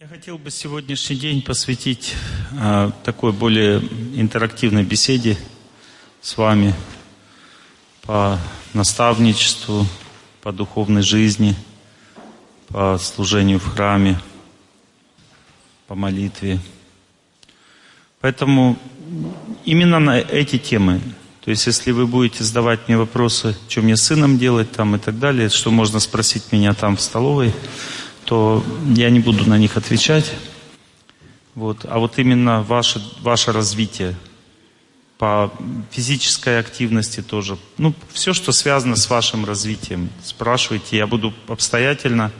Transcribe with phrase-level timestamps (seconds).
[0.00, 2.14] Я хотел бы сегодняшний день посвятить
[2.52, 3.80] э, такой более
[4.14, 5.36] интерактивной беседе
[6.20, 6.72] с вами
[8.02, 8.38] по
[8.74, 9.88] наставничеству,
[10.40, 11.56] по духовной жизни,
[12.68, 14.20] по служению в храме,
[15.88, 16.60] по молитве.
[18.20, 18.78] Поэтому
[19.64, 21.00] именно на эти темы,
[21.44, 25.00] то есть если вы будете задавать мне вопросы, что мне с сыном делать там и
[25.00, 27.52] так далее, что можно спросить меня там в столовой,
[28.28, 28.62] то
[28.94, 30.34] я не буду на них отвечать.
[31.54, 31.86] Вот.
[31.88, 34.14] А вот именно ваше, ваше развитие
[35.16, 35.50] по
[35.90, 37.56] физической активности тоже.
[37.78, 40.10] Ну, все, что связано с вашим развитием.
[40.22, 42.30] Спрашивайте, я буду обстоятельно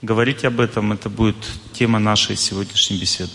[0.00, 0.92] говорить об этом.
[0.92, 1.36] Это будет
[1.72, 3.32] тема нашей сегодняшней беседы.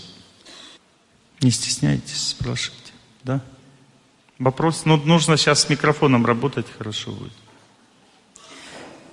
[1.42, 2.92] Не стесняйтесь, спрашивайте.
[3.22, 3.42] Да?
[4.38, 4.86] Вопрос?
[4.86, 7.32] Ну, нужно сейчас с микрофоном работать, хорошо будет.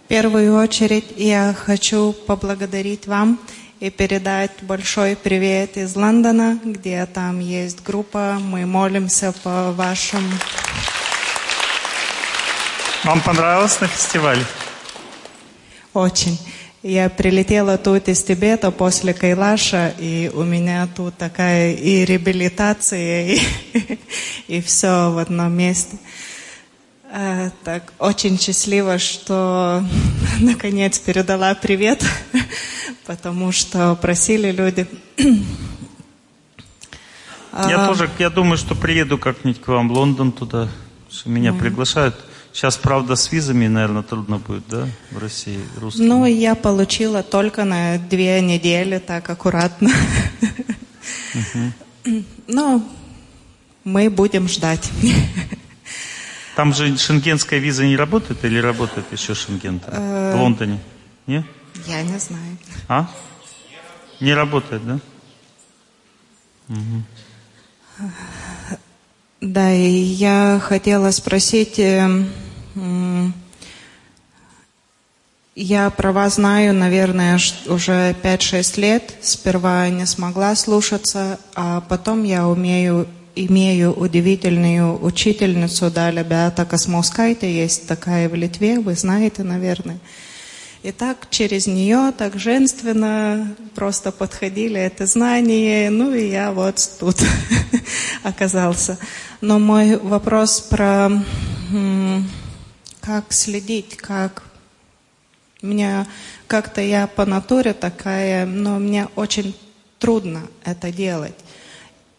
[0.06, 3.40] В первую очередь я хочу поблагодарить вам
[3.80, 8.38] и передать большой привет из Лондона, где там есть группа.
[8.40, 10.22] Мы молимся по вашим...
[13.04, 14.46] Вам понравилось на фестивале?
[15.96, 16.38] Очень.
[16.84, 23.42] Я прилетела тут из Тибета после Кайлаша, и у меня тут такая и реабилитация, и,
[24.48, 25.98] и все в одном месте.
[27.18, 29.82] Э, так, очень счастлива, что
[30.42, 32.04] наконец передала привет,
[33.06, 34.86] потому что просили люди.
[37.54, 40.68] Я а, тоже, я думаю, что приеду как-нибудь к вам в Лондон туда,
[41.10, 41.60] что меня mm.
[41.60, 42.16] приглашают.
[42.52, 46.08] Сейчас, правда, с визами, наверное, трудно будет, да, в России, русским?
[46.08, 49.90] Ну, я получила только на две недели, так аккуратно.
[51.34, 52.24] Uh-huh.
[52.48, 52.84] Но
[53.86, 54.92] мы будем ждать.
[56.56, 60.80] Там же шенгенская виза не работает или работает еще шенген в Лондоне?
[61.28, 61.46] Не?
[61.86, 62.58] Я не знаю.
[62.88, 63.10] А?
[64.22, 65.00] Не работает, да?
[66.70, 67.04] Угу.
[69.42, 72.26] Да, и я хотела спросить, э,
[75.56, 79.14] я про вас знаю, наверное, уже 5-6 лет.
[79.22, 87.88] Сперва не смогла слушаться, а потом я умею имею удивительную учительницу Даля Беата Космоскайте, есть
[87.88, 90.00] такая в Литве, вы знаете, наверное.
[90.84, 97.18] И так через нее, так женственно просто подходили это знание, ну и я вот тут
[98.24, 99.00] оказался.
[99.42, 101.10] Но мой вопрос про
[103.02, 104.44] как следить, как
[105.62, 106.08] меня
[106.48, 109.56] как-то я по натуре такая, но мне очень
[110.00, 111.36] трудно это делать.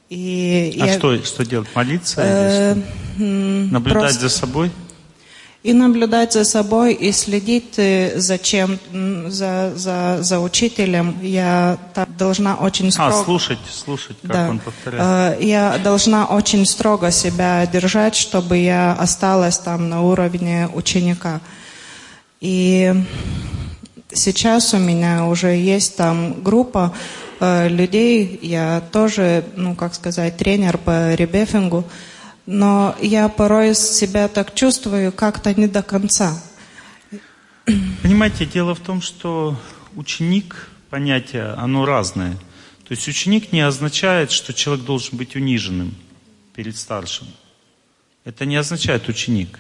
[0.09, 1.69] И а я, что, что делать?
[1.75, 2.21] Молиться?
[2.23, 2.75] Э,
[3.19, 4.71] наблюдать просто, за собой?
[5.65, 11.19] И наблюдать за собой, и следить э, за чем, за, за, за учителем.
[11.23, 11.79] Я
[12.19, 13.21] должна очень а, строго...
[13.21, 14.51] А, слушать, слушать, как да.
[14.51, 15.41] он повторяет.
[15.41, 21.41] Э, я должна очень строго себя держать, чтобы я осталась там на уровне ученика.
[22.41, 22.95] И
[24.13, 26.95] сейчас у меня уже есть там группа,
[27.41, 28.39] людей.
[28.43, 31.85] Я тоже, ну, как сказать, тренер по ребефингу.
[32.47, 36.41] Но я порой себя так чувствую как-то не до конца.
[38.03, 39.59] Понимаете, дело в том, что
[39.97, 42.35] ученик, понятие, оно разное.
[42.87, 45.97] То есть ученик не означает, что человек должен быть униженным
[46.55, 47.27] перед старшим.
[48.25, 49.59] Это не означает ученик.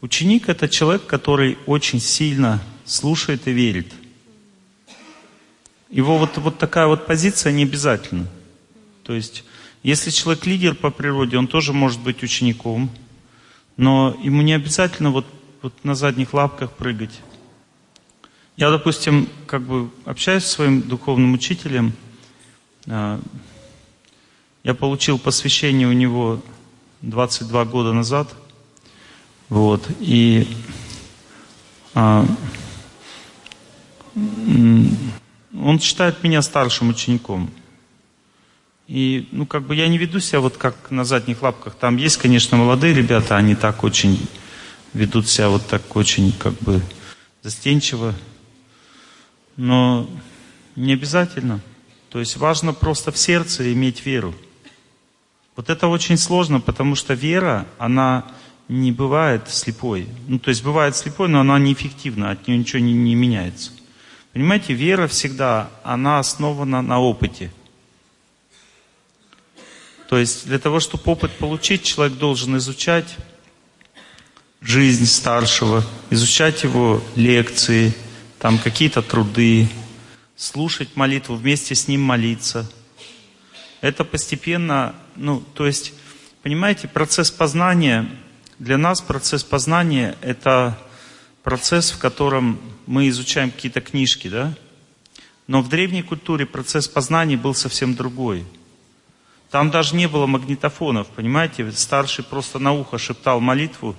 [0.00, 3.92] Ученик это человек, который очень сильно слушает и верит.
[5.92, 8.26] Его вот, вот такая вот позиция не обязательно.
[9.02, 9.44] То есть,
[9.82, 12.90] если человек лидер по природе, он тоже может быть учеником,
[13.76, 15.26] но ему не обязательно вот,
[15.60, 17.20] вот на задних лапках прыгать.
[18.56, 21.92] Я, допустим, как бы общаюсь с своим духовным учителем.
[22.86, 23.20] А,
[24.64, 26.40] я получил посвящение у него
[27.02, 28.34] 22 года назад.
[29.50, 29.86] Вот.
[30.00, 30.48] И
[31.92, 32.26] а,
[35.54, 37.50] он считает меня старшим учеником.
[38.88, 41.74] И, ну, как бы я не веду себя вот как на задних лапках.
[41.74, 44.18] Там есть, конечно, молодые ребята, они так очень
[44.92, 46.82] ведут себя вот так очень, как бы,
[47.42, 48.14] застенчиво.
[49.56, 50.08] Но
[50.76, 51.60] не обязательно.
[52.10, 54.34] То есть важно просто в сердце иметь веру.
[55.56, 58.24] Вот это очень сложно, потому что вера, она
[58.68, 60.08] не бывает слепой.
[60.28, 63.70] Ну, то есть бывает слепой, но она неэффективна, от нее ничего не, не меняется.
[64.32, 67.50] Понимаете, вера всегда, она основана на опыте.
[70.08, 73.16] То есть для того, чтобы опыт получить, человек должен изучать
[74.62, 77.92] жизнь старшего, изучать его лекции,
[78.38, 79.68] там какие-то труды,
[80.34, 82.70] слушать молитву, вместе с ним молиться.
[83.82, 85.92] Это постепенно, ну, то есть,
[86.42, 88.08] понимаете, процесс познания,
[88.58, 90.78] для нас процесс познания– это
[91.42, 94.54] процесс, в котором мы изучаем какие-то книжки, да?
[95.46, 98.44] Но в древней культуре процесс познания был совсем другой.
[99.50, 101.70] Там даже не было магнитофонов, понимаете?
[101.72, 103.94] Старший просто на ухо шептал молитву,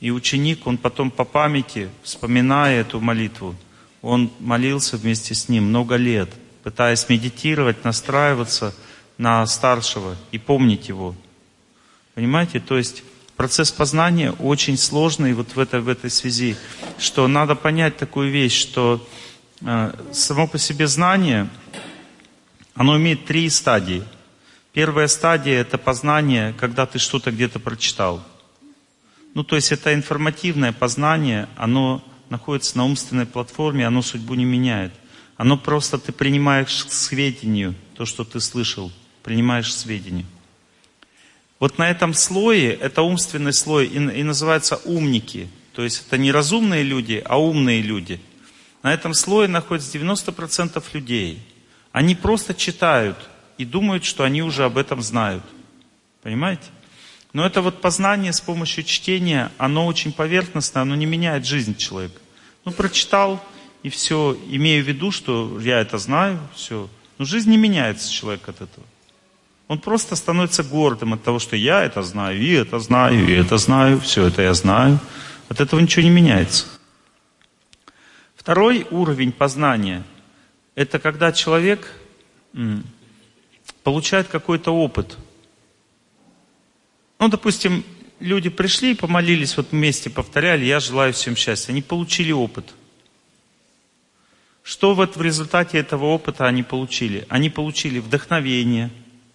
[0.00, 3.54] и ученик, он потом по памяти, вспоминая эту молитву,
[4.00, 6.30] он молился вместе с ним много лет,
[6.62, 8.74] пытаясь медитировать, настраиваться
[9.18, 11.14] на старшего и помнить его.
[12.14, 12.60] Понимаете?
[12.60, 13.02] То есть
[13.38, 16.56] процесс познания очень сложный вот в этой, в этой связи,
[16.98, 19.08] что надо понять такую вещь, что
[19.60, 21.48] э, само по себе знание,
[22.74, 24.02] оно имеет три стадии.
[24.72, 28.24] Первая стадия– это познание, когда ты что-то где-то прочитал.
[29.34, 34.92] Ну, то есть это информативное познание, оно находится на умственной платформе, оно судьбу не меняет.
[35.36, 38.90] Оно просто ты принимаешь к сведению то, что ты слышал,
[39.22, 40.26] принимаешь к сведению.
[41.58, 45.48] Вот на этом слое, это умственный слой, и, и называется умники.
[45.72, 48.20] То есть это не разумные люди, а умные люди.
[48.82, 51.42] На этом слое находится 90% людей.
[51.92, 53.16] Они просто читают
[53.58, 55.42] и думают, что они уже об этом знают.
[56.22, 56.66] Понимаете?
[57.32, 62.20] Но это вот познание с помощью чтения, оно очень поверхностное, оно не меняет жизнь человека.
[62.64, 63.44] Ну, прочитал,
[63.82, 66.88] и все, имею в виду, что я это знаю, все.
[67.18, 68.86] Но жизнь не меняется человек от этого.
[69.68, 73.58] Он просто становится гордым от того, что я это знаю, и это знаю, и это
[73.58, 74.98] знаю, все это я знаю.
[75.48, 76.66] От этого ничего не меняется.
[78.34, 80.02] Второй уровень познания–
[80.74, 81.92] это когда человек
[83.82, 85.16] получает какой-то опыт–
[87.18, 87.84] ну, допустим,
[88.20, 91.72] люди пришли, помолились, вот вместе повторяли, я желаю всем счастья.
[91.72, 92.74] Они получили опыт.
[94.62, 97.26] Что вот в результате этого опыта они получили?
[97.28, 98.90] Они получили вдохновение.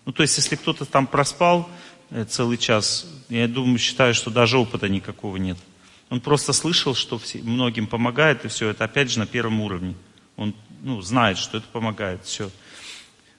[0.06, 1.70] Ну, то есть, если кто-то там проспал
[2.10, 5.58] э, целый час, я думаю, считаю, что даже опыта никакого нет.
[6.10, 9.96] Он просто слышал, что многим помогает, и все, это опять же на первом уровне.
[10.36, 12.52] Он ну, знает, что это помогает, все.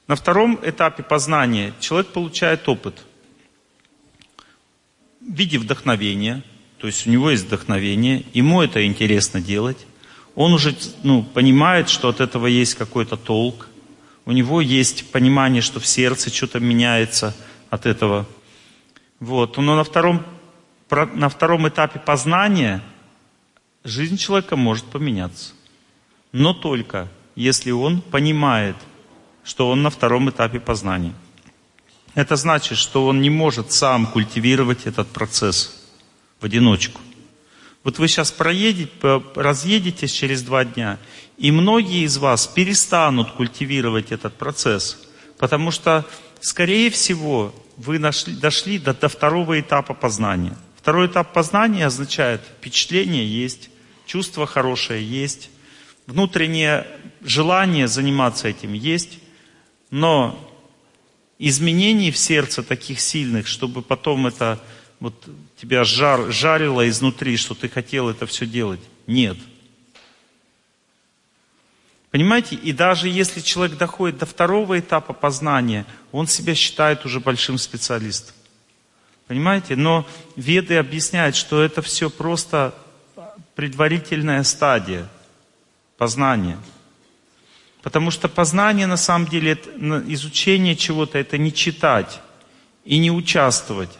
[0.07, 3.05] На втором этапе познания человек получает опыт–
[5.27, 6.43] в виде вдохновения,
[6.79, 9.87] то есть у него есть вдохновение, ему это интересно делать,
[10.35, 13.69] он уже ну, понимает, что от этого есть какой-то толк,
[14.26, 17.35] у него есть понимание, что в сердце что-то меняется
[17.71, 18.26] от этого.
[19.21, 19.56] Вот.
[19.56, 20.25] Но на втором,
[20.91, 22.82] на втором этапе познания
[23.85, 25.53] жизнь человека может поменяться.
[26.32, 28.76] Но только если он понимает,
[29.44, 31.12] что он на втором этапе познания.
[32.15, 35.85] Это значит, что он не может сам культивировать этот процесс
[36.41, 37.00] в одиночку.
[37.85, 38.91] Вот вы сейчас проедете,
[39.35, 40.99] разъедетесь через два дня,
[41.37, 45.07] и многие из вас перестанут культивировать этот процесс,
[45.39, 46.07] потому что,
[46.41, 50.57] скорее всего, вы нашли, дошли до, до второго этапа познания.
[50.77, 53.69] Второй этап познания означает, впечатление есть,
[54.07, 55.51] чувство хорошее есть,
[56.07, 56.87] внутреннее
[57.21, 59.19] желание заниматься этим есть,
[59.91, 60.39] но
[61.39, 64.59] изменений в сердце таких сильных, чтобы потом это
[65.01, 65.15] вот
[65.65, 68.81] тебя жар, жарило изнутри, что ты хотел это все делать.
[69.07, 69.37] Нет.
[72.11, 77.59] Понимаете, и даже если человек доходит до второго этапа познания, он себя считает уже большим
[77.59, 78.35] специалистом.
[79.27, 79.75] Понимаете?
[79.75, 80.06] Но
[80.37, 82.75] веды объясняют, что это все просто
[83.55, 85.09] предварительная стадия
[85.97, 86.59] познания–
[87.85, 89.59] Потому что познание на самом деле,
[90.09, 92.19] изучение чего-то, это не читать
[92.87, 93.91] и не участвовать.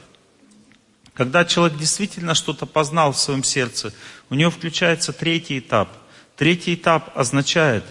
[1.14, 3.94] Когда человек действительно что-то познал в своем сердце,
[4.30, 5.88] у него включается третий этап.
[6.37, 7.85] Третий этап означает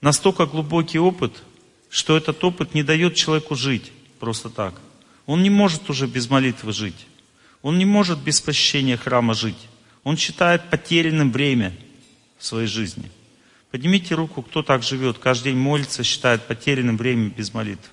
[0.00, 1.42] настолько глубокий опыт,
[1.90, 4.74] что этот опыт не дает человеку жить просто так.
[5.26, 7.06] Он не может уже без молитвы жить.
[7.60, 9.68] Он не может без посещения храма жить.
[10.04, 11.76] Он считает потерянным время
[12.38, 13.10] в своей жизни.
[13.70, 17.90] Поднимите руку, кто так живет, каждый день молится, считает потерянным время без молитв.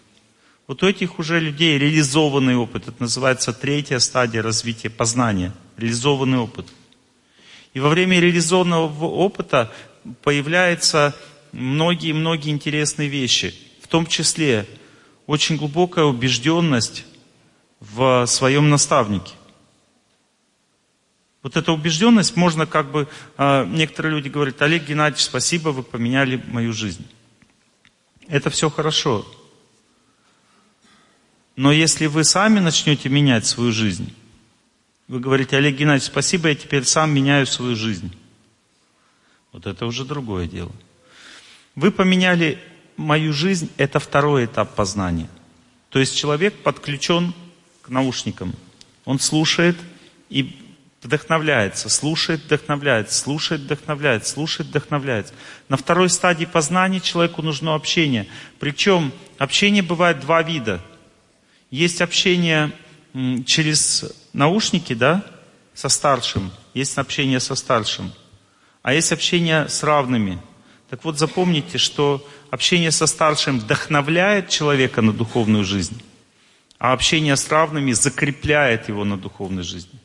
[0.65, 2.87] Вот у этих уже людей реализованный опыт.
[2.87, 5.53] Это называется третья стадия развития познания.
[5.77, 6.67] Реализованный опыт.
[7.73, 9.71] И во время реализованного опыта
[10.23, 11.15] появляются
[11.51, 13.53] многие-многие интересные вещи.
[13.81, 14.65] В том числе
[15.27, 17.05] очень глубокая убежденность
[17.79, 19.33] в своем наставнике.
[21.41, 26.41] Вот эта убежденность, можно как бы, а, некоторые люди говорят, Олег Геннадьевич, спасибо, вы поменяли
[26.47, 27.05] мою жизнь.
[28.29, 29.25] Это все хорошо.
[31.55, 34.13] Но если вы сами начнете менять свою жизнь,
[35.07, 38.15] вы говорите, Олег Геннадьевич, спасибо, я теперь сам меняю свою жизнь.
[39.51, 40.71] Вот это уже другое дело.
[41.75, 42.59] Вы поменяли
[42.97, 45.29] мою жизнь, это второй этап познания.
[45.89, 47.33] То есть человек подключен
[47.83, 48.53] к наушникам.
[49.05, 49.77] Он слушает
[50.29, 50.59] и
[51.03, 55.33] вдохновляется, слушает, вдохновляется, слушает, вдохновляется, слушает, вдохновляется.
[55.69, 58.27] На второй стадии познания человеку нужно общение.
[58.59, 60.81] Причем общение бывает два вида.
[61.73, 62.71] Есть общение
[63.47, 65.25] через наушники, да,
[65.73, 68.13] со старшим, есть общение со старшим,
[68.83, 70.39] а есть общение с равными.
[70.91, 75.99] Так вот запомните, что общение со старшим вдохновляет человека на духовную жизнь,
[76.77, 79.99] а общение с равными закрепляет его на духовной жизни.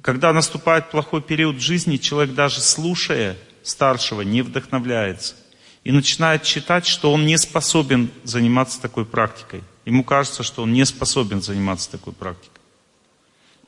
[0.00, 5.34] Когда наступает плохой период жизни, человек даже слушая старшего не вдохновляется
[5.82, 9.64] и начинает считать, что он не способен заниматься такой практикой.
[9.84, 12.60] Ему кажется, что он не способен заниматься такой практикой.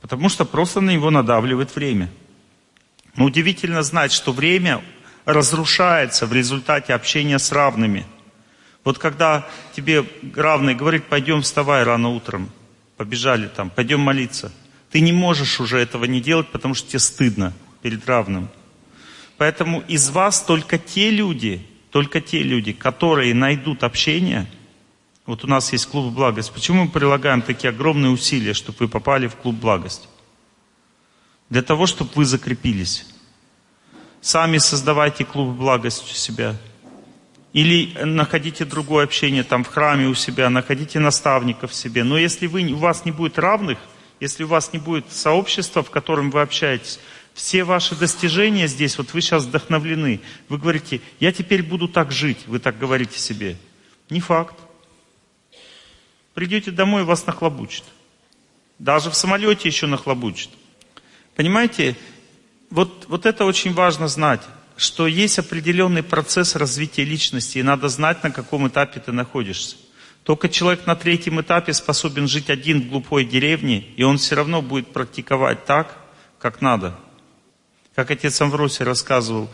[0.00, 2.10] Потому что просто на него надавливает время.
[3.16, 4.82] Но удивительно знать, что время
[5.24, 8.06] разрушается в результате общения с равными.
[8.84, 10.04] Вот когда тебе
[10.34, 12.50] равный говорит, пойдем вставай рано утром,
[12.96, 14.52] побежали там, пойдем молиться–
[14.90, 18.48] ты не можешь уже этого не делать, потому что тебе стыдно перед равным.
[19.36, 24.46] Поэтому из вас только те люди, только те люди, которые найдут общение.
[25.26, 26.52] Вот у нас есть клуб благость.
[26.52, 30.08] Почему мы прилагаем такие огромные усилия, чтобы вы попали в клуб благость?
[31.50, 33.06] Для того, чтобы вы закрепились.
[34.20, 36.56] Сами создавайте клуб благость у себя.
[37.52, 42.04] Или находите другое общение там в храме у себя, находите наставников себе.
[42.04, 43.78] Но если вы, у вас не будет равных–
[44.20, 46.98] если у вас не будет сообщества, в котором вы общаетесь,
[47.34, 52.38] все ваши достижения здесь, вот вы сейчас вдохновлены, вы говорите, я теперь буду так жить,
[52.46, 53.56] вы так говорите себе.
[54.08, 54.54] Не факт.
[56.36, 57.84] Придете домой, вас нахлобучат.
[58.78, 60.50] Даже в самолете еще нахлобучат.
[61.34, 61.96] Понимаете,
[62.68, 64.42] вот, вот это очень важно знать,
[64.76, 69.76] что есть определенный процесс развития личности, и надо знать, на каком этапе ты находишься.
[70.24, 74.60] Только человек на третьем этапе способен жить один в глупой деревне, и он все равно
[74.60, 75.96] будет практиковать так,
[76.38, 76.98] как надо.
[77.94, 79.48] Как отец Амвросий рассказывал,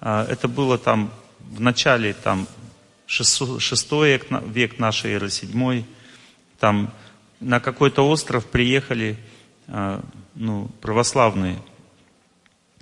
[0.00, 2.46] а, это было там в начале там,
[3.08, 5.84] шестой век нашей эры, седьмой.
[6.58, 6.92] Там
[7.40, 9.16] на какой-то остров приехали
[9.66, 10.02] а,
[10.34, 11.58] ну, православные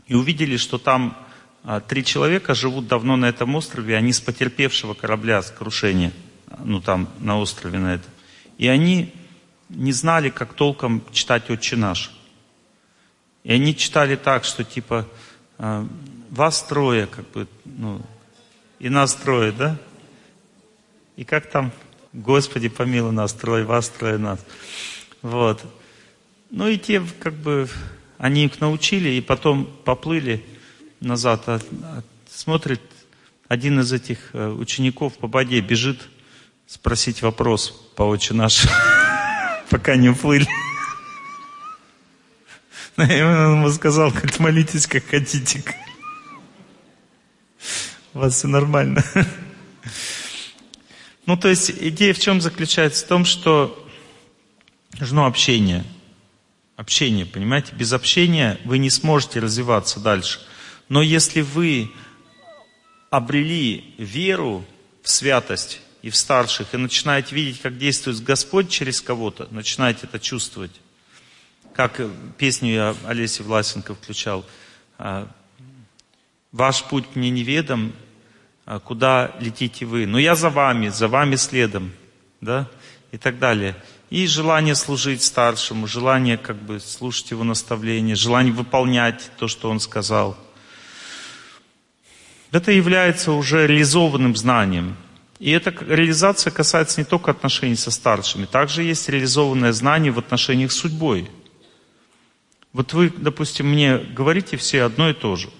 [0.06, 1.16] и увидели, что там
[1.64, 6.12] а, три человека живут давно на этом острове, они с потерпевшего корабля, с крушения–
[6.64, 8.11] ну там на острове на этом.
[8.59, 9.12] И они
[9.68, 12.12] не знали, как толком читать «Отче наш».
[13.45, 15.09] И они читали так, что типа
[15.59, 15.87] «А,
[16.30, 18.00] вас трое, как бы, ну,
[18.78, 19.76] и нас трое, да?
[21.16, 21.73] И как там,
[22.16, 24.40] Господи, помилуй нас, трое, вас трое, нас.
[25.20, 25.62] Вот.
[26.50, 27.68] Ну и те, как бы,
[28.16, 30.42] они их научили, и потом поплыли
[31.00, 31.42] назад.
[31.46, 32.80] А, а, смотрит,
[33.49, 36.08] один из этих э, учеников по воде бежит,
[36.66, 38.66] спросить вопрос по отче наш,
[39.68, 40.46] пока не уплыли.
[42.96, 45.62] Он ему сказал, как молитесь, как хотите.
[48.14, 49.04] У вас все нормально.
[51.26, 53.04] Ну, то есть идея в чем заключается?
[53.04, 53.87] В том, что
[54.99, 55.85] нужно общение.
[56.76, 57.75] Общение, понимаете?
[57.75, 60.40] Без общения вы не сможете развиваться дальше.
[60.88, 61.90] Но если вы
[63.11, 64.64] обрели веру
[65.02, 70.21] в святость, и в старших, и начинаете видеть, как действует Господь через кого-то, начинаете это
[70.21, 70.71] чувствовать.
[71.75, 72.00] Как
[72.38, 74.47] песню я Олесе Власенко включал.
[74.99, 75.28] «А,
[76.52, 77.92] «Ваш путь мне неведом,
[78.85, 80.06] куда летите вы?
[80.06, 81.92] Но я за вами, за вами следом».
[82.40, 82.68] Да?
[83.12, 83.76] И так далее.
[84.11, 89.80] И желание служить старшему, желание как бы слушать его наставления, желание выполнять то, что он
[89.80, 90.37] сказал.
[92.52, 94.96] Это является уже реализованным знанием.
[95.38, 100.73] И эта реализация касается не только отношений со старшими, также есть реализованное знание в отношениях
[100.73, 101.28] с судьбой.
[102.73, 105.50] Вот вы, допустим, мне говорите все одно и то же.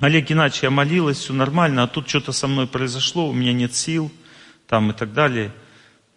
[0.00, 3.74] Олег Геннадьевич, я молилась, все нормально, а тут что-то со мной произошло, у меня нет
[3.74, 4.12] сил,
[4.66, 5.52] там и так далее.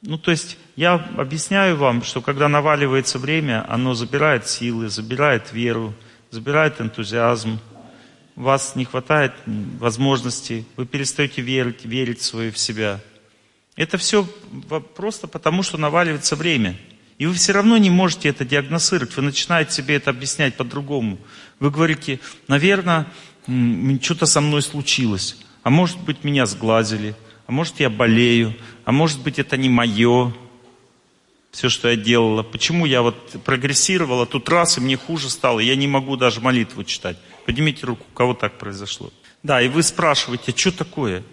[0.01, 5.93] Ну, то есть я объясняю вам, что когда наваливается время, оно забирает силы, забирает веру,
[6.29, 7.59] забирает энтузиазм,
[8.35, 12.99] у вас не хватает возможностей, вы перестаете верить, верить свое в себя.
[13.77, 14.27] Это все
[14.95, 16.75] просто потому, что наваливается время.
[17.17, 19.15] И вы все равно не можете это диагностировать.
[19.17, 21.19] Вы начинаете себе это объяснять по-другому.
[21.59, 23.07] Вы говорите, наверное,
[24.01, 25.37] что-то со мной случилось.
[25.63, 27.15] А может быть, меня сглазили.
[27.47, 28.53] А может, я болею.
[28.85, 30.33] А может быть, это не мое.
[31.51, 32.43] Все, что я делала.
[32.43, 35.59] Почему я вот прогрессировала, тут раз, и мне хуже стало.
[35.59, 37.17] Я не могу даже молитву читать.
[37.45, 39.11] Поднимите руку, у кого так произошло.
[39.41, 41.23] Да, и вы спрашиваете, что такое?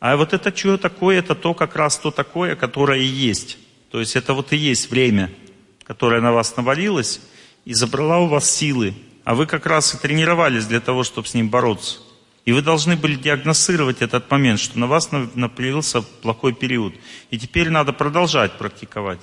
[0.00, 3.58] А вот это что такое, это то как раз то такое, которое и есть.
[3.90, 5.30] То есть это вот и есть время,
[5.84, 7.20] которое на вас навалилось
[7.64, 8.94] и забрала у вас силы.
[9.30, 11.98] А вы как раз и тренировались для того, чтобы с ним бороться.
[12.46, 16.94] И вы должны были диагностировать этот момент, что на вас напрягился плохой период.
[17.30, 19.20] И теперь надо продолжать практиковать.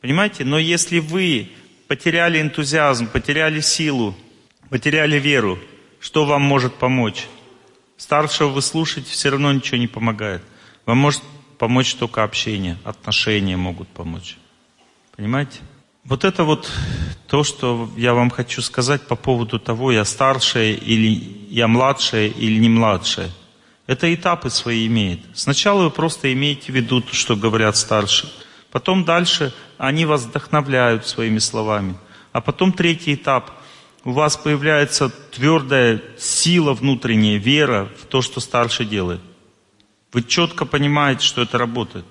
[0.00, 0.46] Понимаете?
[0.46, 1.50] Но если вы
[1.88, 4.16] потеряли энтузиазм, потеряли силу,
[4.70, 5.58] потеряли веру,
[6.00, 7.26] что вам может помочь?
[7.98, 10.40] Старшего вы слушаете, все равно ничего не помогает.
[10.86, 11.20] Вам может
[11.58, 14.38] помочь только общение, отношения могут помочь.
[15.14, 15.58] Понимаете?
[16.10, 16.68] Вот это вот
[17.28, 22.58] то, что я вам хочу сказать по поводу того, я старшая или я младшая или
[22.58, 23.30] не младшая.
[23.86, 25.20] Это этапы свои имеет.
[25.34, 28.28] Сначала вы просто имеете в виду, что говорят старшие.
[28.72, 31.94] Потом дальше они вас вдохновляют своими словами.
[32.32, 33.52] А потом третий этап
[34.02, 39.20] у вас появляется твердая сила внутренняя, вера в то, что старший делает.
[40.12, 42.04] Вы четко понимаете, что это работает.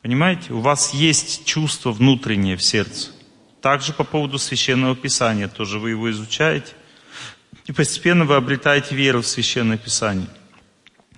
[0.00, 0.54] Понимаете?
[0.54, 3.10] У вас есть чувство внутреннее в сердце.
[3.66, 6.72] Также по поводу Священного Писания, тоже вы его изучаете.
[7.64, 10.28] И постепенно вы обретаете веру в Священное Писание.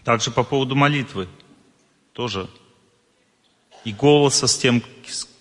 [0.02, 1.28] Также по поводу молитвы.
[2.14, 2.48] Тоже.
[3.84, 4.82] И голоса с тем,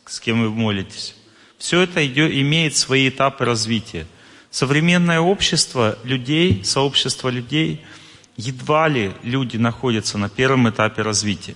[0.06, 1.16] с кем вы молитесь.
[1.58, 4.06] Все это идет, имеет свои этапы развития.
[4.52, 7.86] Современное общество людей, сообщество людей,
[8.36, 11.56] едва ли люди находятся на первом этапе развития.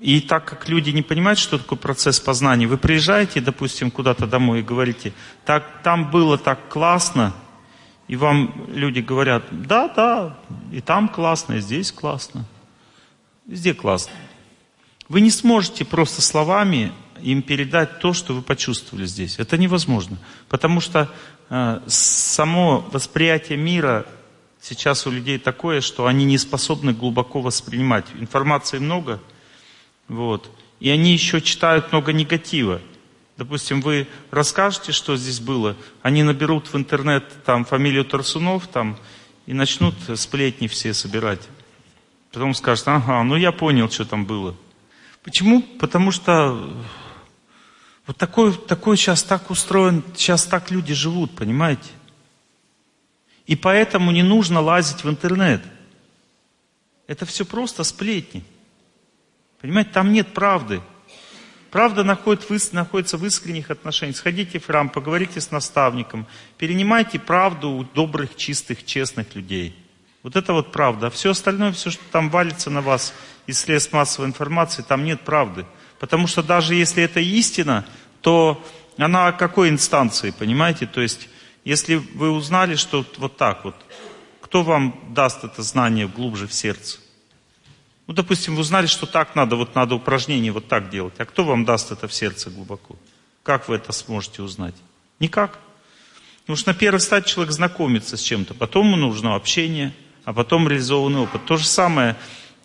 [0.00, 4.60] И так как люди не понимают, что такое процесс познания, вы приезжаете, допустим, куда-то домой
[4.60, 5.12] и говорите,
[5.44, 7.32] так, там было так классно,
[8.06, 10.38] и вам люди говорят, да, да,
[10.72, 12.44] и там классно, и здесь классно.
[13.46, 14.12] Везде классно.
[15.08, 19.38] Вы не сможете просто словами им передать то, что вы почувствовали здесь.
[19.38, 20.18] Это невозможно.
[20.48, 21.10] Потому что
[21.50, 24.06] э, само восприятие мира
[24.60, 28.06] сейчас у людей такое, что они не способны глубоко воспринимать.
[28.18, 29.20] Информации много,
[30.08, 32.80] вот, и они еще читают много негатива.
[33.36, 38.96] Допустим, вы расскажете, что здесь было, они наберут в интернет там фамилию Тарсунов там,
[39.46, 41.48] и начнут сплетни все собирать.
[42.32, 44.54] Потом скажут, ага, ну я понял, что там было.
[45.22, 45.62] Почему?
[45.62, 46.70] Потому что
[48.06, 51.90] вот такой, такой сейчас так устроен, сейчас так люди живут, понимаете?
[53.46, 55.62] И поэтому не нужно лазить в интернет.
[57.06, 58.44] Это все просто сплетни.
[59.64, 60.82] Понимаете, там нет правды.
[61.70, 64.14] Правда находится в искренних отношениях.
[64.14, 66.26] Сходите в храм, поговорите с наставником,
[66.58, 69.74] перенимайте правду у добрых, чистых, честных людей.
[70.22, 71.06] Вот это вот правда.
[71.06, 73.14] А все остальное, все, что там валится на вас
[73.46, 75.64] из средств массовой информации, там нет правды.
[75.98, 77.86] Потому что даже если это истина,
[78.20, 78.62] то
[78.98, 80.84] она какой инстанции, понимаете?
[80.84, 81.30] То есть,
[81.64, 83.76] если вы узнали, что вот так вот,
[84.42, 86.98] кто вам даст это знание глубже в сердце?
[88.06, 91.14] Ну, допустим, вы узнали, что так надо, вот надо упражнение вот так делать.
[91.18, 92.96] А кто вам даст это в сердце глубоко?
[93.42, 94.74] Как вы это сможете узнать?
[95.20, 95.58] Никак.
[96.42, 100.68] Потому что на первой стадии человек знакомится с чем-то, потом ему нужно общение, а потом
[100.68, 101.46] реализованный опыт.
[101.46, 102.16] То же самое,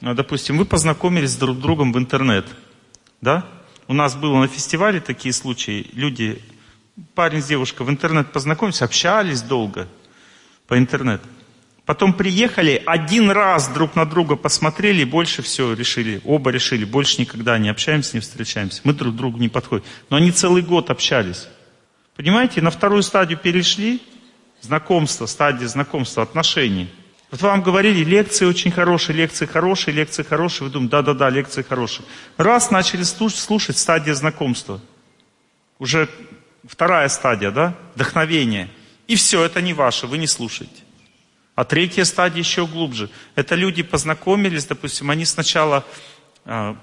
[0.02, 2.46] допустим, вы познакомились друг с другом в интернет.
[3.22, 3.46] Да?
[3.88, 5.88] У нас было на фестивале такие случаи.
[5.94, 6.42] Люди,
[7.16, 9.88] парень с девушкой в интернет познакомились, общались долго
[10.68, 11.28] по интернету.
[11.90, 16.22] Потом приехали, один раз друг на друга посмотрели, и больше все решили.
[16.24, 18.82] Оба решили, больше никогда не общаемся, не встречаемся.
[18.84, 19.84] Мы друг другу не подходим.
[20.12, 21.48] Но они целый год общались.
[22.16, 24.04] Понимаете, на вторую стадию перешли,
[24.62, 26.92] знакомство, стадия знакомства, отношений.
[27.32, 30.68] Вот вам говорили, лекции очень хорошие, лекции хорошие, лекции хорошие.
[30.68, 32.06] Вы думаете, да-да-да, лекции хорошие.
[32.38, 34.80] Раз начали слушать, слушать стадия знакомства.
[35.80, 36.08] Уже
[36.68, 37.76] вторая стадия, да?
[37.96, 38.70] Вдохновение.
[39.08, 40.84] И все, это не ваше, вы не слушаете.
[41.60, 43.10] А третья стадия еще глубже.
[43.36, 45.86] Это люди познакомились, допустим, они сначала
[46.46, 46.76] э,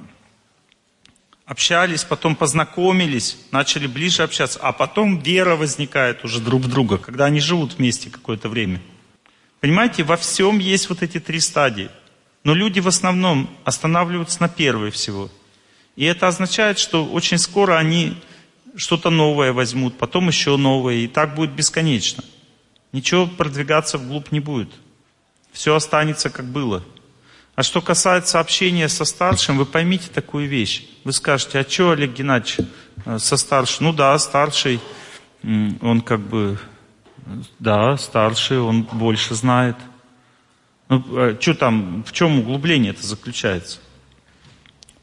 [1.47, 7.25] общались, потом познакомились, начали ближе общаться, а потом вера возникает уже друг в друга, когда
[7.25, 8.83] они живут вместе какое-то время.
[9.61, 11.89] Понимаете, во всем есть вот эти три стадии.
[12.45, 15.31] Но люди в основном останавливаются на первой всего.
[15.97, 18.19] И это означает, что очень скоро они
[18.77, 22.23] что-то новое возьмут, потом еще новое, и так будет бесконечно.
[22.97, 24.71] Ничего продвигаться вглубь не будет.
[25.53, 26.83] Все останется как было.
[27.55, 30.89] А что касается общения со старшим, вы поймите такую вещь.
[31.05, 32.67] Вы скажете, а что Олег Геннадьевич
[33.05, 33.85] э, со старшим?
[33.85, 34.81] Ну да, старший,
[35.43, 36.59] он как бы
[37.59, 39.77] да, старший, он больше знает.
[40.89, 43.79] Ну, а что там, в чем углубление это заключается?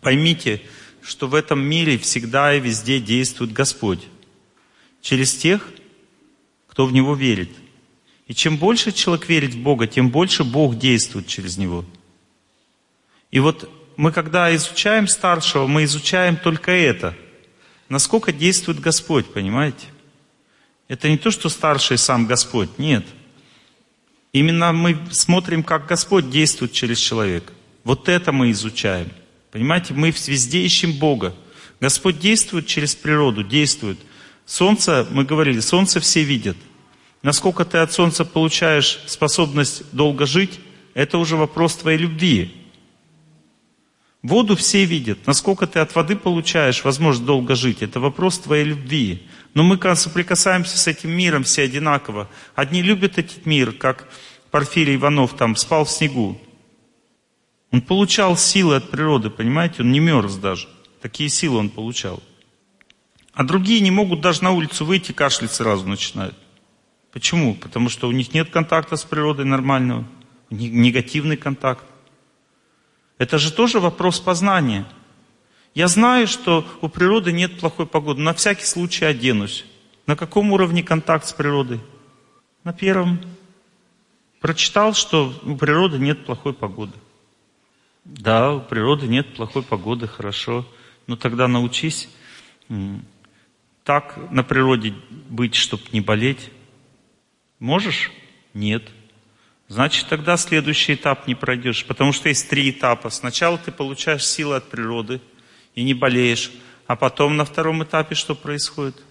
[0.02, 0.64] Поймите,
[1.04, 4.08] что в этом мире всегда и везде действует Господь.
[5.04, 5.70] Через тех,
[6.68, 7.52] кто в Него верит.
[8.34, 11.86] И чем больше человек верит в Бога, тем больше Бог действует через него.
[13.30, 17.14] И вот мы когда изучаем старшего, мы изучаем только это.
[17.90, 19.86] Насколько действует Господь, понимаете?
[20.88, 23.06] Это не то, что старший сам Господь, нет.
[24.32, 27.54] Именно мы смотрим, как Господь действует через человека.
[27.84, 29.12] Вот это мы изучаем.
[29.52, 31.36] Понимаете, мы везде ищем Бога.
[31.80, 34.00] Господь действует через природу, действует.
[34.48, 36.58] Солнце, мы говорили, солнце все видят.
[37.24, 40.60] Насколько ты от солнца получаешь способность долго жить,
[40.94, 42.54] это уже вопрос твоей любви.
[44.22, 45.26] Воду все видят.
[45.26, 49.24] Насколько ты от воды получаешь возможность долго жить, это вопрос твоей любви.
[49.54, 52.30] Но мы соприкасаемся с этим миром все одинаково.
[52.56, 54.08] Одни любят этот мир, как
[54.52, 56.40] Порфирий Иванов там спал в снегу.
[57.72, 59.82] Он получал силы от природы, понимаете?
[59.82, 60.68] Он не мерз даже.
[61.02, 62.22] Такие силы он получал.
[63.34, 66.36] А другие не могут даже на улицу выйти, кашлять сразу начинают.
[67.14, 67.54] Почему?
[67.54, 70.04] Потому что у них нет контакта с природой нормального.
[70.50, 71.86] Негативный контакт.
[73.20, 74.86] Это же тоже вопрос познания.
[75.76, 78.22] Я знаю, что у природы нет плохой погоды.
[78.22, 79.66] На всякий случай оденусь.
[80.08, 81.80] На каком уровне контакт с природой?
[82.64, 83.22] На первом.
[84.42, 86.94] Прочитал, что у природы нет плохой погоды.
[88.04, 90.66] Да, у природы нет плохой погоды, хорошо.
[91.06, 92.10] Но тогда научись
[93.84, 94.96] так на природе
[95.30, 96.50] быть, чтобы не болеть.
[97.64, 98.12] Можешь?
[98.54, 98.84] Нет.
[99.70, 103.10] Значит, тогда следующий этап не пройдешь, потому что есть три этапа.
[103.10, 105.22] Сначала ты получаешь силы от природы
[105.74, 106.52] и не болеешь,
[106.88, 109.02] а потом на втором этапе что происходит?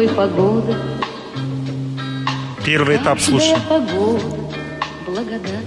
[0.00, 0.74] Нет плохой погоды,
[2.64, 3.60] Первый этап слушаем.
[3.68, 4.24] погода,
[5.06, 5.66] благодать.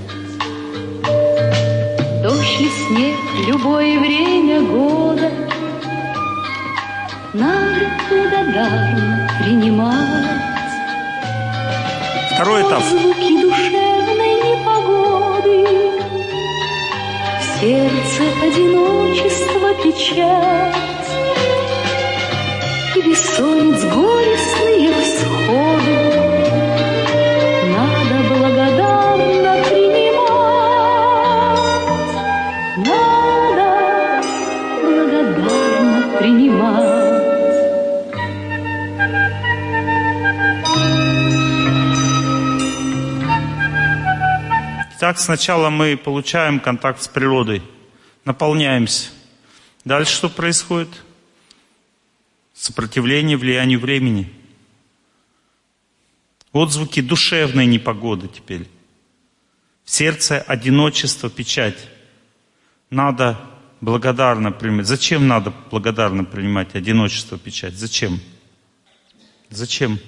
[2.23, 3.15] Дождь и снег,
[3.47, 5.29] любое время года
[7.33, 10.41] Надо благодарно принимать.
[12.33, 12.83] Второй этап.
[12.83, 15.65] Звуки душевной непогоды
[17.39, 21.02] В сердце одиночество печать И
[23.05, 25.97] бессонниц горестные всходы
[27.71, 30.73] Надо благодарно принимать
[32.77, 33.67] Надо
[34.81, 36.93] благодарно принимать
[44.97, 47.61] Итак, сначала мы получаем контакт с природой,
[48.23, 49.09] наполняемся.
[49.83, 50.87] Дальше что происходит?
[52.63, 54.31] Сопротивление влиянию времени.
[56.53, 58.69] Отзвуки душевной непогоды теперь.
[59.83, 61.89] В сердце одиночество, печать.
[62.89, 63.37] Надо
[63.81, 64.87] благодарно принимать.
[64.87, 67.73] Зачем надо благодарно принимать одиночество, печать?
[67.73, 68.21] Зачем?
[69.49, 69.99] Зачем?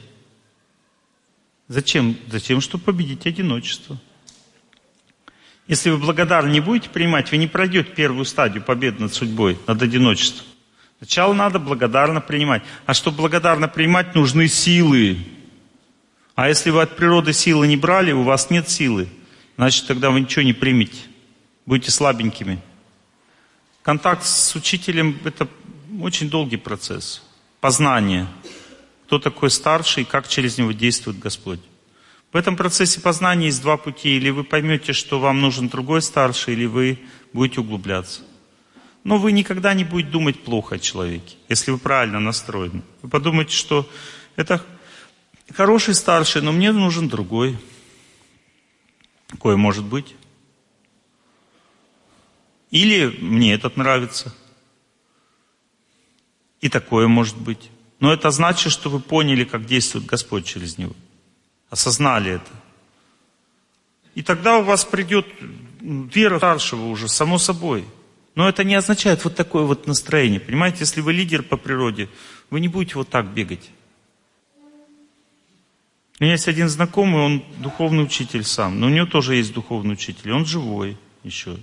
[1.68, 2.16] Зачем?
[2.30, 4.00] Зачем, чтобы победить одиночество.
[5.68, 9.82] Если вы благодарно не будете принимать, вы не пройдете первую стадию победы над судьбой, над
[9.82, 10.55] одиночеством.
[11.00, 12.64] Сначала надо благодарно принимать.
[12.86, 15.18] А чтобы благодарно принимать, нужны силы.
[16.36, 19.08] А если вы от природы силы не брали, у вас нет силы,
[19.58, 20.98] значит тогда вы ничего не примете.
[21.66, 22.60] Будете слабенькими.
[23.84, 25.48] Контакт с учителем– это
[26.02, 27.24] очень долгий процесс.
[27.62, 28.28] Познание.
[29.06, 31.60] Кто такой старший и как через него действует Господь.
[32.34, 34.18] В этом процессе познания есть два пути.
[34.18, 37.00] Или вы поймете, что вам нужен другой старший, или вы
[37.32, 38.22] будете углубляться.
[39.06, 42.82] Но вы никогда не будете думать плохо о человеке, если вы правильно настроены.
[43.04, 43.88] Вы подумаете, что
[44.36, 44.66] это
[45.54, 47.56] хороший старший, но мне нужен другой.
[49.28, 50.16] Какой может быть?
[52.72, 54.36] Или мне этот нравится.
[56.62, 57.70] И такое может быть.
[58.00, 60.96] Но это значит, что вы поняли, как действует Господь через него.
[61.70, 62.52] Осознали это.
[64.16, 65.28] И тогда у вас придет
[65.80, 67.86] вера старшего уже, само собой.
[68.36, 70.40] Но это не означает вот такое вот настроение.
[70.40, 72.10] Понимаете, если вы лидер по природе,
[72.50, 73.72] вы не будете вот так бегать.
[76.20, 79.94] У меня есть один знакомый, он духовный учитель сам, но у него тоже есть духовный
[79.94, 81.58] учитель, он живой еще.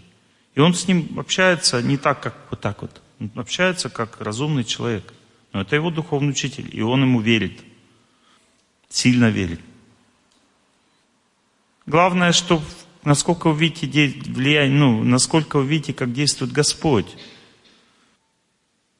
[0.55, 3.01] И он с ним общается не так, как вот так вот.
[3.21, 5.13] Он общается как разумный человек.
[5.53, 7.61] Но это его духовный учитель, и он ему верит.
[8.89, 9.61] Сильно верит.
[11.87, 12.63] Главное, что
[13.05, 17.07] насколько вы видите влияние, ну, насколько вы видите, как действует Господь.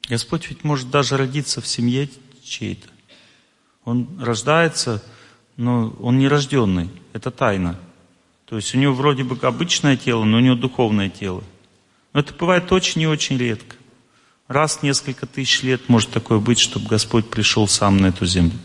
[0.09, 2.09] Господь ведь может даже родиться в семье
[2.43, 2.87] чьей-то.
[3.85, 5.03] Он рождается,
[5.57, 6.89] но он не рожденный.
[7.13, 7.79] Это тайна.
[8.45, 11.43] То есть у него вроде бы обычное тело, но у него духовное тело.
[12.13, 13.75] Но это бывает очень и очень редко.
[14.47, 18.57] Раз в несколько тысяч лет может такое быть, чтобы Господь пришел сам на эту землю.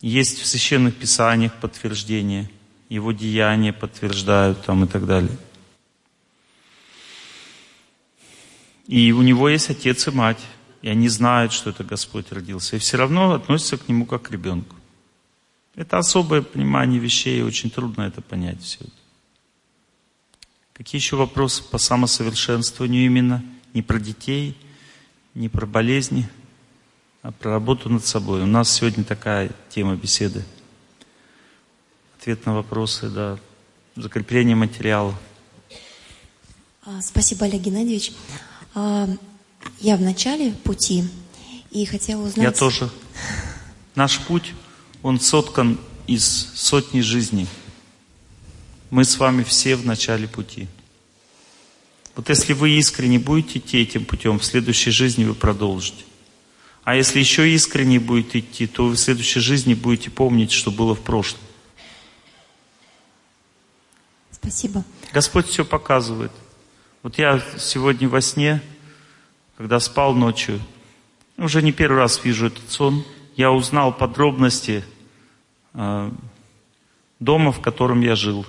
[0.00, 2.50] Есть в священных писаниях подтверждение,
[2.94, 5.36] его деяния подтверждают там и так далее.
[8.86, 10.40] И у него есть отец и мать,
[10.82, 14.30] и они знают, что это Господь родился, и все равно относятся к нему как к
[14.30, 14.76] ребенку.
[15.74, 18.92] Это особое понимание вещей, и очень трудно это понять все это.
[20.74, 23.42] Какие еще вопросы по самосовершенствованию именно?
[23.72, 24.54] Не про детей,
[25.34, 26.28] не про болезни,
[27.22, 28.42] а про работу над собой.
[28.42, 30.44] У нас сегодня такая тема беседы.
[32.22, 33.36] Ответ на вопросы, да.
[33.96, 35.12] Закрепление материала.
[36.84, 38.12] А, спасибо, Олег Геннадьевич.
[38.76, 39.08] А,
[39.80, 41.02] я в начале пути
[41.72, 42.44] и хотела узнать...
[42.44, 42.88] Я тоже.
[43.96, 44.54] Наш путь,
[45.02, 47.48] он соткан из сотни жизней.
[48.90, 50.68] Мы с вами все в начале пути.
[52.14, 56.04] Вот если вы искренне будете идти этим путем, в следующей жизни вы продолжите.
[56.84, 60.94] А если еще искренне будете идти, то вы в следующей жизни будете помнить, что было
[60.94, 61.40] в прошлом.
[64.42, 64.84] Спасибо.
[65.12, 66.32] Господь все показывает.
[67.04, 68.60] Вот я сегодня во сне,
[69.56, 70.60] когда спал ночью,
[71.38, 73.04] уже не первый раз вижу этот сон,
[73.36, 74.84] я узнал подробности
[75.74, 76.10] э,
[77.20, 78.44] дома, в котором я жил.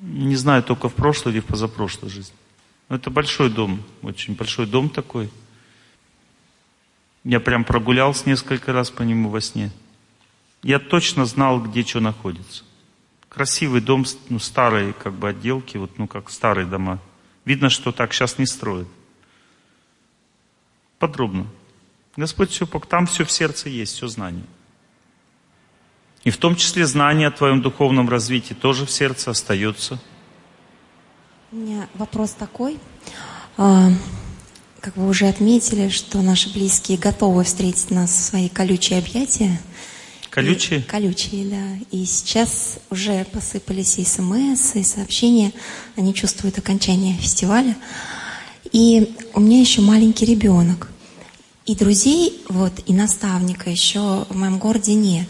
[0.00, 2.36] Не знаю, только в прошлой или в позапрошлой жизни.
[2.88, 5.28] Но это большой дом, очень большой дом такой.
[7.24, 9.72] Я прям прогулялся несколько раз по нему во сне.
[10.62, 12.64] Я точно знал, где что находится.
[13.28, 16.98] Красивый дом, ну, старые как бы отделки, вот, ну, как старые дома.
[17.44, 18.88] Видно, что так сейчас не строят.
[20.98, 21.46] Подробно.
[22.16, 24.44] Господь все, там все в сердце есть, все знание.
[26.24, 29.98] И в том числе знание о твоем духовном развитии тоже в сердце остается.
[31.50, 32.78] У меня вопрос такой.
[33.56, 33.88] А,
[34.80, 39.58] как вы уже отметили, что наши близкие готовы встретить нас в свои колючие объятия.
[40.30, 40.80] Колючие?
[40.80, 41.84] И, колючие, да.
[41.90, 45.52] И сейчас уже посыпались и смс, и сообщения.
[45.96, 47.76] Они чувствуют окончание фестиваля.
[48.72, 50.88] И у меня еще маленький ребенок.
[51.66, 55.28] И друзей, вот, и наставника еще в моем городе нет.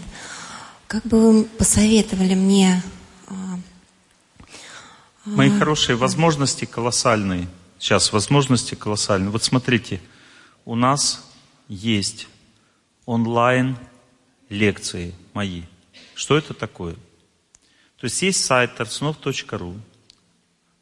[0.87, 2.83] Как бы вы посоветовали мне...
[3.29, 3.59] А,
[5.25, 7.49] Мои а, хорошие, возможности колоссальные.
[7.79, 9.31] Сейчас возможности колоссальные.
[9.31, 10.01] Вот смотрите,
[10.67, 11.25] у нас
[11.69, 12.27] есть
[13.07, 13.79] онлайн
[14.51, 15.63] лекции мои.
[16.15, 16.95] Что это такое?
[17.97, 19.77] То есть есть сайт торцунов.ру.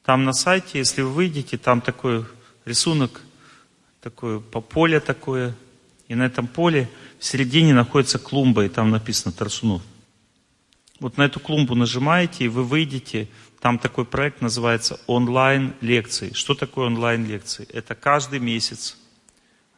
[0.05, 2.25] Там на сайте, если вы выйдете, там такой
[2.65, 3.21] рисунок,
[4.01, 5.55] такое поле такое,
[6.09, 9.83] и на этом поле в середине находится клумба, и там написано Тарсунов.
[11.01, 13.29] Вот на эту клумбу нажимаете, и вы выйдете.
[13.61, 16.33] Там такой проект называется онлайн-лекции.
[16.33, 17.69] Что такое онлайн-лекции?
[17.73, 18.97] Это каждый месяц,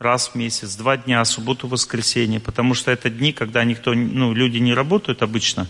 [0.01, 2.41] раз в месяц, два дня, субботу, воскресенье.
[2.41, 5.69] Потому что это дни, когда никто, ну, люди не работают обычно.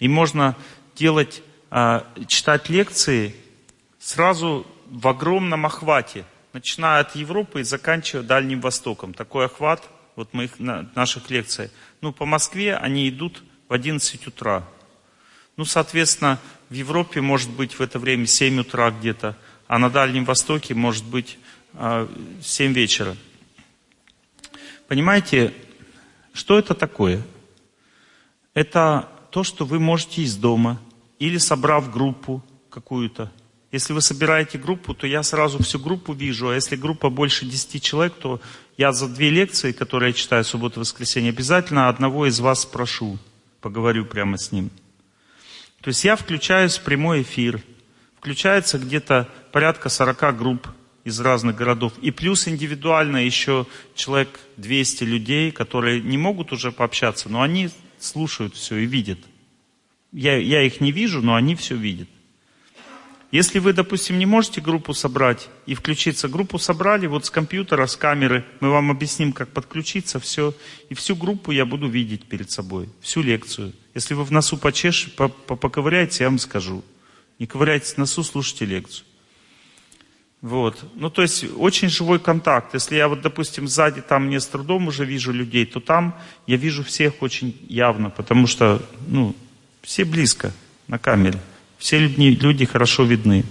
[0.00, 0.56] И можно
[0.96, 3.36] делать, а, читать лекции
[4.00, 6.24] сразу в огромном охвате.
[6.54, 9.12] Начиная от Европы и заканчивая Дальним Востоком.
[9.12, 11.70] Такой охват вот моих, наших лекций.
[12.00, 14.66] Ну, по Москве они идут в 11 утра.
[15.58, 20.24] Ну, соответственно, в Европе может быть в это время 7 утра где-то, а на Дальнем
[20.24, 21.36] Востоке может быть
[21.74, 22.08] 7 а,
[22.72, 23.14] вечера.
[24.88, 25.52] Понимаете,
[26.32, 27.22] что это такое?
[28.54, 30.80] Это то, что вы можете из дома
[31.18, 33.30] или собрав группу какую-то.
[33.70, 37.82] Если вы собираете группу, то я сразу всю группу вижу, а если группа больше 10
[37.82, 38.40] человек, то
[38.78, 43.18] я за две лекции, которые я читаю субботу-воскресенье, обязательно одного из вас спрошу,
[43.60, 44.70] поговорю прямо с ним.
[45.82, 47.62] То есть я включаюсь в прямой эфир.
[48.16, 50.66] Включается где-то порядка 40 групп
[51.08, 51.92] из разных городов.
[52.02, 58.54] И плюс индивидуально еще человек 200 людей, которые не могут уже пообщаться, но они слушают
[58.54, 59.18] все и видят.
[60.12, 62.08] Я, я их не вижу, но они все видят.
[63.30, 67.94] Если вы, допустим, не можете группу собрать и включиться, группу собрали вот с компьютера, с
[67.94, 70.54] камеры, мы вам объясним, как подключиться, все.
[70.88, 73.74] И всю группу я буду видеть перед собой, всю лекцию.
[73.94, 76.82] Если вы в носу почеш, поковыряете, я вам скажу.
[77.38, 79.07] Не ковыряйтесь в носу, слушайте лекцию.
[80.40, 80.84] Вот.
[80.94, 82.74] Ну, то есть, очень живой контакт.
[82.74, 86.56] Если я вот, допустим, сзади там не с трудом уже вижу людей, то там я
[86.56, 89.34] вижу всех очень явно, потому что, ну,
[89.82, 90.52] все близко
[90.86, 91.40] на камере.
[91.78, 93.44] Все люди, люди хорошо видны.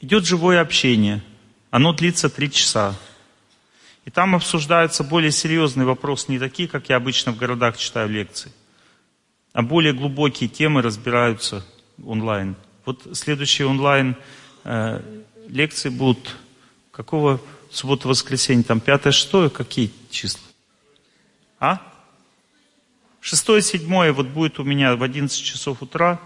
[0.00, 1.22] Идет живое общение.
[1.70, 2.94] Оно длится три часа.
[4.04, 8.50] И там обсуждаются более серьезные вопросы, не такие, как я обычно в городах читаю лекции,
[9.52, 11.62] а более глубокие темы разбираются
[12.02, 12.56] онлайн.
[12.86, 14.16] Вот следующие онлайн
[15.48, 16.36] лекции будут
[16.92, 20.42] какого суббота, воскресенье, там пятое, шестое, какие числа?
[21.60, 21.82] А?
[23.20, 26.20] Шестое, седьмое, вот будет у меня в 11 часов утра,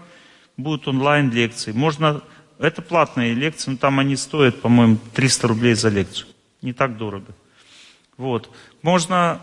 [0.57, 1.71] будут онлайн лекции.
[1.71, 2.21] Можно,
[2.59, 6.27] это платные лекции, но там они стоят, по-моему, 300 рублей за лекцию.
[6.61, 7.33] Не так дорого.
[8.17, 8.49] Вот.
[8.81, 9.41] Можно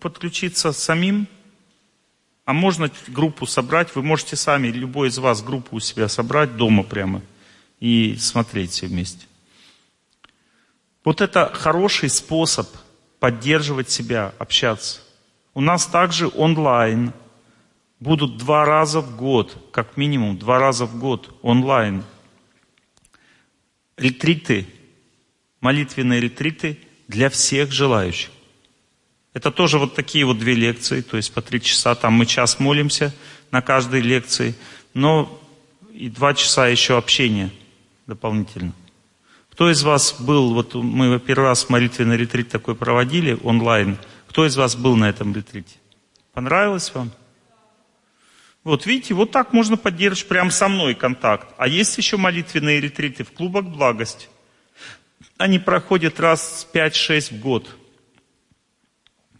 [0.00, 1.26] подключиться самим,
[2.44, 3.94] а можно группу собрать.
[3.94, 7.22] Вы можете сами, любой из вас, группу у себя собрать дома прямо
[7.80, 9.26] и смотреть все вместе.
[11.04, 12.68] Вот это хороший способ
[13.20, 15.00] поддерживать себя, общаться.
[15.52, 17.12] У нас также онлайн
[18.00, 22.04] будут два раза в год, как минимум два раза в год онлайн.
[23.96, 24.66] Ретриты,
[25.60, 28.30] молитвенные ретриты для всех желающих.
[29.34, 32.60] Это тоже вот такие вот две лекции, то есть по три часа, там мы час
[32.60, 33.14] молимся
[33.50, 34.54] на каждой лекции,
[34.94, 35.40] но
[35.92, 37.50] и два часа еще общения
[38.06, 38.72] дополнительно.
[39.50, 44.56] Кто из вас был, вот мы первый раз молитвенный ретрит такой проводили онлайн, кто из
[44.56, 45.76] вас был на этом ретрите?
[46.32, 47.12] Понравилось вам?
[48.64, 51.54] Вот видите, вот так можно поддерживать прямо со мной контакт.
[51.58, 54.26] А есть еще молитвенные ретриты в клубах благости.
[55.36, 57.68] Они проходят раз 5-6 в год.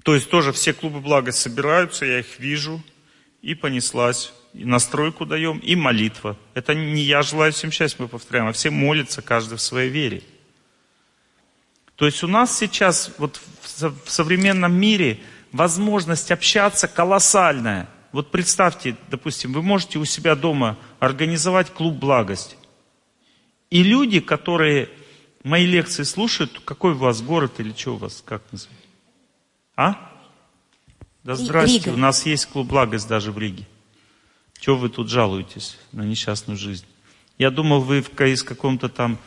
[0.04, 2.82] То есть тоже все клубы благости собираются, я их вижу,
[3.40, 4.32] и понеслась.
[4.54, 6.36] И настройку даем, и молитва.
[6.54, 10.22] Это не я желаю всем счастья, мы повторяем, а все молятся, каждый в своей вере.
[11.96, 15.20] То есть у нас сейчас вот в современном мире
[15.52, 17.88] возможность общаться колоссальная.
[18.12, 22.56] Вот представьте, допустим, вы можете у себя дома организовать клуб благости.
[23.70, 24.88] И люди, которые
[25.42, 28.88] мои лекции слушают, какой у вас город или что у вас, как называется?
[29.76, 30.12] А?
[31.24, 31.88] Да здрасте, Рига.
[31.90, 33.66] у нас есть клуб благость даже в Риге.
[34.64, 36.86] Чего вы тут жалуетесь на несчастную жизнь?
[37.36, 39.18] Я думал, вы в, из каком-то там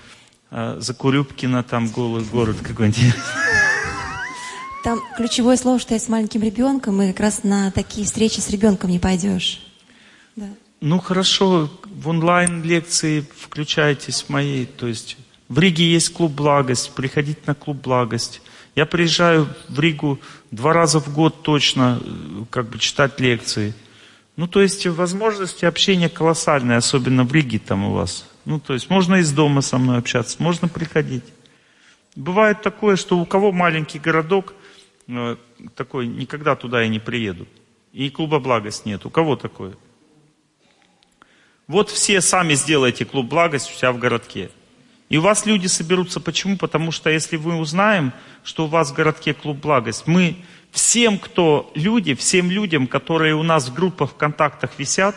[0.50, 3.14] э, Закурюбкина, там голый город какой-нибудь.
[4.84, 8.50] Там ключевое слово, что я с маленьким ребенком, и как раз на такие встречи с
[8.50, 9.62] ребенком не пойдешь.
[10.36, 10.48] Да.
[10.82, 15.18] Ну хорошо, в онлайн-лекции включайтесь в мои, то есть
[15.50, 18.42] в Риге есть клуб «Благость», приходите на клуб «Благость».
[18.76, 20.20] Я приезжаю в Ригу
[20.50, 22.02] два раза в год точно,
[22.50, 23.76] как бы читать лекции.
[24.38, 28.30] Ну, то есть возможности общения колоссальные, особенно в Риге там у вас.
[28.46, 31.24] Ну, то есть можно из дома со мной общаться, можно приходить.
[32.16, 34.54] Бывает такое, что у кого маленький городок,
[35.08, 35.38] э,
[35.76, 37.48] такой, никогда туда и не приеду.
[37.94, 39.08] И клуба благость нет.
[39.08, 39.74] У кого такое?
[41.66, 44.52] Вот все сами сделайте клуб благость у себя в городке.
[45.10, 46.20] И у вас люди соберутся.
[46.20, 46.58] Почему?
[46.58, 50.38] Потому что если мы узнаем, что у вас в городке клуб благость, мы
[50.72, 55.16] всем, кто люди, всем людям, которые у нас в группах в контактах висят,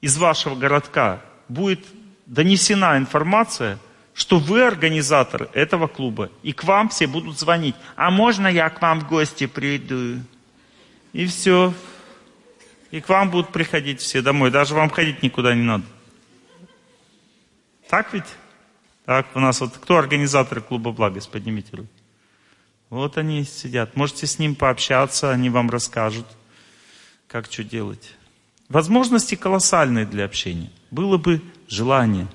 [0.00, 1.84] из вашего городка будет
[2.26, 3.78] донесена информация,
[4.14, 7.74] что вы организатор этого клуба, и к вам все будут звонить.
[7.96, 10.20] А можно я к вам в гости приду?
[11.12, 11.74] И все.
[12.90, 14.50] И к вам будут приходить все домой.
[14.50, 15.84] Даже вам ходить никуда не надо.
[17.88, 18.24] Так ведь?
[19.04, 21.30] Так, у нас вот кто организаторы клуба благость?
[21.30, 21.88] Поднимите руку.
[22.90, 23.96] Вот они сидят.
[23.96, 26.26] Можете с ним пообщаться, они вам расскажут,
[27.28, 28.16] как что делать.
[28.68, 30.70] Возможности колоссальные для общения.
[30.90, 32.26] Было бы желание.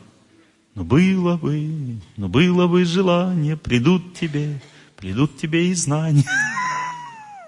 [0.73, 4.59] Но было бы, но было бы желание, придут тебе,
[4.97, 6.25] придут тебе и знания.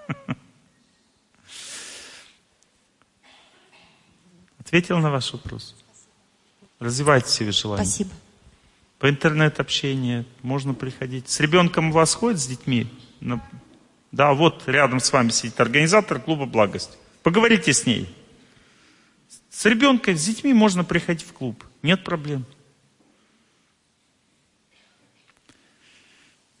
[4.58, 5.74] Ответил на ваш вопрос?
[6.78, 7.84] Развивайте себе желание.
[7.84, 8.10] Спасибо.
[8.98, 11.28] По интернет-общению можно приходить.
[11.28, 12.88] С ребенком у вас ходит, с детьми?
[14.10, 16.98] Да, вот рядом с вами сидит организатор клуба «Благость».
[17.22, 18.12] Поговорите с ней.
[19.50, 21.62] С ребенком, с детьми можно приходить в клуб.
[21.82, 22.44] Нет проблем.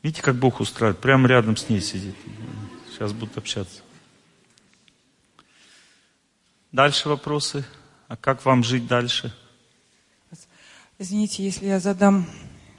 [0.02, 1.00] Видите, как Бог устраивает?
[1.00, 2.14] Прямо рядом с ней сидит.
[2.90, 3.82] Сейчас будут общаться.
[6.70, 7.64] Дальше вопросы.
[8.08, 9.34] А как вам жить дальше?
[11.00, 12.26] Извините, если я задам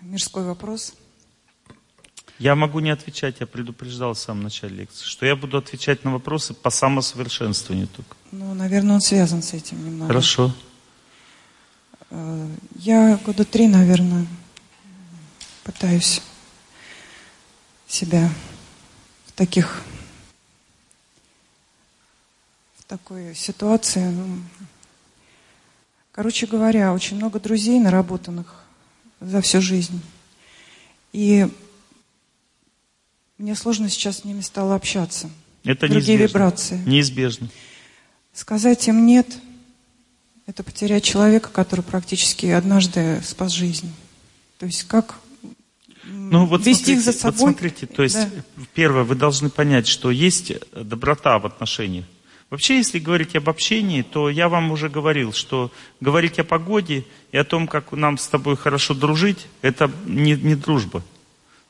[0.02, 0.94] мирской вопрос.
[2.38, 6.12] Я могу не отвечать, я предупреждал в самом начале лекции, что я буду отвечать на
[6.12, 8.18] вопросы по самосовершенствованию только.
[8.34, 10.08] Ну, наверное, он связан с этим немного.
[10.08, 10.54] Хорошо.
[12.10, 14.28] Э, я года три, наверное,
[15.64, 16.22] пытаюсь
[17.88, 18.30] себя
[19.28, 19.82] в таких
[22.78, 24.40] в такой ситуации ну,
[26.20, 28.54] Короче говоря, очень много друзей, наработанных
[29.22, 30.02] за всю жизнь.
[31.14, 31.48] И
[33.38, 35.30] мне сложно сейчас с ними стало общаться.
[35.64, 36.24] Это Другие неизбежно.
[36.28, 36.84] вибрации.
[36.86, 37.48] Неизбежно.
[38.34, 39.34] Сказать им нет,
[40.46, 43.90] это потерять человека, который практически однажды спас жизнь.
[44.58, 45.22] То есть как
[46.04, 47.32] Ну вот вести их смотрите, за собой?
[47.32, 48.30] вот смотрите, то есть Да.
[48.74, 52.04] первое, вы должны понять, что есть доброта в отношениях.
[52.50, 57.38] Вообще, если говорить об общении, то я вам уже говорил, что говорить о погоде и
[57.38, 61.04] о том, как нам с тобой хорошо дружить, это не, не дружба.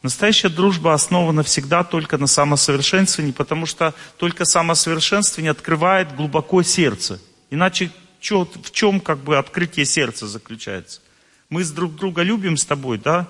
[0.04, 7.20] Настоящая дружба основана всегда только на самосовершенствовании, потому что только самосовершенствование открывает глубоко сердце.
[7.50, 11.02] Иначе чё- в чем как бы открытие сердца заключается?
[11.50, 13.28] Мы с друг друга любим с тобой, да?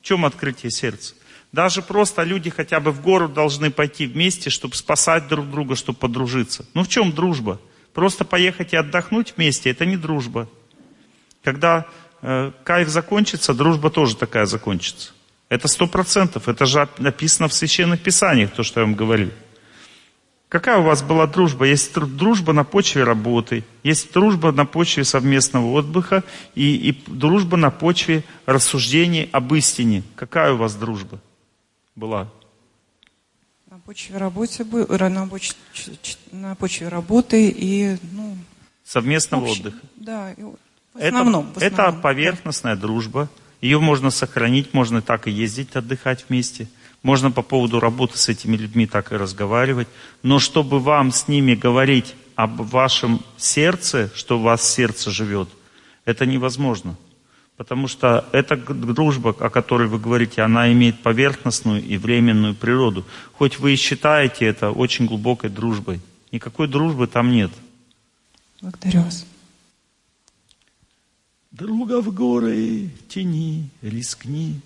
[0.00, 1.12] В чем открытие сердца?
[1.56, 5.98] Даже просто люди хотя бы в город должны пойти вместе, чтобы спасать друг друга, чтобы
[5.98, 6.66] подружиться.
[6.74, 7.58] Ну в чем дружба?
[7.94, 10.50] Просто поехать и отдохнуть вместе, это не дружба.
[11.42, 11.86] Когда
[12.20, 15.12] э, кайф закончится, дружба тоже такая закончится.
[15.48, 16.46] Это сто процентов.
[16.46, 19.30] Это же написано в священных писаниях, то, что я вам говорю.
[20.50, 21.64] Какая у вас была дружба?
[21.64, 26.22] Есть дружба на почве работы, есть дружба на почве совместного отдыха
[26.54, 30.02] и, и дружба на почве рассуждений об истине.
[30.16, 31.18] Какая у вас дружба
[31.96, 32.28] была?
[33.70, 38.36] На почве, работы, бы- ра- на, поч- ч- ч- на почве работы и, ну,
[38.84, 39.78] Совместного общ- отдыха.
[39.96, 40.56] Да, и в
[40.94, 41.52] Это- основном.
[41.52, 43.28] в это основном, поверхностная дружба.
[43.60, 46.68] Ее можно сохранить, можно так и ездить, отдыхать вместе.
[47.02, 49.88] Можно по поводу работы с этими людьми так и разговаривать.
[50.22, 55.48] Но чтобы вам с ними говорить об вашем сердце, что у вас в сердце живет,
[56.04, 56.96] это невозможно.
[57.56, 63.04] Потому что эта дружба, о которой вы говорите, она имеет поверхностную и временную природу.
[63.32, 66.00] Хоть вы и считаете это очень глубокой дружбой.
[66.32, 67.50] Никакой дружбы там нет.
[67.50, 68.70] да.
[68.70, 69.26] Благодарю вас.
[71.50, 74.60] Дорога в горы, тяни, рискни.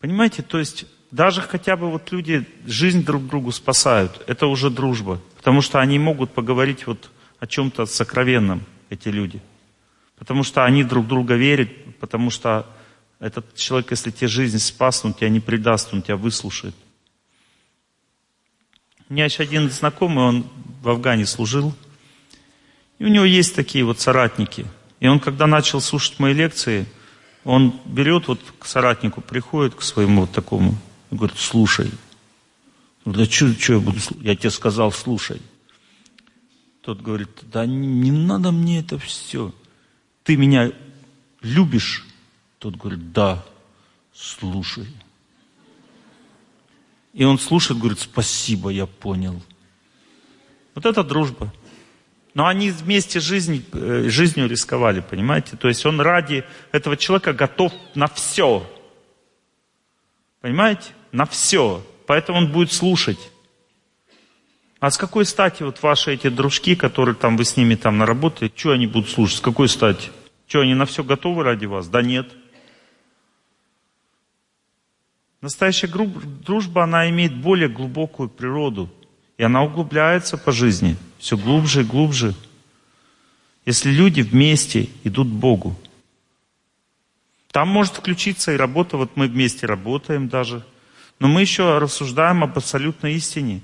[0.00, 5.20] Понимаете, то есть даже хотя бы вот люди жизнь друг другу спасают, это уже дружба.
[5.36, 9.40] Потому что они могут поговорить вот о чем-то сокровенном, эти люди.
[10.16, 12.66] Потому что они друг друга верят, потому что
[13.18, 16.74] этот человек, если тебе жизнь спас, он тебя не предаст, он тебя выслушает.
[19.08, 20.46] У меня еще один знакомый, он
[20.82, 21.74] в Афгане служил,
[22.98, 24.66] и у него есть такие вот соратники.
[25.00, 26.86] И он, когда начал слушать мои лекции,
[27.44, 30.78] он берет вот к соратнику, приходит к своему вот такому,
[31.10, 31.90] и говорит, слушай.
[33.04, 34.24] Да что я буду слушать?
[34.24, 35.42] Я тебе сказал, слушай.
[36.80, 39.52] Тот говорит, да не надо мне это все.
[40.24, 40.72] Ты меня
[41.42, 42.04] любишь?
[42.58, 43.44] Тот говорит, да,
[44.12, 44.86] слушай.
[47.12, 49.40] И он слушает, говорит, спасибо, я понял.
[50.74, 51.52] Вот это дружба.
[52.32, 55.56] Но они вместе жизнь, э, жизнью рисковали, понимаете?
[55.56, 58.68] То есть он ради этого человека готов на все.
[60.40, 60.90] Понимаете?
[61.12, 61.86] На все.
[62.06, 63.18] Поэтому он будет слушать.
[64.84, 68.04] А с какой стати вот ваши эти дружки, которые там вы с ними там на
[68.04, 69.38] работе, что они будут слушать?
[69.38, 70.10] С какой стати?
[70.46, 71.88] Что, они на все готовы ради вас?
[71.88, 72.30] Да нет.
[75.40, 78.90] Настоящая дружба, она имеет более глубокую природу.
[79.38, 80.98] И она углубляется по жизни.
[81.18, 82.34] Все глубже и глубже.
[83.64, 85.78] Если люди вместе идут к Богу.
[87.52, 90.62] Там может включиться и работа, вот мы вместе работаем даже.
[91.20, 93.62] Но мы еще рассуждаем об абсолютной истине.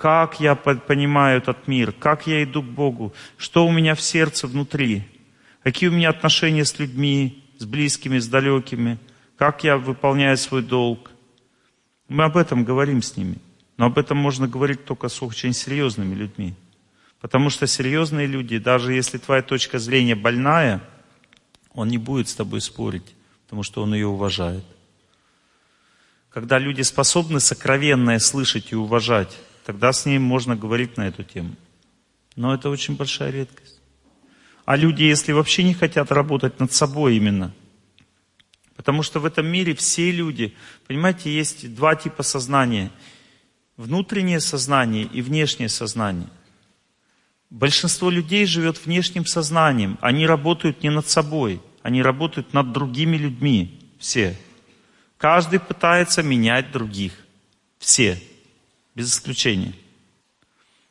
[0.00, 4.00] Как я по- понимаю этот мир, как я иду к Богу, что у меня в
[4.00, 5.06] сердце внутри,
[5.62, 8.98] какие у меня отношения с людьми, с близкими, с далекими,
[9.36, 11.10] как я выполняю свой долг.
[12.08, 13.36] Мы об этом говорим с ними.
[13.76, 16.54] Но об этом можно говорить только с очень серьезными людьми.
[17.20, 20.80] Потому что серьезные люди, даже если твоя точка зрения больная,
[21.74, 24.64] он не будет с тобой спорить, потому что он ее уважает.
[26.30, 31.54] Когда люди способны сокровенное слышать и уважать, тогда с ним можно говорить на эту тему.
[32.36, 33.80] Но это очень большая редкость.
[34.64, 37.52] А люди, если вообще не хотят работать над собой именно,
[38.76, 40.54] потому что в этом мире все люди,
[40.86, 42.90] понимаете, есть два типа сознания.
[43.76, 46.28] Внутреннее сознание и внешнее сознание.
[47.50, 49.98] Большинство людей живет внешним сознанием.
[50.00, 53.80] Они работают не над собой, они работают над другими людьми.
[53.98, 54.36] Все.
[55.18, 57.12] Каждый пытается менять других.
[57.78, 58.22] Все.
[59.00, 59.72] Без исключения.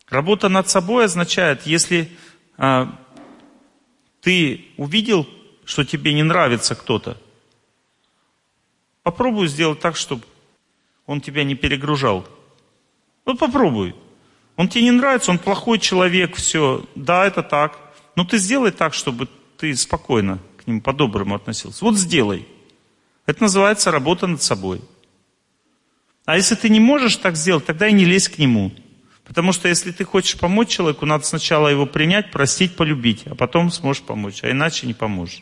[0.07, 2.09] Работа над собой означает, если
[2.57, 2.91] а,
[4.21, 5.27] ты увидел,
[5.63, 7.21] что тебе не нравится кто-то,
[9.03, 10.23] попробуй сделать так, чтобы
[11.05, 12.27] он тебя не перегружал.
[13.25, 13.93] Вот попробуй.
[14.55, 16.83] Он тебе не нравится, он плохой человек, все.
[16.95, 17.77] Да, это так.
[18.15, 21.85] Но ты сделай так, чтобы ты спокойно к нему по-доброму относился.
[21.85, 22.47] Вот сделай.
[23.27, 24.81] Это называется работа над собой.
[26.29, 28.71] А если ты не можешь так сделать, тогда и не лезь к нему.
[29.25, 33.71] Потому что если ты хочешь помочь человеку, надо сначала его принять, простить, полюбить, а потом
[33.71, 35.41] сможешь помочь, а иначе не поможешь.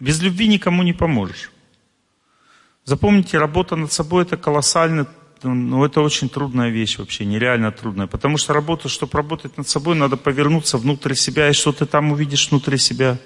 [0.00, 1.52] Без любви никому не поможешь.
[2.86, 5.06] Запомните, работа над собой это колоссально,
[5.42, 8.06] ну это очень трудная вещь вообще, нереально трудная.
[8.06, 12.10] Потому что работа, чтобы работать над собой, надо повернуться внутрь себя, и что ты там
[12.10, 13.18] увидишь внутри себя.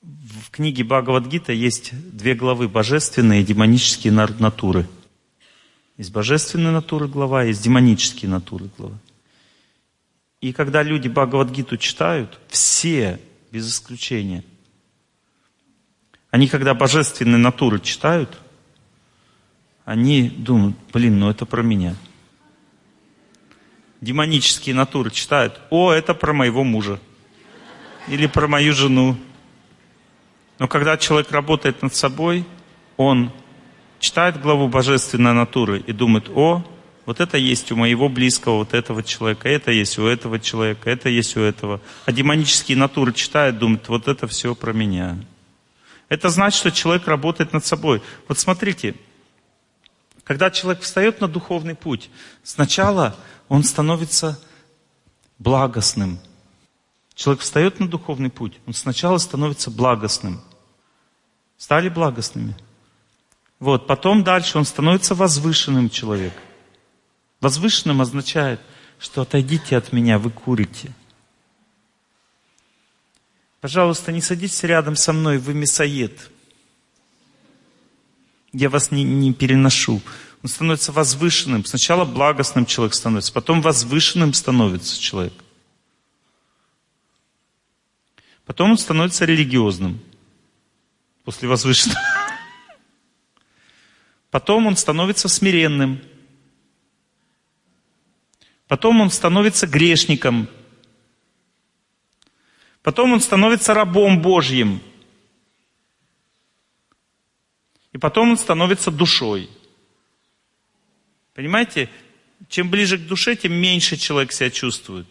[0.00, 4.86] В книге Бхагавадгита есть две главы, божественные и демонические натуры.
[5.96, 8.98] Есть божественные натуры глава, есть демонические натуры глава.
[10.40, 13.20] И когда люди Бхагавадгиту читают, все,
[13.50, 14.42] без исключения,
[16.30, 18.38] они когда божественные натуры читают,
[19.84, 21.94] они думают, блин, ну это про меня.
[24.00, 26.98] Демонические натуры читают, о, это про моего мужа.
[28.08, 29.16] Или про мою жену.
[30.58, 32.44] Но когда человек работает над собой,
[32.96, 33.30] он
[34.02, 36.64] читает главу божественной натуры и думает, о,
[37.06, 41.08] вот это есть у моего близкого, вот этого человека, это есть у этого человека, это
[41.08, 41.80] есть у этого.
[42.04, 45.18] А демонические натуры читают, думают, вот это все про меня.
[46.08, 48.02] Это значит, что человек работает над собой.
[48.26, 48.96] Вот смотрите,
[50.24, 52.10] когда человек встает на духовный путь,
[52.42, 53.16] сначала
[53.48, 54.40] он становится
[55.38, 56.18] благостным.
[57.14, 60.40] Человек встает на духовный путь, он сначала становится благостным.
[61.56, 62.56] Стали благостными.
[63.62, 66.42] Вот, потом дальше он становится возвышенным человеком.
[67.40, 68.58] Возвышенным означает,
[68.98, 70.90] что отойдите от меня, вы курите.
[73.60, 76.28] Пожалуйста, не садитесь рядом со мной, вы мясоед.
[78.52, 80.02] Я вас не, не переношу.
[80.42, 81.64] Он становится возвышенным.
[81.64, 85.34] Сначала благостным человек становится, потом возвышенным становится человек.
[88.44, 90.00] Потом он становится религиозным.
[91.22, 92.21] После возвышенного.
[94.32, 96.00] Потом он становится смиренным.
[98.66, 100.48] Потом он становится грешником.
[102.82, 104.80] Потом он становится рабом Божьим.
[107.92, 109.50] И потом он становится душой.
[111.34, 111.90] Понимаете,
[112.48, 115.06] чем ближе к душе, тем меньше человек себя чувствует.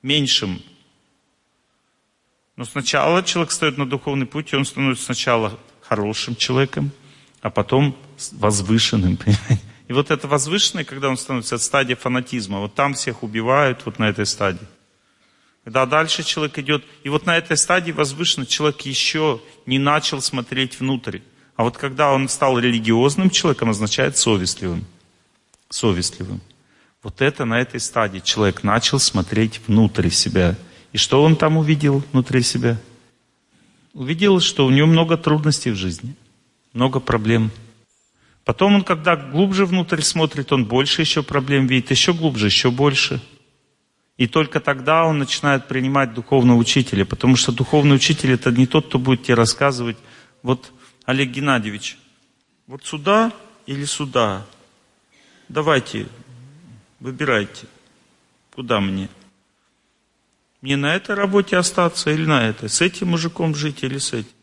[0.00, 0.62] Меньшим.
[2.54, 6.92] Но сначала человек встает на духовный путь, и он становится сначала хорошим человеком,
[7.40, 7.98] а потом
[8.32, 9.18] возвышенным.
[9.88, 13.98] И вот это возвышенное, когда он становится от стадии фанатизма, вот там всех убивают, вот
[13.98, 14.66] на этой стадии.
[15.64, 20.78] Когда дальше человек идет, и вот на этой стадии возвышенно человек еще не начал смотреть
[20.80, 21.20] внутрь.
[21.56, 24.84] А вот когда он стал религиозным человеком, означает совестливым.
[25.70, 26.40] Совестливым.
[27.02, 30.56] Вот это на этой стадии человек начал смотреть внутрь себя.
[30.92, 32.78] И что он там увидел внутри себя?
[33.92, 36.14] Увидел, что у него много трудностей в жизни,
[36.72, 37.50] много проблем.
[38.48, 43.20] Потом он, когда глубже внутрь смотрит, он больше еще проблем видит, еще глубже, еще больше–
[44.18, 48.88] и только тогда он начинает принимать духовного учителя, потому что духовный учитель это не тот,
[48.88, 49.96] кто будет тебе рассказывать,
[50.42, 50.72] вот
[51.04, 51.98] Олег Геннадьевич,
[52.66, 53.32] вот сюда
[53.66, 54.44] или сюда,
[55.48, 56.08] давайте,
[56.98, 57.66] выбирайте,
[58.52, 59.08] куда мне.
[60.62, 62.68] Мне на этой работе остаться или на этой?
[62.68, 64.37] С этим мужиком жить или с этим?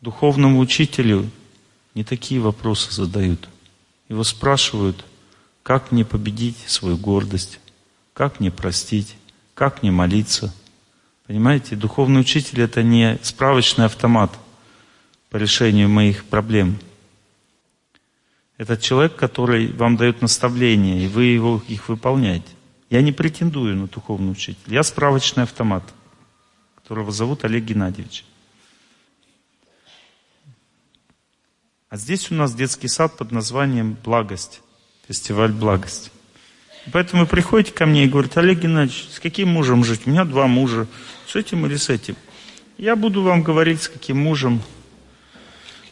[0.00, 1.30] Духовному учителю
[1.94, 3.48] не такие вопросы задают.
[4.08, 5.04] Его спрашивают,
[5.62, 7.60] как мне победить свою гордость?
[8.14, 9.16] Как мне простить?
[9.54, 10.54] Как мне молиться?
[11.26, 14.32] Понимаете, духовный учитель это не справочный автомат
[15.28, 16.78] по решению моих проблем.
[18.56, 22.48] Это человек, который вам дает наставления, и вы его, их выполняете.
[22.88, 24.74] Я не претендую на духовный учитель.
[24.74, 25.84] Я справочный автомат,
[26.74, 28.24] которого зовут Олег Геннадьевич.
[31.90, 34.62] А здесь у нас детский сад под названием «Благость»
[35.08, 36.12] фестиваль благости.
[36.92, 40.06] Поэтому вы приходите ко мне и говорите, Олег Геннадьевич, с каким мужем жить?
[40.06, 40.86] У меня два мужа.
[41.26, 42.14] С этим или с этим?
[42.78, 44.62] Я буду вам говорить, с каким мужем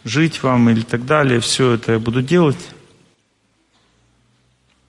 [0.05, 1.41] жить вам или так далее.
[1.41, 2.69] Все это я буду делать.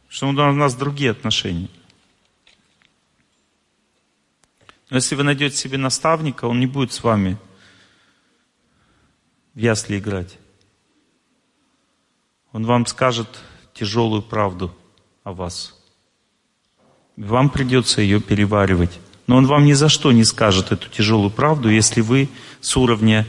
[0.10, 1.70] Что у нас другие отношения.
[4.92, 7.36] Но если вы найдете себе наставника, он не будет с вами
[9.56, 10.38] в ясли играть.
[12.52, 13.28] Он вам скажет,
[13.74, 14.74] тяжелую правду
[15.24, 15.76] о вас.
[17.16, 19.00] Вам придется ее переваривать.
[19.28, 22.30] Но он вам ни за что не скажет эту тяжелую правду, если вы
[22.62, 23.28] с уровня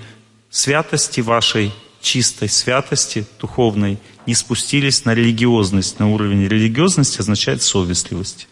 [0.49, 5.99] святости вашей, чистой святости духовной, не спустились на религиозность.
[5.99, 8.49] На уровень религиозности означает совестливость.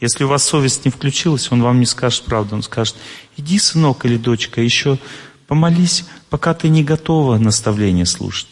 [0.00, 2.54] Если у вас совесть не включилась, он вам не скажет правду.
[2.54, 2.96] Он скажет,
[3.36, 4.98] иди, сынок или дочка, еще
[5.46, 8.48] помолись, пока ты не готова наставление слушать.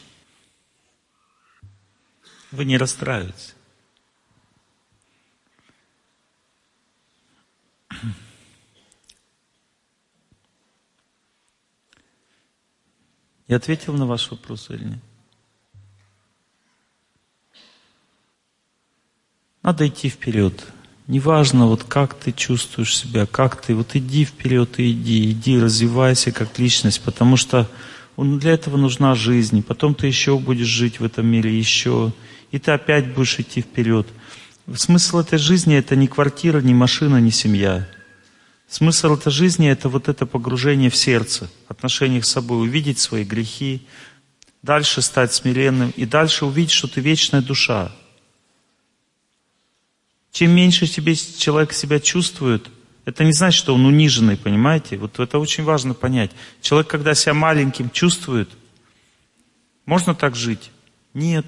[2.56, 3.54] Вы не расстраиваетесь.
[13.46, 14.98] Я ответил на ваш вопрос или нет?
[19.62, 20.66] Надо идти вперед.
[21.08, 26.32] Неважно, вот как ты чувствуешь себя, как ты, вот иди вперед и иди, иди, развивайся
[26.32, 27.70] как личность, потому что
[28.16, 32.14] для этого нужна жизнь, потом ты еще будешь жить в этом мире, еще,
[32.50, 34.06] и ты опять будешь идти вперед.
[34.74, 37.88] Смысл этой жизни это не квартира, не машина, не семья.
[38.68, 43.86] Смысл этой жизни это вот это погружение в сердце, отношение с собой, увидеть свои грехи,
[44.62, 47.92] дальше стать смиренным и дальше увидеть, что ты вечная душа.
[50.32, 52.68] Чем меньше тебе человек себя чувствует,
[53.04, 54.96] это не значит, что он униженный, понимаете?
[54.98, 56.32] Вот это очень важно понять.
[56.60, 58.50] Человек, когда себя маленьким чувствует,
[59.86, 60.72] можно так жить?
[61.14, 61.46] Нет.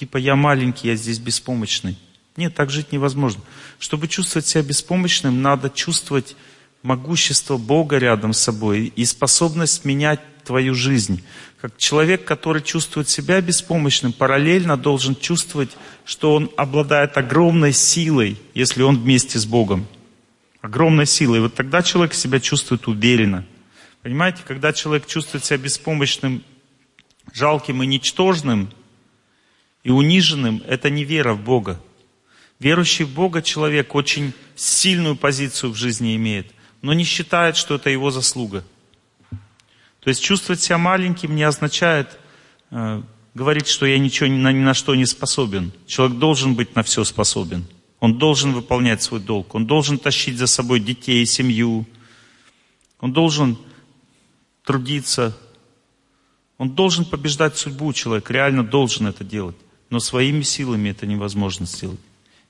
[0.00, 1.98] Типа я маленький, я здесь беспомощный.
[2.38, 3.42] Нет, так жить невозможно.
[3.78, 6.36] Чтобы чувствовать себя беспомощным, надо чувствовать
[6.82, 11.22] могущество Бога рядом с собой и способность менять твою жизнь.
[11.60, 15.76] Как человек, который чувствует себя беспомощным, параллельно должен чувствовать,
[16.06, 19.86] что он обладает огромной силой, если он вместе с Богом.
[20.62, 21.40] Огромной силой.
[21.40, 23.44] Вот тогда человек себя чувствует уверенно.
[24.00, 26.42] Понимаете, когда человек чувствует себя беспомощным,
[27.34, 28.70] жалким и ничтожным,
[29.82, 31.80] и униженным, это не вера в Бога.
[32.58, 36.52] Верующий в Бога человек очень сильную позицию в жизни имеет,
[36.82, 38.64] но не считает, что это его заслуга.
[40.00, 42.18] То есть чувствовать себя маленьким не означает
[42.70, 43.02] э,
[43.34, 45.72] говорить, что я ничего ни на, ни на что не способен.
[45.86, 47.66] Человек должен быть на все способен.
[48.00, 49.54] Он должен выполнять свой долг.
[49.54, 51.86] Он должен тащить за собой детей, семью.
[53.00, 53.58] Он должен
[54.64, 55.36] трудиться.
[56.56, 57.92] Он должен побеждать судьбу.
[57.92, 59.56] Человек реально должен это делать.
[59.90, 62.00] Но своими силами это невозможно сделать.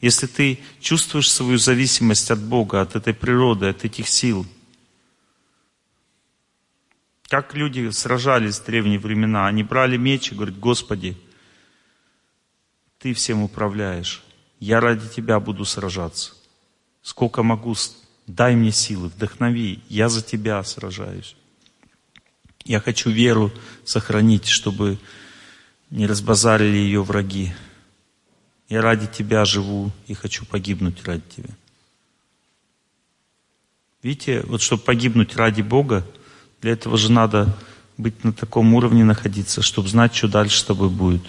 [0.00, 4.46] Если ты чувствуешь свою зависимость от Бога, от этой природы, от этих сил–
[7.30, 9.46] как люди сражались в древние времена.
[9.46, 11.16] Они брали меч и говорят, Господи,
[12.98, 14.24] Ты всем управляешь.
[14.58, 16.32] Я ради Тебя буду сражаться.
[17.02, 17.76] Сколько могу,
[18.26, 19.80] дай мне силы, вдохнови.
[19.88, 21.36] Я за Тебя сражаюсь.
[22.64, 23.52] Я хочу веру
[23.84, 24.98] сохранить, чтобы
[25.90, 27.52] не разбазарили ее враги.
[28.68, 31.50] Я ради Тебя живу и хочу погибнуть ради Тебя.
[34.02, 36.06] Видите, вот чтобы погибнуть ради Бога,
[36.62, 37.54] для этого же надо
[37.98, 41.22] быть на таком уровне находиться, чтобы знать, что дальше с тобой будет.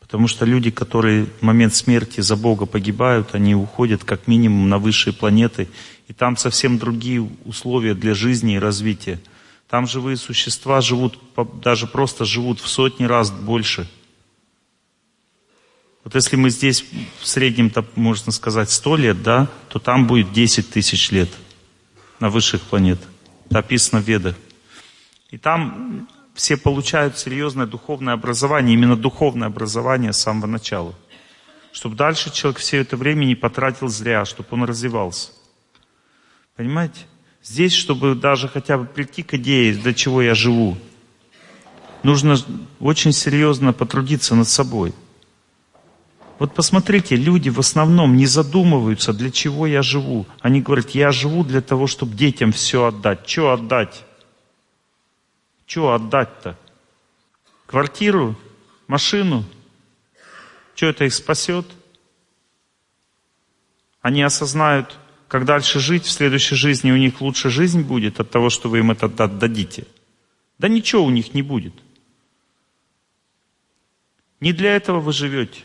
[0.00, 4.78] Потому что люди, которые в момент смерти за Бога погибают, они уходят как минимум на
[4.78, 5.68] высшие планеты,
[6.08, 9.20] и там совсем другие условия для жизни и развития.
[9.68, 11.16] Там живые существа живут,
[11.62, 13.88] даже просто живут в сотни раз больше.
[16.04, 16.84] Вот если мы здесь
[17.20, 21.28] в среднем, можно сказать, 100 лет, да, то там будет 10 тысяч лет
[22.20, 23.08] на высших планетах.
[23.48, 24.36] Это описано в Ведах.
[25.30, 30.94] И там все получают серьезное духовное образование, именно духовное образование с самого начала.
[31.72, 35.32] Чтобы дальше человек все это время не потратил зря, чтобы он развивался.
[36.56, 37.00] Понимаете?
[37.42, 40.76] Здесь, чтобы даже хотя бы прийти к идее, для чего я живу,
[42.02, 42.36] нужно
[42.80, 44.92] очень серьезно потрудиться над собой.
[46.40, 50.26] Вот посмотрите, люди в основном не задумываются, для чего я живу.
[50.40, 53.28] Они говорят, я живу для того, чтобы детям все отдать.
[53.28, 54.06] Что отдать?
[55.66, 56.58] Что отдать-то?
[57.66, 58.36] Квартиру?
[58.86, 59.44] Машину?
[60.74, 61.66] Что это их спасет?
[64.00, 68.48] Они осознают, как дальше жить, в следующей жизни у них лучше жизнь будет от того,
[68.48, 69.86] что вы им это отдадите.
[70.58, 71.74] Да ничего у них не будет.
[74.40, 75.64] Не для этого вы живете.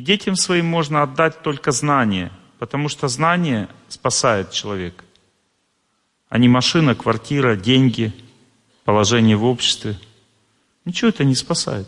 [0.00, 5.04] И детям своим можно отдать только знания, потому что знание спасает человека,
[6.30, 8.10] а не машина, квартира, деньги–
[8.86, 10.00] положение в обществе.
[10.86, 11.86] Ничего это не спасает.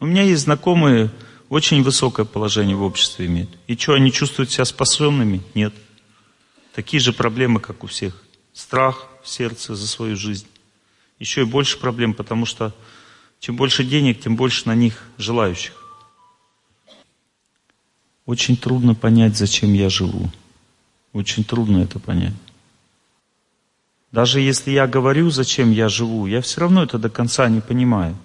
[0.00, 1.10] У меня есть знакомые,
[1.48, 3.56] очень высокое положение в обществе имеют.
[3.68, 5.40] И что, они чувствуют себя спасенными?
[5.54, 5.72] Нет.
[6.74, 8.22] Такие же проблемы, как у всех.
[8.52, 10.46] Страх в сердце за свою жизнь.
[11.18, 12.74] Еще и больше проблем, потому что
[13.40, 15.81] чем больше денег, тем больше на них желающих.
[18.26, 20.30] Очень трудно понять, зачем я живу.
[21.12, 22.34] Очень трудно это понять.
[24.12, 28.16] Даже если я говорю, зачем я живу, я все равно это до конца не понимаю.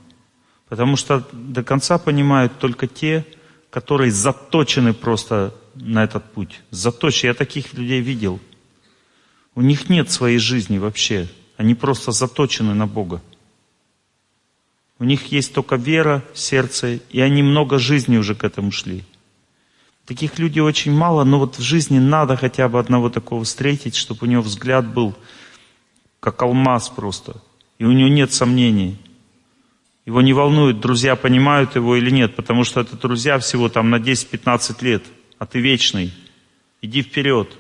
[0.70, 3.26] Потому что до конца понимают только те,
[3.70, 6.62] которые заточены просто на этот путь.
[6.72, 7.30] Заточены.
[7.30, 8.40] Я таких людей видел.
[9.56, 11.28] У них нет своей жизни вообще.
[11.56, 13.22] Они просто заточены на Бога.
[15.00, 19.04] У них есть только вера сердце, и они много жизни уже к этому шли.
[20.08, 24.20] Таких людей очень мало, но вот в жизни надо хотя бы одного такого встретить, чтобы
[24.22, 25.14] у него взгляд был
[26.22, 27.42] как алмаз просто.
[27.78, 28.98] И у него нет сомнений.
[30.06, 33.98] Его не волнует, друзья понимают его или нет, потому что это друзья всего там на
[33.98, 35.04] 10-15 лет,
[35.40, 36.14] а ты вечный.
[36.82, 37.58] Иди вперед.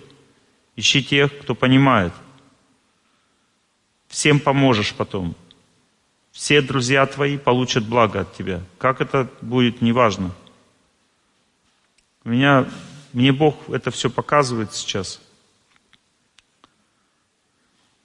[0.77, 2.13] Ищи тех, кто понимает.
[4.07, 5.35] Всем поможешь потом.
[6.31, 8.61] Все друзья твои получат благо от тебя.
[8.77, 10.27] Как это будет, неважно.
[10.27, 10.46] У
[12.29, 12.67] меня,
[13.13, 15.19] мне Бог это все показывает сейчас.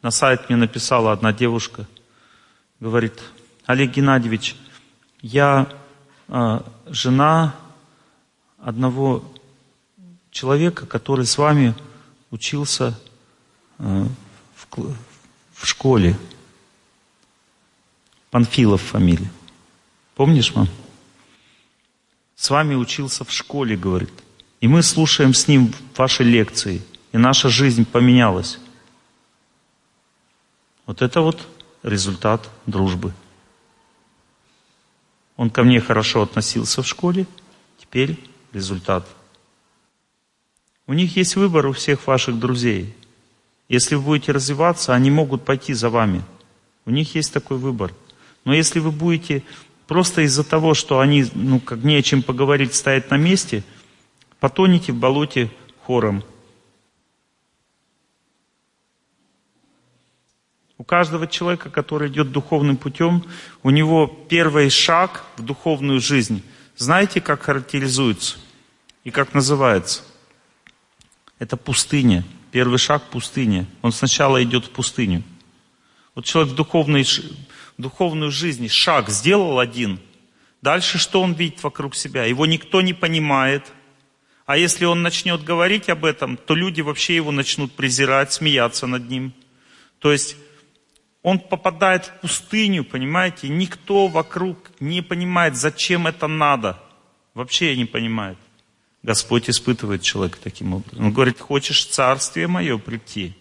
[0.01, 1.87] На сайт мне написала одна девушка,
[2.81, 3.21] говорит,
[3.67, 4.57] Олег Геннадьевич,
[5.21, 5.69] я
[6.29, 7.55] э, жена
[8.59, 9.25] одного
[10.31, 11.75] человека, который с вами
[12.31, 12.99] учился
[13.79, 14.07] э,
[14.55, 14.95] в,
[15.53, 16.17] в школе.
[18.31, 19.31] Панфилов фамилия.
[20.15, 20.69] Помнишь, мам?
[22.43, 24.11] С вами учился в школе, говорит.
[24.61, 26.83] И мы слушаем с ним ваши лекции.
[27.13, 28.59] И наша жизнь поменялась.
[30.85, 31.47] Вот это вот
[31.85, 33.13] результат дружбы.
[35.37, 37.29] Он ко мне хорошо относился в школе.
[37.79, 38.19] Теперь
[38.53, 39.07] результат.
[40.89, 42.93] У них есть выбор у всех ваших друзей.
[43.69, 46.25] Если вы будете развиваться, они могут пойти за вами.
[46.87, 47.95] У них есть такой выбор.
[48.45, 49.45] Но если вы будете
[49.93, 53.63] просто из-за того, что они, ну, как не о чем поговорить, стоять на месте,
[54.41, 55.51] потонете в болоте
[55.85, 56.25] хором.
[60.79, 63.23] У каждого человека, который идет духовным путем,
[63.63, 66.43] у него первый шаг в духовную жизнь.
[66.79, 68.39] Знаете, как характеризуется
[69.05, 70.05] и как называется?
[71.39, 72.25] Это пустыня.
[72.51, 73.67] Первый шаг– пустыня.
[73.83, 75.23] Он сначала идет в пустыню.
[76.15, 77.05] Вот человек в духовной
[77.79, 80.01] духовную жизнь шаг сделал один,
[80.61, 82.25] дальше что он видит вокруг себя?
[82.25, 83.73] Его никто не понимает.
[84.47, 89.09] А если он начнет говорить об этом, то люди вообще его начнут презирать, смеяться над
[89.09, 89.33] ним.
[89.99, 90.37] То есть
[91.23, 93.49] он попадает в пустыню, понимаете?
[93.49, 96.83] Никто вокруг не понимает, зачем это надо.
[97.35, 98.39] Вообще не понимает.
[99.03, 101.07] Господь испытывает человека таким образом.
[101.07, 103.35] Он говорит, хочешь царствие мое прийти?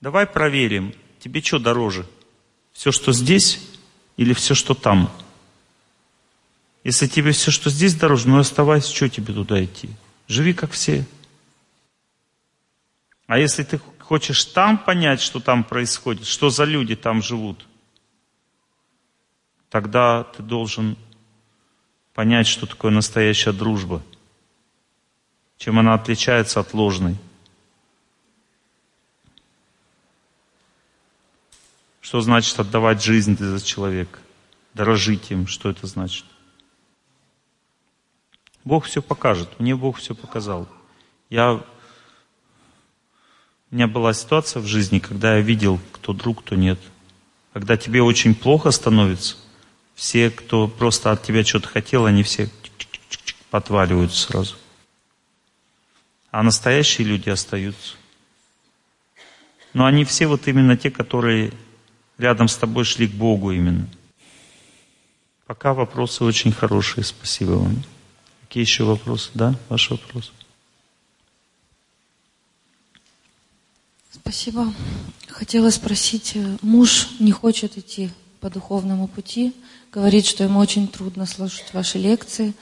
[0.00, 2.06] Давай проверим, тебе что дороже?
[2.80, 3.60] Все, что здесь,
[4.16, 5.12] или все, что там?
[6.82, 9.90] Если тебе все, что здесь дороже, ну оставайся, что тебе туда идти?
[10.28, 11.04] Живи как все.
[13.26, 17.66] А если ты хочешь там понять, что там происходит, что за люди там живут,
[19.68, 20.96] тогда ты должен
[22.14, 24.02] понять, что такое настоящая дружба,
[25.58, 27.18] чем она отличается от ложной.
[32.00, 34.18] Что значит отдавать жизнь за человека?
[34.74, 36.24] Дорожить им, что это значит?
[38.64, 39.48] Бог все покажет.
[39.58, 40.68] Мне Бог все показал.
[41.28, 41.62] Я...
[43.70, 46.78] У меня была ситуация в жизни, когда я видел, кто друг, кто нет.
[47.52, 49.36] Когда тебе очень плохо становится,
[49.94, 52.48] все, кто просто от тебя что-то хотел, они все
[53.50, 54.56] подваливаются сразу.
[56.30, 57.96] А настоящие люди остаются.
[59.72, 61.52] Но они все вот именно те, которые
[62.20, 63.86] рядом с тобой шли к Богу именно.
[65.46, 67.82] Пока вопросы очень хорошие, спасибо вам.
[68.42, 69.30] Какие еще вопросы?
[69.34, 70.32] Да, ваш вопрос.
[74.12, 74.72] Спасибо.
[75.28, 78.10] Хотела спросить, э, муж не хочет идти
[78.40, 79.54] по духовному пути,
[79.92, 82.54] говорит, что ему очень трудно слушать ваши лекции,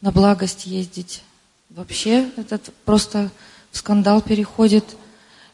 [0.00, 1.22] на благость ездить.
[1.70, 3.30] Вообще этот просто
[3.70, 4.84] в скандал переходит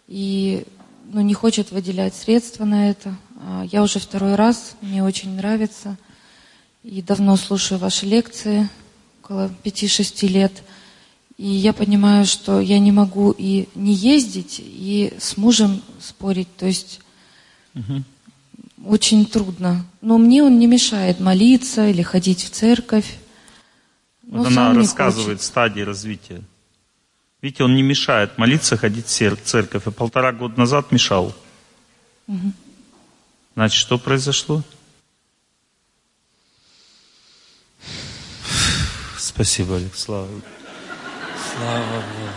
[0.06, 0.64] и
[1.12, 3.16] ну, не хочет выделять средства на это.
[3.36, 5.96] А, я уже второй раз, мне очень нравится.
[6.82, 8.68] И давно слушаю ваши лекции,
[9.22, 10.62] около пяти-шести лет.
[11.36, 16.54] И я понимаю, что я не могу и не ездить, и с мужем спорить.
[16.56, 17.00] То есть
[17.74, 18.04] угу.
[18.86, 19.84] очень трудно.
[20.00, 23.16] Но мне он не мешает молиться или ходить в церковь.
[24.22, 26.42] Вот она рассказывает стадии развития.
[27.42, 29.82] Видите, он не мешает молиться, ходить в церковь.
[29.86, 31.34] А полтора года назад мешал.
[32.26, 32.52] Угу.
[33.54, 34.62] Значит, что произошло?
[39.16, 40.28] Спасибо, Олег, слава
[41.56, 42.32] Слава Богу.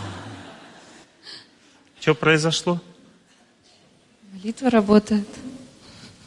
[2.00, 2.80] Что произошло?
[4.32, 5.28] Молитва работает.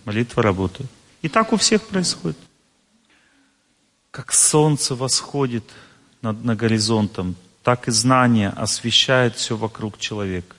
[0.03, 0.89] Молитва работает.
[1.21, 2.37] И так у всех происходит.
[4.11, 5.63] Как солнце восходит
[6.21, 10.55] над на горизонтом, так и знание освещает все вокруг человека.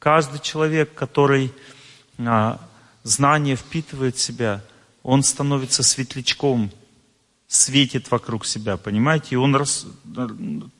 [0.00, 1.52] Каждый человек, который
[2.18, 2.60] а,
[3.06, 4.62] знание впитывает в себя,
[5.02, 6.70] он становится светлячком,
[7.46, 9.28] светит вокруг себя, понимаете?
[9.30, 9.86] И он рас,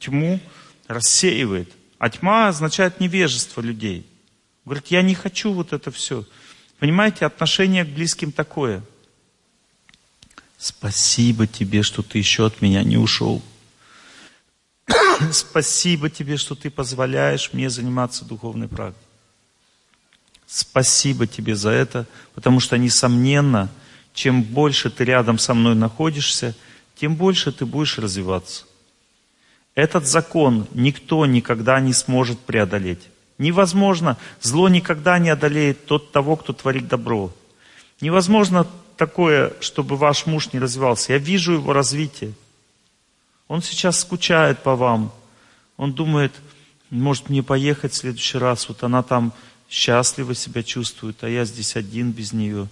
[0.01, 0.41] тьму
[0.89, 1.72] рассеивает.
[1.99, 4.07] А тьма означает невежество людей.
[4.64, 6.24] Говорит, я не хочу вот это все.
[6.79, 8.83] Понимаете, отношение к близким такое.
[10.59, 13.43] Спасибо тебе, что ты еще от меня не ушел.
[15.33, 19.06] Спасибо тебе, что ты позволяешь мне заниматься духовной практикой.
[20.47, 23.68] Спасибо тебе за это, потому что, несомненно,
[24.14, 26.55] чем больше ты рядом со мной находишься,
[26.94, 28.64] тем больше ты будешь развиваться.
[29.74, 33.09] Этот закон никто никогда не сможет преодолеть.
[33.38, 37.30] Невозможно, зло никогда не одолеет тот того, кто творит добро.
[38.01, 38.66] Невозможно
[38.97, 41.12] такое, чтобы ваш муж не развивался.
[41.12, 42.32] Я вижу его развитие.
[43.49, 45.12] Он сейчас скучает по вам.
[45.76, 46.32] Он думает,
[46.90, 48.68] может мне поехать в следующий раз.
[48.68, 49.32] Вот она там
[49.69, 52.69] счастливо себя чувствует, а я здесь один без нее.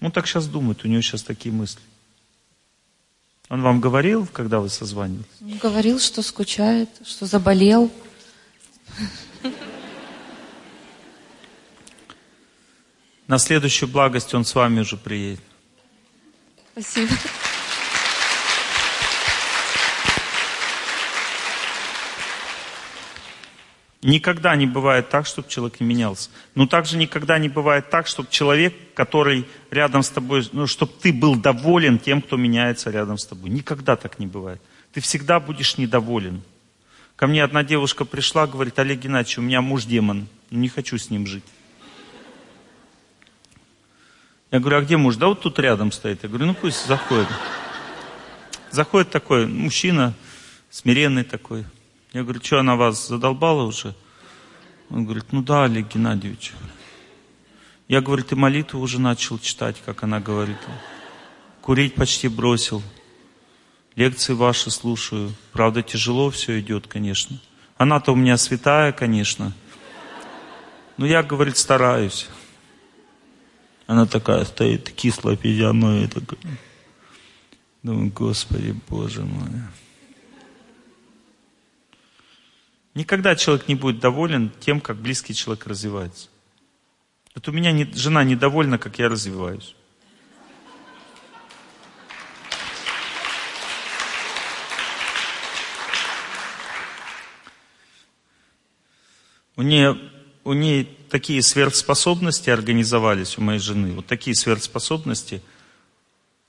[0.00, 1.80] Он так сейчас думает, у него сейчас такие мысли.
[3.48, 5.26] Он вам говорил, когда вы созванивались?
[5.40, 7.90] Он говорил, что скучает, что заболел.
[13.26, 15.40] На следующую благость он с вами уже приедет.
[16.72, 17.12] Спасибо.
[24.04, 26.28] Никогда не бывает так, чтобы человек менялся.
[26.54, 31.10] Но также никогда не бывает так, чтобы человек, который рядом с тобой, ну, чтобы ты
[31.10, 33.48] был доволен тем, кто меняется рядом с тобой.
[33.48, 34.60] Никогда так не бывает.
[34.92, 36.42] Ты всегда будешь недоволен.
[37.16, 41.08] Ко мне одна девушка пришла, говорит, Олег Геннадьевич, у меня муж демон, не хочу с
[41.08, 41.44] ним жить.
[44.50, 45.16] Я говорю, а где муж?
[45.16, 46.22] Да вот тут рядом стоит.
[46.24, 47.28] Я говорю, ну пусть заходит.
[48.70, 50.12] Заходит такой мужчина,
[50.70, 51.64] смиренный такой.
[52.14, 53.92] Я говорю, что она вас задолбала уже?
[54.88, 56.52] Он говорит, ну да, Олег Геннадьевич.
[57.88, 60.56] Я говорю, ты молитву уже начал читать, как она говорит.
[61.60, 62.84] Курить почти бросил.
[63.96, 65.34] Лекции ваши слушаю.
[65.50, 67.40] Правда, тяжело все идет, конечно.
[67.78, 69.52] Она-то у меня святая, конечно.
[70.96, 72.28] Но я, говорит, стараюсь.
[73.88, 76.58] Она такая стоит, кислая физиономия такая.
[77.82, 79.50] Думаю, Господи, Боже мой.
[82.94, 86.28] Никогда человек не будет доволен тем, как близкий человек развивается.
[87.34, 89.74] Вот у меня не, жена недовольна, как я развиваюсь.
[99.56, 99.98] У нее,
[100.44, 105.42] у нее такие сверхспособности организовались у моей жены, вот такие сверхспособности.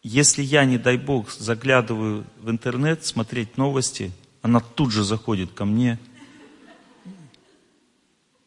[0.03, 4.11] Если я, не дай бог, заглядываю в интернет, смотреть новости,
[4.43, 5.97] она тут же заходит ко мне–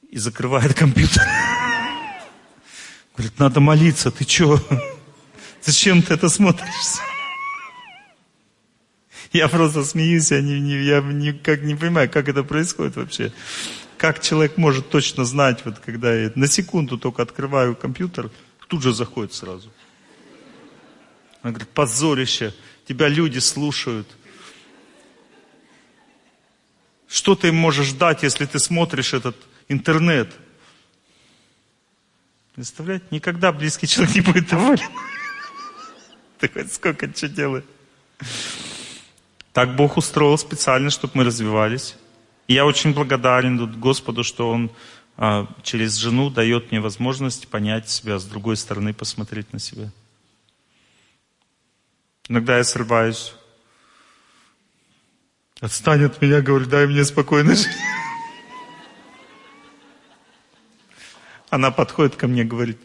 [0.09, 1.23] и закрывает компьютер.
[3.17, 4.61] Говорит, надо молиться, ты что?
[5.63, 6.99] Зачем ты это смотришь?
[9.33, 13.33] Я просто смеюсь, я, не, не, я никак не понимаю, как это происходит вообще.
[13.99, 18.31] Как человек может точно знать, вот когда я на секунду только открываю компьютер,
[18.69, 19.71] тут же заходит сразу.
[21.43, 22.55] Она говорит, позорище,
[22.87, 24.09] тебя люди слушают.
[27.07, 29.37] Что ты им можешь дать, если ты смотришь этот
[29.69, 30.35] интернет.
[32.55, 33.07] Представляете?
[33.11, 34.89] Никогда близкий человек не будет доволен.
[36.39, 37.65] Ты хоть сколько что делаешь.
[39.53, 41.97] Так Бог устроил специально, чтобы мы развивались.
[42.47, 44.71] И я очень благодарен Господу, что Он
[45.17, 49.91] а, через жену дает мне возможность понять себя, с другой стороны посмотреть на себя.
[52.29, 53.35] Иногда я срываюсь.
[55.61, 57.67] Отстань от меня, говорю, дай мне спокойно жить.
[61.51, 62.79] Она подходит ко мне и говорит,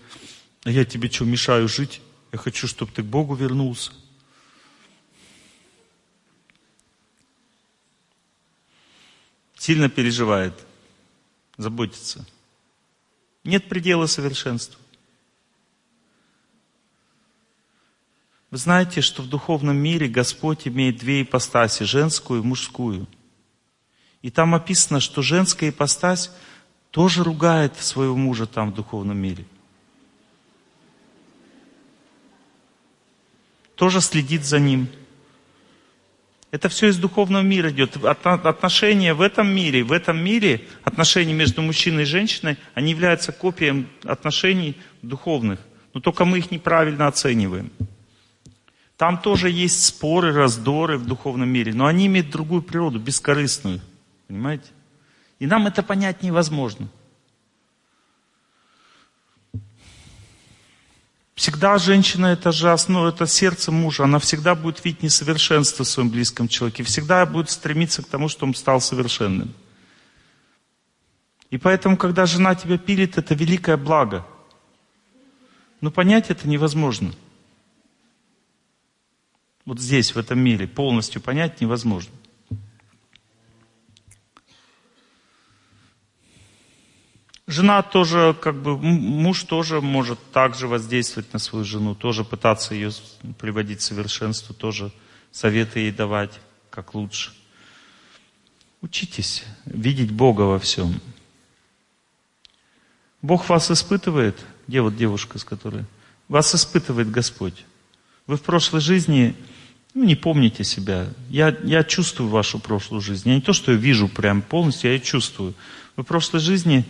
[0.63, 2.01] а я тебе что, мешаю жить?
[2.31, 3.91] Я хочу, чтобы ты к Богу вернулся.
[9.57, 10.53] Сильно переживает,
[11.57, 12.25] заботится.
[13.43, 14.79] Нет предела совершенству.
[18.49, 23.07] Вы знаете, что в духовном мире Господь имеет две ипостаси, женскую и мужскую.
[24.21, 26.31] И там описано, что женская ипостась–
[26.93, 29.45] тоже ругает своего мужа там в духовном мире.
[33.75, 34.87] Тоже следит за ним.
[36.51, 37.97] Это все из духовного мира идет.
[38.05, 43.87] Отношения в этом мире, в этом мире, отношения между мужчиной и женщиной, они являются копией
[44.03, 45.59] отношений духовных.
[45.95, 47.71] Но только мы их неправильно оцениваем.
[48.97, 53.81] Там тоже есть споры, раздоры в духовном мире, но они имеют другую природу, бескорыстную.
[54.27, 54.67] Понимаете?
[55.43, 56.87] И нам это понять невозможно.
[61.35, 64.05] Всегда женщина это же основа, это сердце мужа.
[64.05, 66.83] Она всегда будет видеть несовершенство в своем близком человеке.
[66.83, 69.53] Всегда будет стремиться к тому, чтобы он стал совершенным.
[71.49, 74.25] И поэтому, когда жена тебя пилит, это великое благо.
[75.81, 77.13] Но понять это невозможно.
[79.65, 82.13] Вот здесь, в этом мире, полностью понять невозможно.
[87.45, 92.91] Жена тоже, как бы, муж тоже может также воздействовать на свою жену, тоже пытаться ее
[93.37, 94.91] приводить к совершенству, тоже
[95.31, 96.39] советы ей давать,
[96.69, 97.31] как лучше.
[98.81, 101.01] Учитесь видеть Бога во всем.
[103.21, 105.85] Бог вас испытывает, где вот девушка, с которой?
[106.29, 107.65] Вас испытывает Господь.
[108.25, 109.35] Вы в прошлой жизни
[109.93, 111.07] ну, не помните себя.
[111.29, 113.29] Я, я чувствую вашу прошлую жизнь.
[113.29, 115.53] Я не то, что я вижу прям полностью, я ее чувствую.
[115.95, 116.85] Вы в прошлой жизни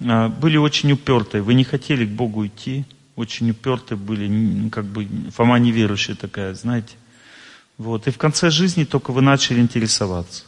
[0.00, 2.84] были очень упертые, вы не хотели к Богу идти,
[3.16, 6.94] очень упертые были, как бы Фома неверующая такая, знаете.
[7.78, 8.06] Вот.
[8.06, 10.44] И в конце жизни только вы начали интересоваться.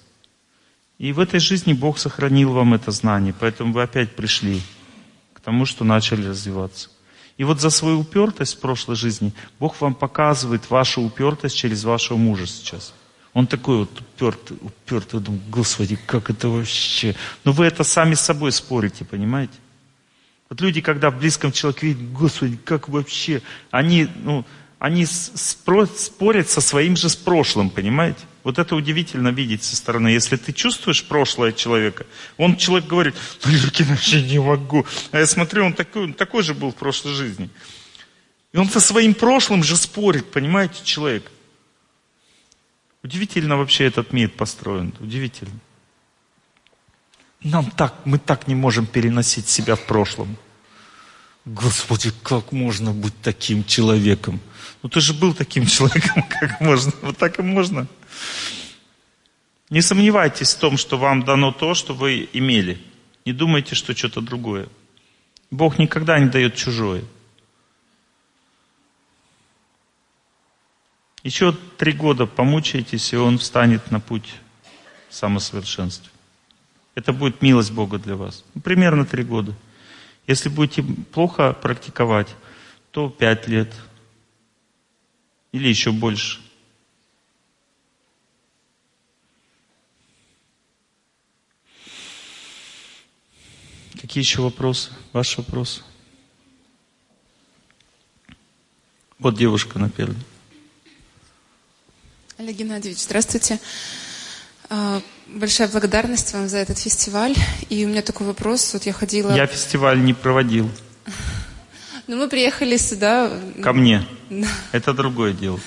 [0.98, 4.62] И в этой жизни Бог сохранил вам это знание, поэтому вы опять пришли
[5.34, 6.88] к тому, что начали развиваться.
[7.36, 12.16] И вот за свою упертость в прошлой жизни Бог вам показывает вашу упертость через вашего
[12.16, 12.94] мужа сейчас.
[13.36, 17.14] Он такой вот упертый, упертый, думаю, Господи, как это вообще?
[17.44, 19.52] Но вы это сами с собой спорите, понимаете?
[20.48, 23.42] Вот люди, когда в близком человеке видят, Господи, как вообще?
[23.70, 24.46] Они, ну,
[24.78, 28.20] они спорят со своим же с прошлым, понимаете?
[28.42, 30.08] Вот это удивительно видеть со стороны.
[30.08, 32.06] Если ты чувствуешь прошлое человека,
[32.38, 34.86] он человек говорит, ну, я вообще не могу.
[35.10, 37.50] А я смотрю, он такой, он такой же был в прошлой жизни.
[38.54, 41.30] И он со своим прошлым же спорит, понимаете, человек.
[43.06, 44.92] Удивительно вообще этот мир построен.
[44.98, 45.60] Удивительно.
[47.44, 50.36] Нам так, мы так не можем переносить себя в прошлом.
[51.44, 54.40] Господи, как можно быть таким человеком?
[54.82, 56.92] Ну ты же был таким человеком, как можно?
[57.02, 57.86] Вот так и можно.
[59.70, 62.82] Не сомневайтесь в том, что вам дано то, что вы имели.
[63.24, 64.66] Не думайте, что что-то другое.
[65.52, 67.04] Бог никогда не дает чужое.
[71.26, 74.32] Еще три года помучаетесь, и он встанет на путь
[75.10, 76.12] самосовершенствия.
[76.94, 78.44] Это будет милость Бога для вас.
[78.54, 79.52] Ну, примерно три года.
[80.28, 82.28] Если будете плохо практиковать,
[82.92, 83.74] то пять лет
[85.50, 86.40] или еще больше.
[94.00, 94.92] Какие еще вопросы?
[95.12, 95.82] Ваши вопросы?
[99.18, 100.22] Вот девушка на первом.
[102.38, 103.58] Олег Геннадьевич, здравствуйте.
[104.68, 107.34] А, большая благодарность вам за этот фестиваль.
[107.70, 108.74] И у меня такой вопрос.
[108.74, 109.34] Вот я ходила...
[109.34, 110.70] Я фестиваль не проводил.
[112.08, 113.32] Ну, мы приехали сюда...
[113.60, 114.06] Ко мне.
[114.30, 114.46] Да.
[114.70, 115.58] Это другое дело.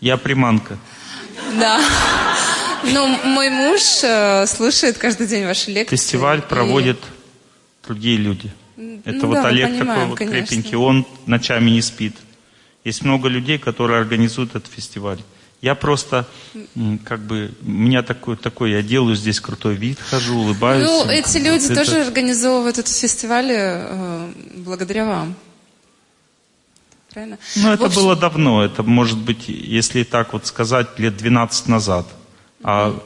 [0.00, 0.78] Я приманка.
[1.58, 1.80] Да.
[2.84, 5.96] Ну, мой муж э, слушает каждый день ваши лекции.
[5.96, 7.86] Фестиваль проводят и...
[7.88, 8.52] другие люди.
[9.04, 10.46] Это ну, вот да, Олег понимаем, такой вот конечно.
[10.46, 12.14] крепенький, он ночами не спит.
[12.84, 15.18] Есть много людей, которые организуют этот фестиваль.
[15.64, 16.26] Я просто,
[17.06, 20.86] как бы, у меня такой, такой, я делаю здесь крутой вид, хожу, улыбаюсь.
[20.86, 21.76] Ну, эти люди это...
[21.76, 25.34] тоже организовывают этот фестиваль э, благодаря вам.
[27.08, 27.38] Правильно?
[27.56, 27.96] Ну, это общем...
[27.96, 28.62] было давно.
[28.62, 32.08] Это, может быть, если так вот сказать, лет 12 назад.
[32.62, 33.02] А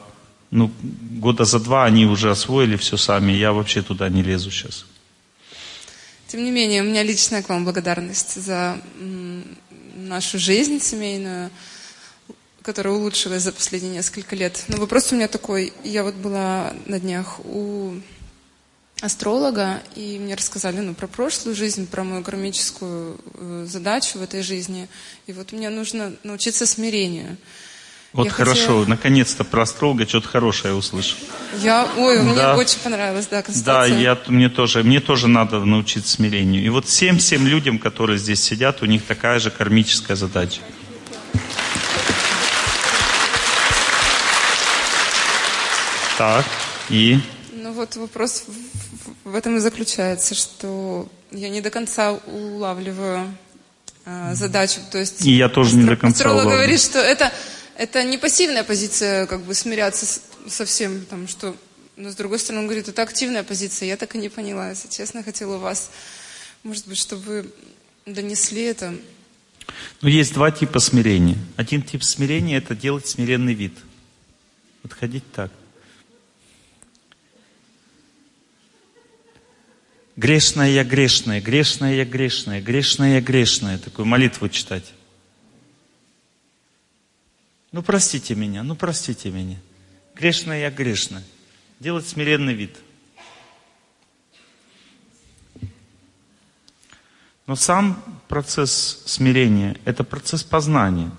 [0.51, 3.31] ну, года за два они уже освоили все сами.
[3.31, 4.85] Я вообще туда не лезу сейчас.
[6.27, 8.81] Тем не менее, у меня личная к вам благодарность за
[9.95, 11.51] нашу жизнь семейную
[12.69, 14.63] которая улучшилась за последние несколько лет.
[14.67, 15.73] Но вопрос у меня такой.
[15.83, 17.95] Я вот была на днях у
[19.01, 24.43] астролога, и мне рассказали ну, про прошлую жизнь, про мою кармическую э, задачу в этой
[24.43, 24.87] жизни.
[25.25, 27.37] И вот мне нужно научиться смирению.
[28.13, 28.85] Вот я хорошо, хотела...
[28.85, 31.17] наконец-то про астролога что-то хорошее услышал.
[31.63, 32.55] Я, ой, мне да.
[32.55, 33.95] очень понравилось, да, констатация.
[33.95, 36.63] Да, я, мне тоже, мне тоже надо научиться смирению.
[36.63, 40.61] И вот всем-всем людям, которые здесь сидят, у них такая же кармическая задача.
[46.19, 46.45] Так,
[46.89, 47.17] и?
[47.53, 53.33] Ну вот вопрос в, в этом и заключается, что я не до конца улавливаю
[54.03, 54.81] э, задачу.
[54.91, 56.57] То есть и я тоже не до конца Астролог улавливаю.
[56.57, 57.31] говорит, что это,
[57.77, 61.55] это не пассивная позиция, как бы смиряться с, со всем, там, что...
[61.95, 63.87] Но с другой стороны, он говорит, это активная позиция.
[63.87, 65.89] Я так и не поняла, если честно, хотела у вас,
[66.63, 67.49] может быть, чтобы
[68.05, 68.93] донесли это.
[70.01, 71.37] Ну, есть два типа смирения.
[71.55, 73.77] Один тип смирения– это делать смиренный вид.
[74.83, 75.49] Вот ходить так.
[80.19, 83.77] Грешная я грешная, грешная я грешная, грешная я грешная.
[83.77, 84.91] Такую молитву читать.
[87.71, 89.55] Ну простите меня, ну простите меня.
[90.13, 91.23] Грешная я грешная.
[91.79, 92.75] Делать смиренный вид.
[97.47, 101.11] Но сам процесс смирения– это процесс познания.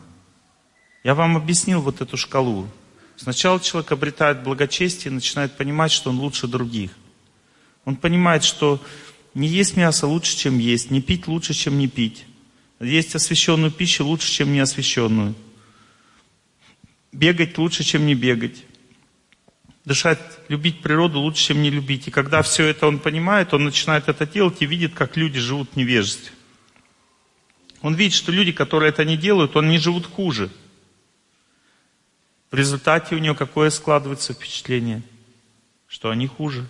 [1.04, 2.68] Я вам объяснил вот эту шкалу.
[3.16, 6.90] Сначала человек обретает благочестие и начинает понимать, что он лучше других.
[7.84, 8.82] Он понимает, что
[9.34, 12.26] не есть мясо лучше, чем есть, не пить лучше, чем не пить.
[12.80, 15.34] Есть освященную пищу лучше, чем неосвященную.
[17.12, 18.64] Бегать лучше, чем не бегать.
[19.84, 22.08] Дышать, любить природу лучше, чем не любить.
[22.08, 25.70] И когда все это он понимает, он начинает это делать и видит, как люди живут
[25.72, 26.32] в невежестве.
[27.82, 30.50] Он видит, что люди, которые это не делают, они живут хуже.
[32.50, 35.02] В результате у него какое складывается впечатление?
[35.86, 36.66] Что они хуже.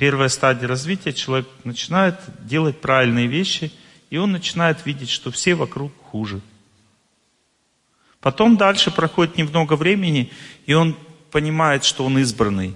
[0.00, 3.70] Первая стадия развития, человек начинает делать правильные вещи,
[4.08, 6.40] и он начинает видеть, что все вокруг хуже.
[8.20, 10.32] Потом дальше проходит немного времени,
[10.64, 10.96] и он
[11.30, 12.74] понимает, что он избранный.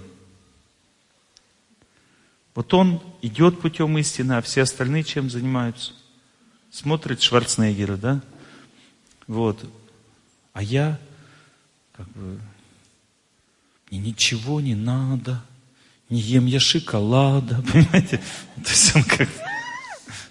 [2.53, 5.93] Вот он идет путем истины, а все остальные чем занимаются?
[6.69, 8.21] Смотрит Шварценеггера, да?
[9.25, 9.67] Вот.
[10.53, 10.99] А я,
[11.97, 12.39] как бы,
[13.89, 15.41] мне ничего не надо,
[16.09, 18.17] не ем я шоколада, понимаете?
[18.63, 19.29] То есть он как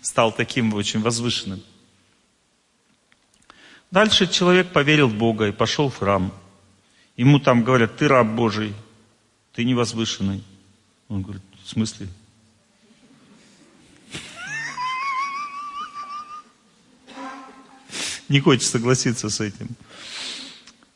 [0.02, 1.62] стал таким очень возвышенным.
[3.90, 6.32] Дальше человек поверил в Бога и пошел в храм.
[7.16, 8.74] Ему там говорят, ты раб Божий,
[9.52, 10.42] ты невозвышенный.
[11.08, 12.08] Он говорит, в смысле?
[18.28, 19.68] Не хочет согласиться с этим.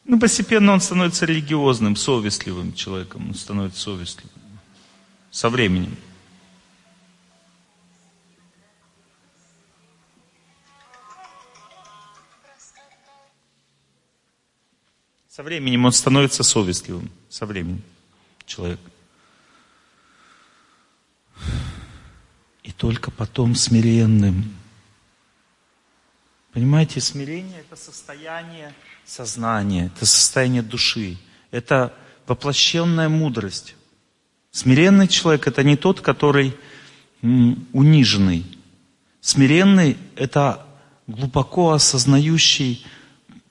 [0.04, 3.28] Ну, постепенно он становится религиозным, совестливым человеком.
[3.28, 4.37] Он становится совестливым.
[5.30, 5.96] Со временем.
[15.28, 17.10] Со временем он становится совестливым.
[17.28, 17.82] Со временем
[18.44, 18.80] человек.
[22.64, 24.56] И только потом смиренным.
[26.52, 28.74] Понимаете, смирение это состояние
[29.04, 31.18] сознания, это состояние души,
[31.52, 31.94] это
[32.26, 33.76] воплощенная мудрость.
[34.50, 36.54] Смиренный человек это не тот, который
[37.22, 38.44] униженный.
[39.20, 40.66] Смиренный это
[41.06, 42.84] глубоко осознающий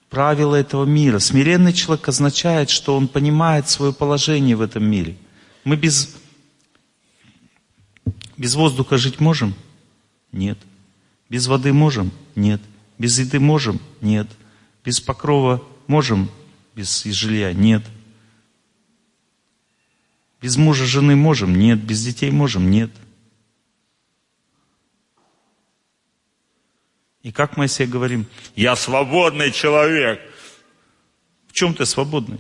[0.09, 1.19] правила этого мира.
[1.19, 5.17] Смиренный человек означает, что он понимает свое положение в этом мире.
[5.63, 6.15] Мы без,
[8.37, 9.53] без воздуха жить можем?
[10.31, 10.57] Нет.
[11.29, 12.11] Без воды можем?
[12.35, 12.61] Нет.
[12.97, 13.79] Без еды можем?
[14.01, 14.27] Нет.
[14.85, 16.29] Без покрова можем?
[16.73, 17.53] Без жилья?
[17.53, 17.83] Нет.
[20.41, 21.55] Без мужа, жены можем?
[21.55, 21.79] Нет.
[21.79, 22.69] Без детей можем?
[22.69, 22.91] Нет.
[27.23, 28.25] И как мы себе говорим,
[28.55, 30.21] я свободный человек.
[31.47, 32.39] В чем ты свободный?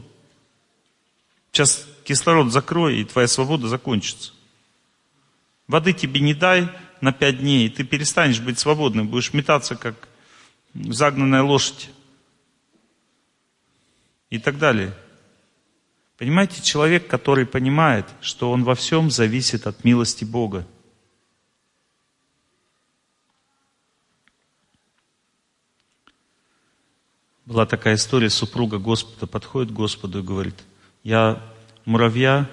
[1.51, 4.31] Сейчас кислород закрой, и твоя свобода закончится.
[5.67, 6.69] Воды тебе не дай
[7.01, 10.07] на пять дней, и ты перестанешь быть свободным, будешь метаться, как
[10.73, 11.89] загнанная лошадь.
[14.29, 14.93] И так далее.
[16.17, 20.65] Понимаете, человек, который понимает, что он во всем зависит от милости Бога,
[27.47, 30.55] Была такая история, супруга Господа подходит к Господу и говорит,
[31.01, 31.41] я
[31.85, 32.49] муравья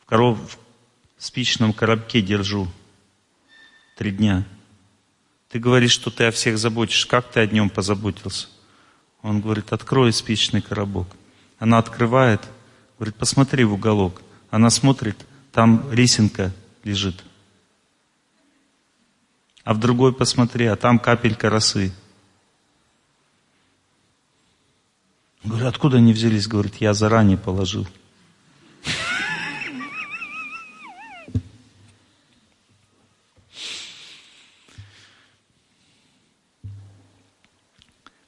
[0.00, 0.38] в, коров,
[1.16, 2.68] в спичном коробке держу
[3.96, 4.46] три дня.
[5.48, 7.06] Ты говоришь, что ты о всех заботишь.
[7.06, 8.46] Как ты о нем позаботился?
[9.20, 11.08] Он говорит, открой спичный коробок.
[11.58, 12.40] Она открывает,
[12.98, 14.22] говорит, посмотри в уголок.
[14.50, 16.52] Она смотрит, там рисинка
[16.84, 17.24] лежит.
[19.64, 21.92] А в другой посмотри, а там капелька росы.
[25.42, 26.46] Говорю, откуда они взялись?
[26.46, 27.86] Говорит, я заранее положил.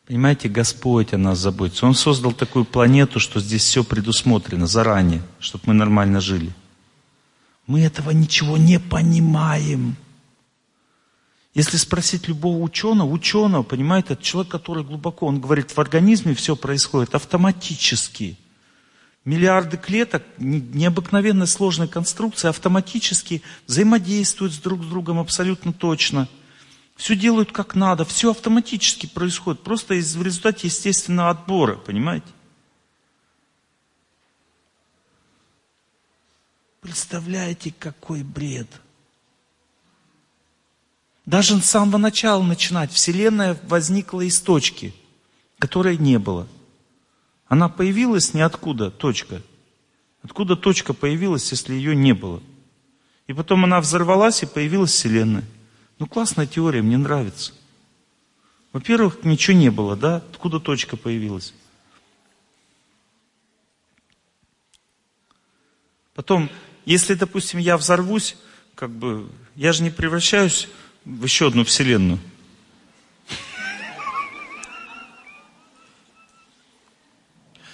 [0.07, 1.85] Понимаете, Господь о нас заботится.
[1.85, 6.53] Он создал такую планету, что здесь все предусмотрено заранее, чтобы мы нормально жили.
[7.67, 9.97] Мы этого ничего не понимаем.
[11.55, 16.55] Если спросить любого ученого, ученого, понимаете, это человек, который глубоко, он говорит, в организме все
[16.55, 18.37] происходит автоматически.
[19.25, 26.29] Миллиарды клеток, необыкновенно сложная конструкция, автоматически взаимодействуют друг с другом абсолютно точно.
[26.97, 32.27] Все делают как надо, все автоматически происходит, просто из, в результате естественного отбора, понимаете?
[36.81, 38.69] Представляете, какой бред–
[41.27, 42.93] Даже с самого начала начинать.
[42.93, 44.95] Вселенная возникла из точки,
[45.59, 46.47] которой не было.
[47.49, 49.43] Она появилась ниоткуда, точка.
[50.23, 52.41] Откуда точка появилась, если ее не было?
[53.27, 55.45] И потом она взорвалась, и появилась Вселенная.
[55.99, 57.53] Ну, классная теория, мне нравится.
[58.73, 60.17] Во-первых, ничего не было, да?
[60.17, 61.55] Откуда точка появилась?
[66.15, 66.51] Потом,
[66.85, 68.37] если, допустим, я взорвусь,
[68.75, 70.69] как бы, я же не превращаюсь
[71.05, 72.19] в еще одну вселенную.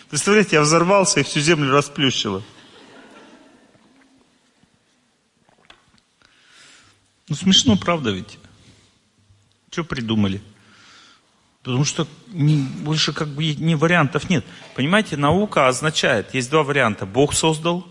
[0.09, 2.43] Представляете, я взорвался и всю землю расплющило.
[7.33, 8.39] Ну смешно, правда ведь?
[9.71, 10.43] Что придумали?
[11.63, 14.45] Потому что не, больше как бы не вариантов нет.
[14.75, 17.07] Понимаете, наука означает, есть два варианта.
[17.07, 17.89] Бог создал,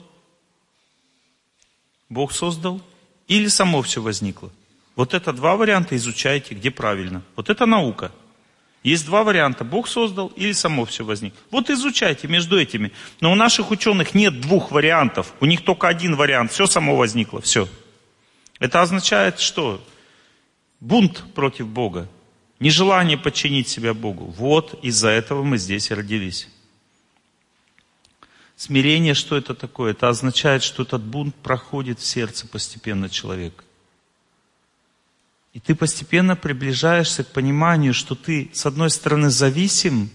[2.08, 2.84] Бог создал,
[3.28, 4.52] или само все возникло.
[4.96, 7.24] Вот это два варианта изучайте, где правильно.
[7.36, 8.12] Вот это наука.
[8.84, 9.64] Есть два варианта.
[9.64, 11.40] Бог создал или само все возникло.
[11.50, 12.92] Вот изучайте между этими.
[13.22, 15.34] Но у наших ученых нет двух вариантов.
[15.40, 16.52] У них только один вариант.
[16.52, 17.42] Все само возникло.
[17.42, 17.68] Все.
[18.62, 19.84] Это означает что?
[20.80, 22.08] Бунт против Бога.
[22.60, 24.26] Нежелание подчинить себя Богу.
[24.26, 26.48] Вот из-за этого мы здесь родились.
[28.56, 29.94] Смирение, что это такое?
[29.94, 33.64] Это означает, что этот бунт проходит в сердце постепенно человека.
[35.54, 40.12] И ты постепенно приближаешься к пониманию, что ты, с одной стороны, зависим,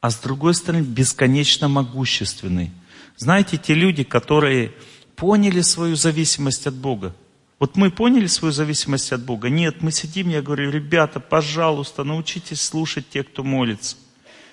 [0.00, 2.70] а с другой стороны, бесконечно могущественный.
[3.16, 4.72] Знаете, те люди, которые
[5.16, 7.12] поняли свою зависимость от Бога,
[7.58, 9.48] вот мы поняли свою зависимость от Бога?
[9.48, 13.96] Нет, мы сидим, я говорю, ребята, пожалуйста, научитесь слушать тех, кто молится.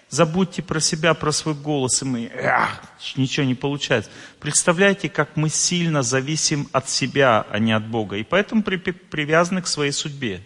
[0.09, 2.83] Забудьте про себя, про свой голос, и мы, эх,
[3.17, 4.11] ничего не получается.
[4.39, 8.17] Представляете, как мы сильно зависим от себя, а не от Бога.
[8.17, 10.43] И поэтому при, привязаны к своей судьбе.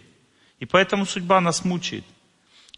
[0.58, 2.04] И поэтому судьба нас мучает.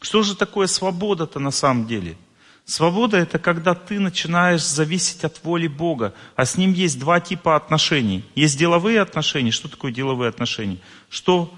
[0.00, 2.16] Что же такое свобода-то на самом деле?
[2.64, 6.14] Свобода– это когда ты начинаешь зависеть от воли Бога.
[6.36, 8.24] А с Ним есть два типа отношений.
[8.34, 9.50] Есть деловые отношения.
[9.50, 10.78] Что такое деловые отношения?
[11.08, 11.52] Что,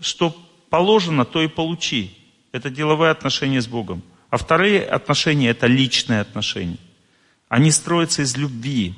[0.00, 0.36] что
[0.68, 2.16] положено, то и получи.
[2.52, 4.02] Это деловые отношения с Богом.
[4.28, 6.78] А вторые отношения– это личные отношения.
[7.48, 8.94] Они строятся из любви.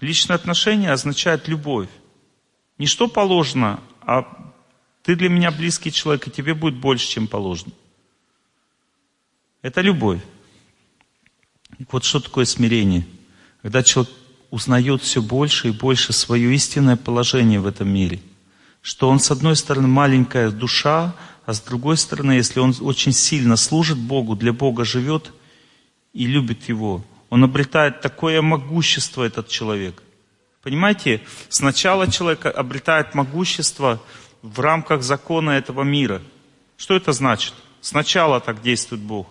[0.00, 1.88] Личные отношения означают любовь.
[2.78, 4.26] Не что положено, а
[5.02, 7.72] ты для меня близкий человек, и тебе будет больше, чем положено.
[9.62, 10.20] Это любовь.
[11.90, 13.06] Вот что такое смирение?
[13.62, 14.12] Когда человек
[14.50, 18.20] узнает все больше и больше свое истинное положение в этом мире.
[18.82, 21.14] Что он, с одной стороны, маленькая душа,
[21.46, 25.32] а с другой стороны, если он очень сильно служит Богу, для Бога живет
[26.12, 30.02] и любит Его, он обретает такое могущество, этот человек.
[30.62, 34.02] Понимаете, сначала человек обретает могущество
[34.42, 36.20] в рамках закона этого мира.
[36.76, 37.54] Что это значит?
[37.80, 39.28] Сначала так действует Бог.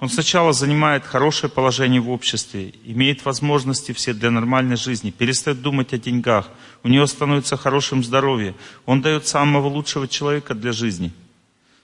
[0.00, 5.92] Он сначала занимает хорошее положение в обществе, имеет возможности все для нормальной жизни, перестает думать
[5.92, 6.48] о деньгах,
[6.82, 8.54] у него становится хорошим здоровье,
[8.86, 11.12] он дает самого лучшего человека для жизни,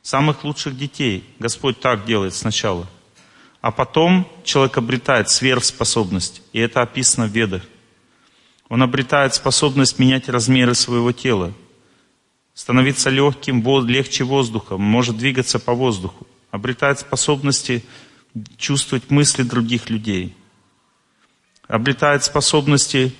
[0.00, 1.24] самых лучших детей.
[1.38, 2.88] Господь так делает сначала.
[3.60, 7.62] А потом человек обретает сверхспособность, и это описано в Ведах.
[8.70, 11.52] Он обретает способность менять размеры своего тела,
[12.54, 17.84] становиться легким, легче воздуха, может двигаться по воздуху, обретает способности
[18.56, 20.36] чувствовать мысли других людей,
[21.68, 23.14] обретает способности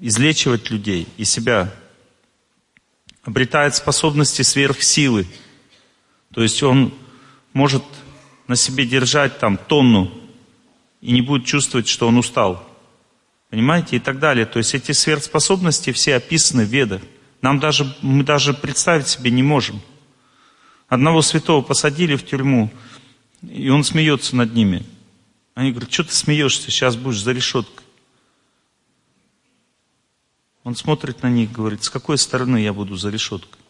[0.00, 1.72] излечивать людей и себя,
[3.22, 5.26] обретает способности сверхсилы.
[6.32, 6.94] То есть он
[7.52, 7.84] может
[8.46, 10.12] на себе держать там тонну
[11.00, 12.66] и не будет чувствовать, что он устал.
[13.50, 13.96] Понимаете?
[13.96, 14.46] И так далее.
[14.46, 17.02] То есть эти сверхспособности все описаны в Ведах.
[17.40, 19.80] Нам даже, мы даже представить себе не можем.
[20.88, 22.70] Одного святого посадили в тюрьму,
[23.42, 24.84] и он смеется над ними.
[25.54, 27.84] Они говорят, что ты смеешься, сейчас будешь за решеткой.
[30.64, 33.60] Он смотрит на них, говорит, с какой стороны я буду за решеткой?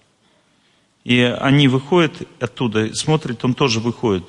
[1.05, 4.25] И они выходят оттуда, смотрит, он тоже выходит.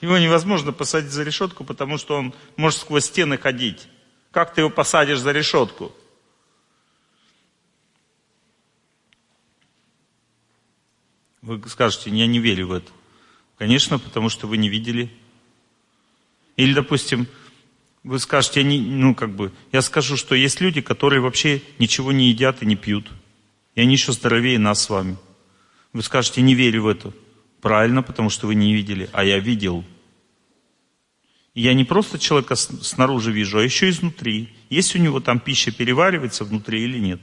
[0.00, 3.88] Его невозможно посадить за решетку, потому что он может сквозь стены ходить.
[4.30, 5.92] Как ты его посадишь за решетку?
[11.46, 12.90] Вы скажете, я не верю в это.
[13.56, 15.12] Конечно, потому что вы не видели.
[16.56, 17.28] Или, допустим,
[18.02, 22.10] вы скажете, я не, ну, как бы, я скажу, что есть люди, которые вообще ничего
[22.10, 23.12] не едят и не пьют.
[23.76, 25.18] И они еще здоровее нас с вами.
[25.92, 27.12] Вы скажете, не верю в это.
[27.60, 29.84] Правильно, потому что вы не видели, а я видел.
[31.54, 34.52] И я не просто человека снаружи вижу, а еще изнутри.
[34.68, 37.20] Есть у него там пища переваривается внутри или нет.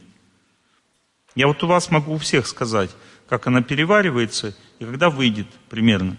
[1.36, 2.92] Я вот у вас могу у всех сказать,
[3.28, 6.18] как она переваривается и когда выйдет примерно.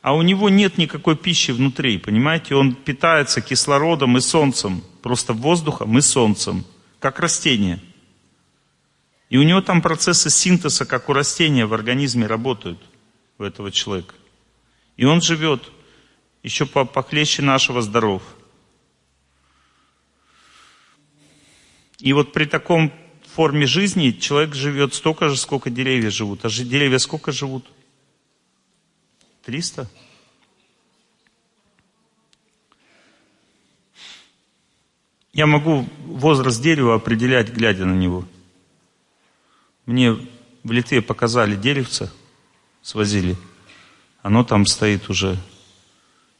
[0.00, 2.54] А у него нет никакой пищи внутри, понимаете?
[2.54, 6.64] Он питается кислородом и солнцем, просто воздухом и солнцем,
[7.00, 7.80] как растение.
[9.28, 12.80] И у него там процессы синтеза, как у растения в организме работают
[13.38, 14.14] у этого человека.
[14.96, 15.70] И он живет
[16.42, 18.22] еще похлеще нашего здоров.
[21.98, 22.92] И вот при таком
[23.38, 26.44] форме жизни человек живет столько же, сколько деревья живут.
[26.44, 27.64] А деревья сколько живут?
[29.44, 29.88] Триста?
[35.32, 38.24] Я могу возраст дерева определять, глядя на него.
[39.86, 40.14] Мне
[40.64, 42.10] в Литве показали деревце,
[42.82, 43.36] свозили.
[44.20, 45.38] Оно там стоит уже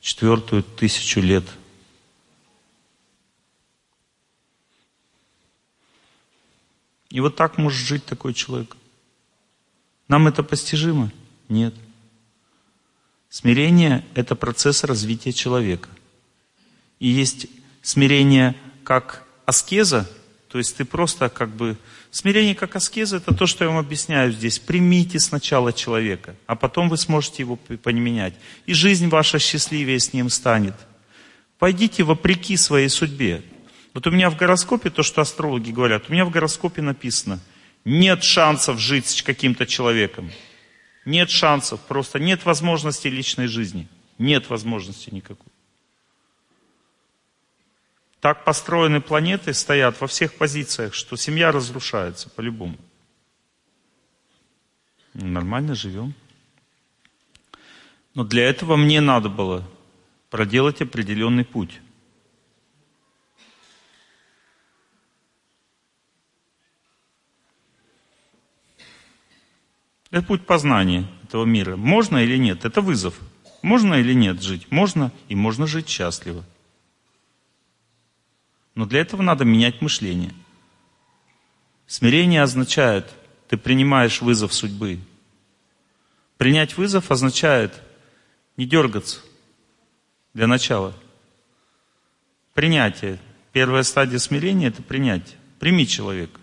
[0.00, 1.44] четвертую тысячу лет–
[7.10, 8.76] И вот так может жить такой человек.
[10.08, 11.10] Нам это постижимо?
[11.48, 11.74] Нет.
[13.30, 15.88] Смирение– это процесс развития человека.
[16.98, 17.46] И есть
[17.82, 18.54] смирение
[18.84, 20.08] как аскеза,
[20.48, 21.76] то есть ты просто как бы...
[22.10, 24.58] Смирение как аскеза– это то, что я вам объясняю здесь.
[24.58, 28.34] Примите сначала человека, а потом вы сможете его поменять.
[28.64, 30.74] И жизнь ваша счастливее с ним станет.
[31.58, 33.42] Пойдите вопреки своей судьбе.
[33.94, 37.40] Вот у меня в гороскопе, то, что астрологи говорят, у меня в гороскопе написано,
[37.84, 40.30] нет шансов жить с каким-то человеком.
[41.04, 43.88] Нет шансов, просто нет возможности личной жизни.
[44.18, 45.50] Нет возможности никакой.
[48.20, 52.76] Так построены планеты, стоят во всех позициях, что семья разрушается по-любому.
[55.14, 56.14] Нормально живем.
[58.14, 59.66] Но для этого мне надо было
[60.30, 61.80] проделать определенный путь.
[70.10, 71.76] Это путь познания этого мира.
[71.76, 72.64] Можно или нет?
[72.64, 73.18] Это вызов.
[73.62, 74.70] Можно или нет жить?
[74.70, 76.44] Можно, и можно жить счастливо.
[78.74, 80.32] Но для этого надо менять мышление.
[81.86, 83.12] Смирение означает,
[83.48, 85.00] ты принимаешь вызов судьбы.
[86.36, 87.82] Принять вызов означает
[88.56, 89.20] не дергаться
[90.34, 90.94] для начала.
[92.54, 93.18] Принятие.
[93.52, 95.36] Первая стадия смирения– это принятие.
[95.58, 96.40] Прими человека.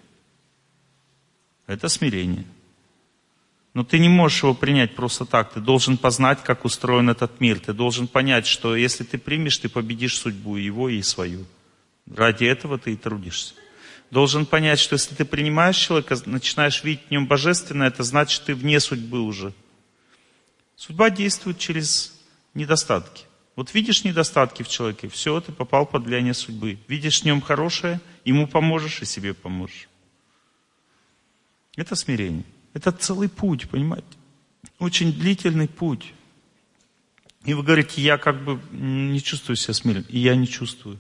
[1.68, 2.46] Это смирение.
[3.76, 5.52] Но ты не можешь его принять просто так.
[5.52, 7.60] Ты должен познать, как устроен этот мир.
[7.60, 11.46] Ты должен понять, что если ты примешь, ты победишь судьбу его и свою.
[12.10, 13.54] Ради этого ты и трудишься.
[14.12, 18.56] Должен понять, что если ты принимаешь человека, начинаешь видеть в нем божественное, это значит, ты
[18.56, 19.52] вне судьбы уже.
[20.78, 22.18] Судьба действует через
[22.54, 23.26] недостатки.
[23.58, 26.80] Вот видишь недостатки в человеке, все, ты попал под влияние судьбы.
[26.88, 29.90] Видишь в нем хорошее, ему поможешь и себе поможешь.
[31.76, 32.46] Это смирение.
[32.76, 34.06] Это целый путь, понимаете?
[34.80, 36.14] Очень длительный путь.
[37.46, 40.06] И вы говорите, я как бы не чувствую себя смиренным.
[40.10, 41.00] И я не чувствую.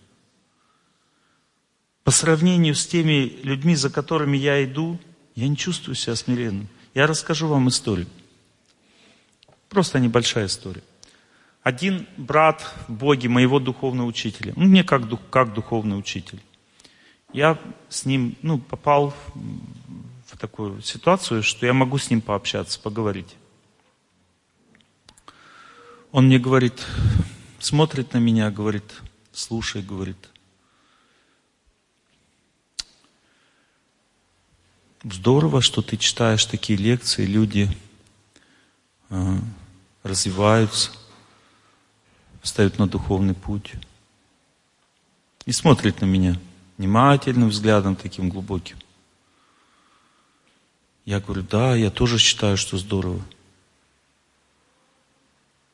[2.06, 4.97] По сравнению с теми людьми, за которыми я иду,
[5.35, 6.69] я не чувствую себя смиренным.
[6.93, 8.07] Я расскажу вам историю.
[9.68, 10.84] Просто небольшая история.
[11.61, 16.39] Один брат в Боге, моего духовного учителя, ну, мне как, как духовный учитель.
[17.34, 19.14] Я с ним ну, попал
[20.39, 23.35] такую ситуацию, что я могу с ним пообщаться, поговорить.
[26.11, 26.85] Он мне говорит,
[27.59, 29.01] смотрит на меня, говорит,
[29.33, 30.29] слушай, говорит.
[35.03, 37.69] Здорово, что ты читаешь такие лекции, люди
[39.09, 39.37] э,
[40.03, 40.91] развиваются,
[42.41, 43.73] встают на духовный путь.
[45.45, 46.39] И смотрит на меня
[46.77, 48.77] внимательным взглядом, таким глубоким.
[51.06, 53.23] Я говорю, да, я тоже считаю, что здорово.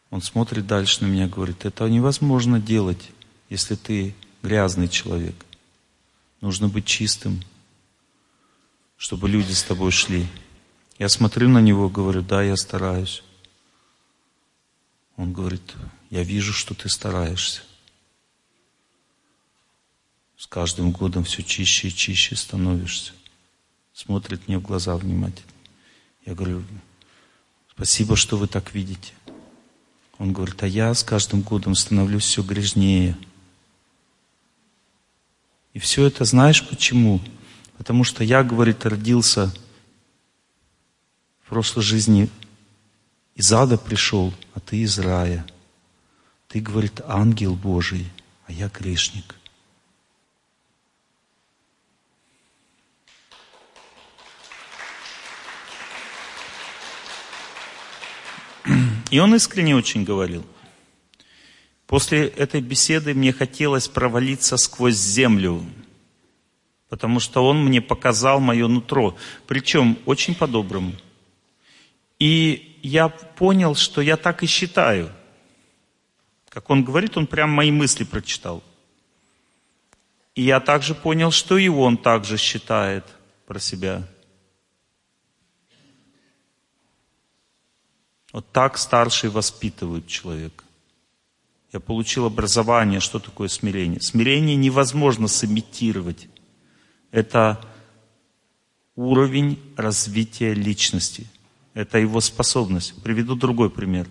[0.09, 3.11] Он смотрит дальше на меня, говорит, это невозможно делать,
[3.49, 4.13] если ты
[4.43, 5.35] грязный человек.
[6.41, 7.41] Нужно быть чистым,
[8.97, 10.27] чтобы люди с тобой шли.
[10.99, 13.23] Я смотрю на него, говорю, да, я стараюсь.
[15.15, 15.75] Он говорит,
[16.09, 17.61] я вижу, что ты стараешься.
[20.35, 23.13] С каждым годом все чище и чище становишься
[23.93, 25.51] смотрит мне в глаза внимательно.
[26.25, 26.63] Я говорю,
[27.71, 29.13] спасибо, что вы так видите.
[30.17, 33.17] Он говорит, а я с каждым годом становлюсь все грязнее.
[35.73, 37.19] И все это знаешь почему?
[37.77, 39.51] Потому что я, говорит, родился
[41.43, 42.29] в прошлой жизни
[43.35, 45.45] из ада пришел, а ты из рая.
[46.47, 48.07] Ты, говорит, ангел Божий,
[48.45, 49.35] а я грешник.
[59.11, 60.43] И он искренне очень говорил.
[61.85, 65.65] После этой беседы мне хотелось провалиться сквозь землю,
[66.87, 69.17] потому что он мне показал мое нутро,
[69.47, 70.93] причем очень по-доброму.
[72.19, 75.11] И я понял, что я так и считаю.
[76.47, 78.63] Как он говорит, он прям мои мысли прочитал.
[80.35, 83.05] И я также понял, что и он также считает
[83.45, 84.07] про себя.
[88.31, 90.63] Вот так старшие воспитывают человека.
[91.73, 94.01] Я получил образование, что такое смирение.
[94.01, 96.27] Смирение невозможно сымитировать.
[97.11, 97.61] Это
[98.95, 101.27] уровень развития личности.
[101.73, 103.01] Это его способность.
[103.03, 104.07] Приведу другой пример.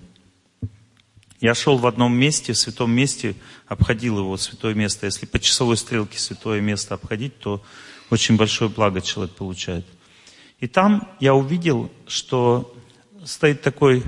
[1.40, 3.34] Я шел в одном месте, в святом месте,
[3.66, 5.06] обходил его, святое место.
[5.06, 7.62] Если по часовой стрелке святое место обходить, то
[8.10, 9.86] очень большое благо человек получает.
[10.58, 12.74] И там я увидел, что
[13.24, 14.04] стоит такой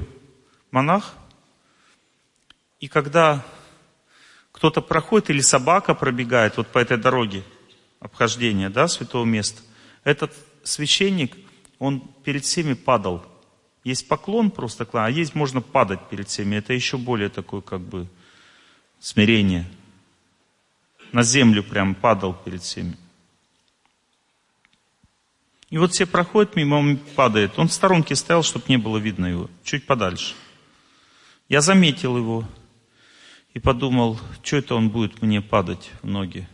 [0.71, 1.15] монах,
[2.81, 3.45] и когда
[4.53, 7.45] кто-то проходит или собака пробегает вот по этой дороге
[8.01, 9.63] обхождения, да, святого места,
[10.05, 10.33] этот
[10.65, 11.37] священник,
[11.79, 13.25] он перед всеми падал.
[13.85, 16.57] Есть поклон просто, а есть можно падать перед всеми.
[16.57, 18.07] Это еще более такое как бы
[19.01, 19.69] смирение.
[21.11, 22.97] На землю прям падал перед всеми.
[25.73, 27.59] И вот все проходят мимо, он падает.
[27.59, 30.35] Он в сторонке стоял, чтобы не было видно его, чуть подальше.
[31.49, 32.45] Я заметил его
[33.55, 36.47] и подумал, что это он будет мне падать в ноги.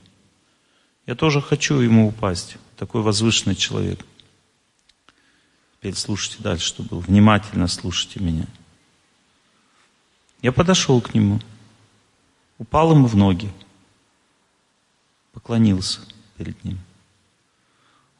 [1.05, 4.07] Я тоже хочу ему упасть, такой возвышенный человек.
[5.78, 7.01] Теперь слушайте дальше, что было.
[7.01, 8.47] Внимательно слушайте меня.
[10.43, 11.40] Я подошел к нему,
[12.57, 13.51] упал ему в ноги,
[15.32, 16.03] поклонился
[16.36, 16.78] перед ним.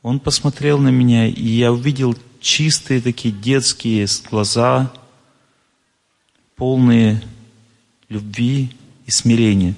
[0.02, 4.92] Он посмотрел на меня, и я увидел чистые такие детские глаза,
[6.56, 7.22] полные
[8.08, 8.70] любви
[9.06, 9.74] и смирения.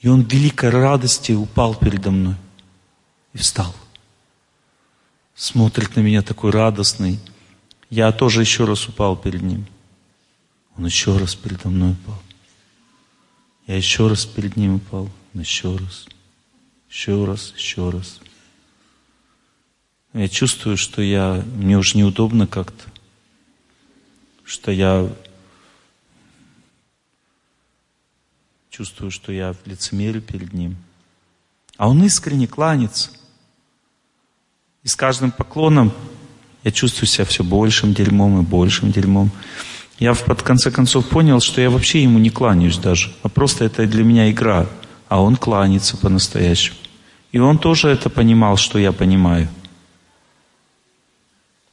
[0.00, 2.36] И он в великой радости упал передо мной
[3.32, 3.74] и встал.
[5.34, 7.18] Смотрит на меня такой радостный.
[7.90, 9.66] Я тоже еще раз упал перед ним.
[10.76, 12.22] Он еще раз передо мной упал.
[13.66, 15.10] Я еще раз перед ним упал.
[15.34, 16.06] Он еще раз.
[16.90, 18.20] Еще раз, еще раз.
[20.14, 22.84] Я чувствую, что я, мне уже неудобно как-то
[24.48, 25.06] что я
[28.70, 30.76] чувствую, что я в лицемерию перед Ним.
[31.76, 33.10] А Он искренне кланится.
[34.82, 35.92] И с каждым поклоном
[36.64, 39.30] я чувствую себя все большим дерьмом и большим дерьмом.
[39.98, 43.66] Я в под конце концов понял, что я вообще ему не кланяюсь даже, а просто
[43.66, 44.66] это для меня игра,
[45.08, 46.78] а он кланяется по-настоящему.
[47.32, 49.48] И он тоже это понимал, что я понимаю.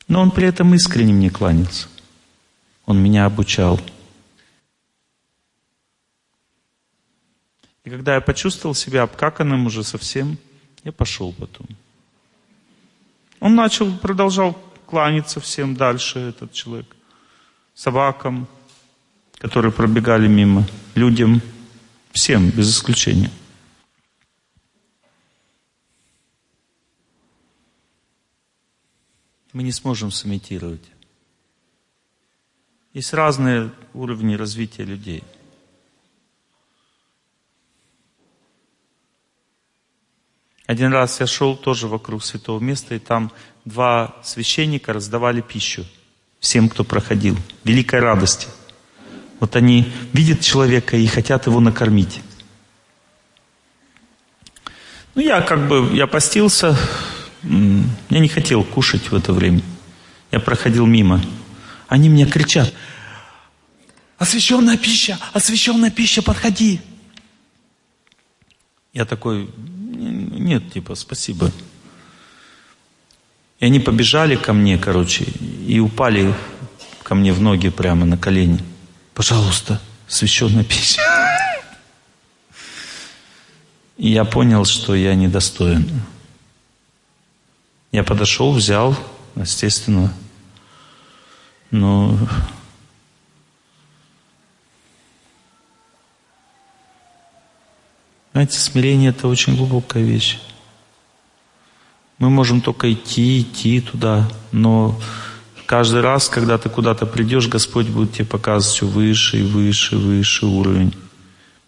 [0.07, 1.87] Но он при этом искренне мне кланялся.
[2.85, 3.79] Он меня обучал.
[7.83, 10.37] И когда я почувствовал себя обкаканным уже совсем,
[10.83, 11.67] я пошел потом.
[13.39, 16.95] Он начал, продолжал кланяться всем дальше, этот человек.
[17.73, 18.47] Собакам,
[19.37, 20.65] которые пробегали мимо,
[20.95, 21.41] людям,
[22.11, 23.29] всем, без исключения.
[29.55, 30.83] Мы не сможем сымитировать.
[32.93, 35.23] Есть разные уровни развития людей.
[40.65, 43.31] Один раз я шел тоже вокруг святого места, и там
[43.63, 45.85] два священника раздавали пищу
[46.41, 47.37] всем, кто проходил.
[47.63, 48.49] Великой радости.
[49.39, 52.19] Вот они видят человека и хотят его накормить.
[55.13, 56.77] Ну, я как бы, я постился,
[58.09, 59.61] я не хотел кушать в это время.
[60.31, 61.21] Я проходил мимо.
[61.87, 62.73] Они мне кричат,
[64.17, 66.81] освященная пища, освященная пища, подходи.
[68.93, 71.51] Я такой, нет, типа, спасибо.
[73.59, 75.25] И они побежали ко мне, короче,
[75.67, 76.33] и упали
[77.03, 78.63] ко мне в ноги прямо на колени.
[79.13, 81.01] Пожалуйста, священная пища.
[83.97, 85.89] И я понял, что я недостоин.
[87.95, 88.93] Я подошел, взял,
[89.37, 90.13] естественно,
[91.71, 92.17] но
[98.33, 100.39] Знаете, смирение это очень глубокая вещь.
[102.17, 104.99] Мы можем только идти, идти туда, но
[105.65, 110.47] каждый раз, когда ты куда-то придешь, Господь будет тебе показывать все выше и выше выше
[110.47, 110.93] уровень.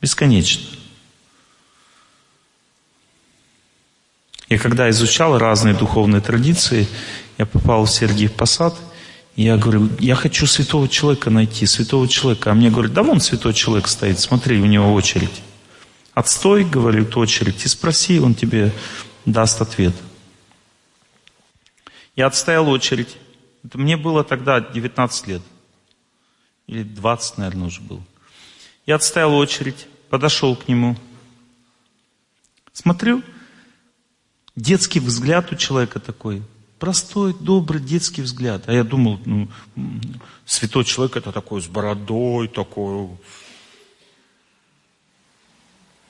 [0.01, 0.76] Бесконечно.
[4.49, 6.87] И когда изучал разные духовные традиции,
[7.37, 8.75] я попал в Сергиев Посад,
[9.35, 12.51] и я говорю, я хочу святого человека найти, святого человека.
[12.51, 15.43] А мне говорят, да вон святой человек стоит, смотри, у него очередь.
[16.13, 18.73] Отстой, говорит, очередь, и спроси, он тебе
[19.25, 19.93] даст ответ.
[22.15, 23.17] Я отстоял очередь.
[23.73, 25.41] Мне было тогда 19 лет.
[26.65, 28.01] Или 20, наверное, уже было.
[28.87, 30.97] Я отстоял очередь, подошел к нему.
[32.73, 33.21] Смотрю,
[34.57, 36.41] детский взгляд у человека такой.
[36.79, 38.63] Простой, добрый детский взгляд.
[38.67, 39.47] А я думал, ну,
[40.45, 43.07] святой человек это такой с бородой, такой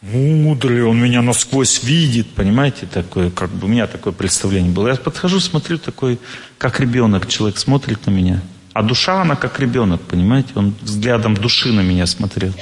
[0.02, 4.90] мудрый, он меня насквозь видит, понимаете, такое, как бы у меня такое представление было.
[4.90, 6.20] Я подхожу, смотрю, такой,
[6.58, 8.42] как ребенок, человек смотрит на меня.
[8.74, 12.54] А душа, она как ребенок, понимаете, он взглядом души на меня смотрел.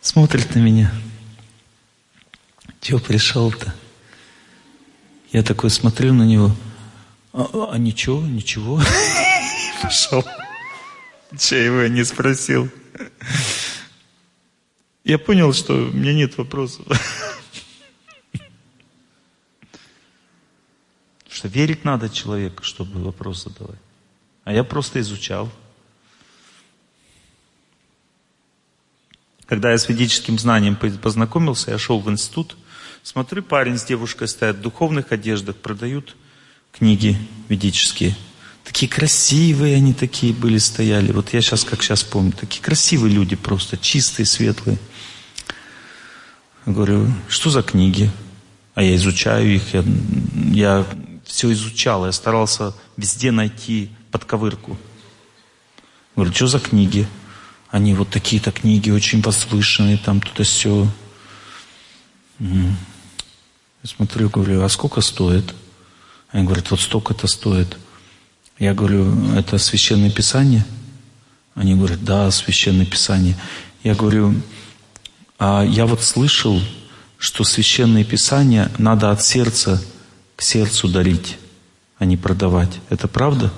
[0.00, 0.92] Смотрит на меня.
[2.86, 3.74] Чего пришел-то?
[5.32, 6.54] Я такой смотрю на него.
[7.32, 8.80] А, а, а ничего, ничего.
[9.82, 10.24] Пошел.
[11.36, 12.70] Че его не спросил.
[15.02, 16.86] Я понял, что у меня нет вопросов.
[21.28, 23.80] Что верить надо человеку, чтобы вопрос задавать.
[24.44, 25.50] А я просто изучал.
[29.46, 32.56] Когда я с ведическим знанием познакомился, я шел в институт,
[33.06, 36.16] смотрю, парень с девушкой стоят в духовных одеждах, продают
[36.72, 37.16] книги
[37.48, 38.16] ведические.
[38.64, 41.12] Такие красивые они такие были, стояли.
[41.12, 44.76] Вот я сейчас, как сейчас помню, такие красивые люди просто, чистые, светлые.
[46.66, 48.10] Говорю, что за книги?
[48.74, 49.84] А я изучаю их, я,
[50.52, 50.86] я
[51.24, 54.76] все изучал, я старался везде найти подковырку.
[56.16, 57.06] Говорю, что за книги?
[57.70, 60.88] Они вот такие-то книги, очень возвышенные, там тут все.
[63.86, 65.54] Я смотрю, говорю, а сколько стоит?
[66.30, 67.76] Они говорят, вот столько-то стоит.
[68.58, 70.66] Я говорю, это священное писание?
[71.54, 73.36] Они говорят, да, священное писание.
[73.84, 74.34] Я говорю,
[75.38, 76.60] а я вот слышал,
[77.16, 79.80] что священное писание надо от сердца
[80.34, 81.38] к сердцу дарить,
[81.98, 82.80] а не продавать.
[82.90, 83.52] Это правда?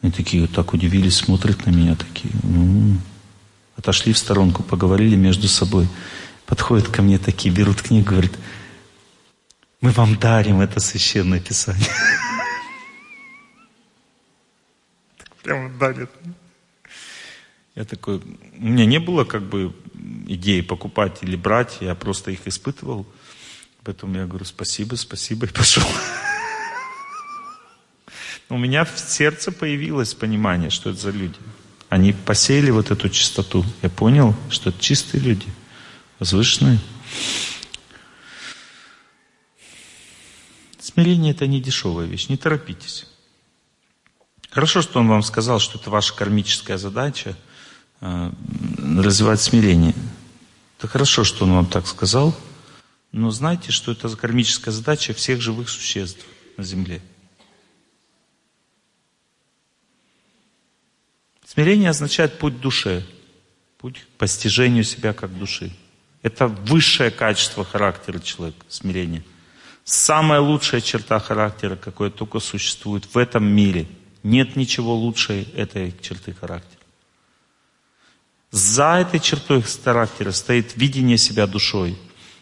[0.00, 2.32] Они такие вот так удивились, смотрят на меня такие.
[2.42, 3.02] М-м-м.
[3.76, 5.86] Отошли в сторонку, поговорили между собой.
[6.50, 8.32] Подходят ко мне такие, берут книгу, говорят,
[9.80, 11.86] мы вам дарим это священное писание.
[15.44, 16.10] Прямо дарят.
[17.76, 19.72] Я такой, у меня не было как бы
[20.26, 23.06] идеи покупать или брать, я просто их испытывал.
[23.84, 25.86] Поэтому я говорю, спасибо, спасибо, и пошел.
[28.48, 31.38] У меня в сердце появилось понимание, что это за люди.
[31.88, 33.64] Они посеяли вот эту чистоту.
[33.82, 35.46] Я понял, что это чистые люди,
[36.20, 36.78] возвышенные.
[40.78, 43.06] Смирение это не дешевая вещь, не торопитесь.
[44.50, 47.36] Хорошо, что он вам сказал, что это ваша кармическая задача–
[48.00, 48.32] Э,
[48.88, 49.94] развивать смирение.
[50.78, 52.34] Это хорошо, что он вам так сказал,
[53.12, 56.24] но знайте, что это кармическая задача всех живых существ
[56.56, 57.02] на Земле.
[61.44, 63.04] Смирение означает путь душе,
[63.76, 65.70] путь к постижению себя как души.
[66.22, 69.24] Это высшее качество характера человека, смирение.
[69.84, 73.88] Самая лучшая черта характера, какое только существует в этом мире.
[74.22, 76.80] Нет ничего лучше этой черты характера.
[78.50, 81.96] За этой чертой характера стоит видение себя душой.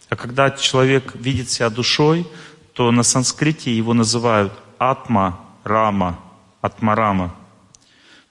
[0.09, 2.26] А когда человек видит себя душой,
[2.72, 6.18] то на санскрите его называют атма, рама,
[6.60, 7.28] атмарама.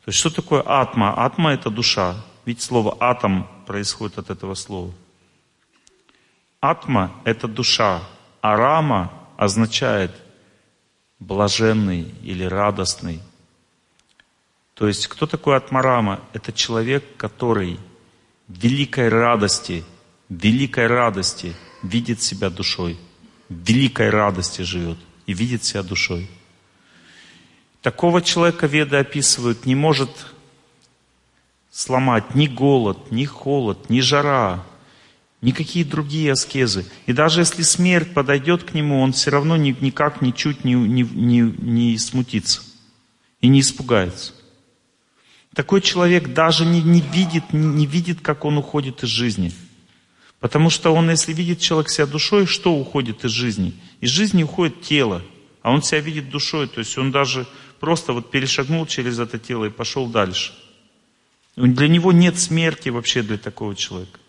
[0.04, 1.14] То есть что такое атма?
[1.26, 2.16] Атма это душа.
[2.46, 4.92] Ведь слово атом происходит от этого слова.
[6.60, 8.04] Атма это душа,
[8.42, 10.12] а рама означает
[11.20, 13.22] блаженный или радостный.
[14.74, 16.22] То есть, кто такой Атмарама?
[16.34, 17.80] Это человек, который
[18.48, 19.84] в великой радости,
[20.30, 22.98] великой радости видит себя душой,
[23.50, 26.30] в великой радости живет и видит себя душой.
[27.82, 30.10] Такого человека веды описывают, не может
[31.72, 34.64] сломать ни голод, ни холод, ни жара,
[35.42, 36.86] никакие другие аскезы.
[37.06, 41.42] И даже если смерть подойдет к нему, он все равно никак, ничуть не, не, не,
[41.42, 42.62] не смутится
[43.42, 44.34] и не испугается.
[45.54, 49.52] Такой человек даже не, не, видит, не, не видит, как он уходит из жизни.
[50.40, 53.74] Потому что он, если видит человек себя душой, что уходит из жизни?
[54.02, 55.24] Из жизни уходит тело,
[55.64, 57.48] А он себя видит душой, то есть он даже
[57.80, 60.54] просто вот перешагнул через это тело и пошел дальше.
[61.56, 64.20] Для него нет смерти вообще для такого человека.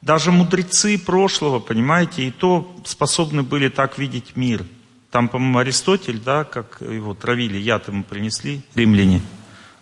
[0.00, 4.64] Даже мудрецы прошлого, понимаете, и то способны были так видеть мир.
[5.10, 9.22] Там, по-моему, Аристотель, да, как его травили, яд ему принесли, римляне.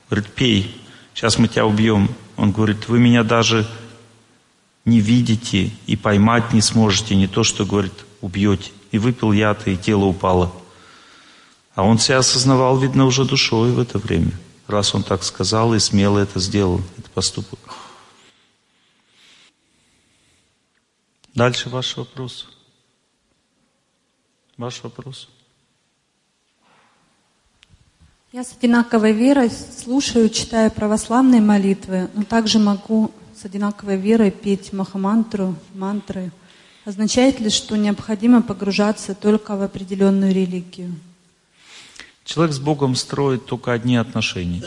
[0.08, 0.80] Говорит, пей,
[1.12, 2.08] сейчас мы тебя убьем.
[2.36, 3.66] Он говорит, вы меня даже
[4.84, 8.70] не видите и поймать не сможете, не то, что, говорит, убьете.
[8.92, 10.52] И выпил яд, и тело упало.
[11.74, 14.32] А он себя осознавал, видно, уже душой в это время.
[14.66, 17.58] Раз он так сказал и смело это сделал, этот поступок.
[21.36, 22.48] Дальше ваш вопрос.
[24.56, 25.28] Ваш вопрос.
[28.32, 34.72] Я с одинаковой верой слушаю, читаю православные молитвы, но также могу с одинаковой верой петь
[34.72, 36.32] махамантру, мантры.
[36.86, 40.94] Означает ли, что необходимо погружаться только в определенную религию?
[42.24, 44.64] Человек с Богом строит только одни отношения.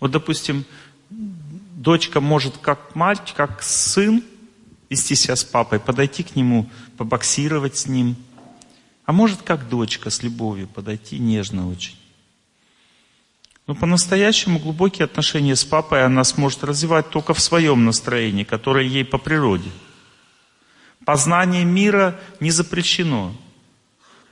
[0.00, 0.64] Вот, допустим,
[1.08, 4.24] дочка может как мать, как сын
[4.90, 8.16] вести себя с папой, подойти к нему, побоксировать с ним.
[9.04, 11.96] А может, как дочка, с любовью подойти нежно очень.
[13.66, 19.04] Но по-настоящему глубокие отношения с папой она сможет развивать только в своем настроении, которое ей
[19.04, 19.70] по природе.
[21.04, 23.34] Познание мира не запрещено.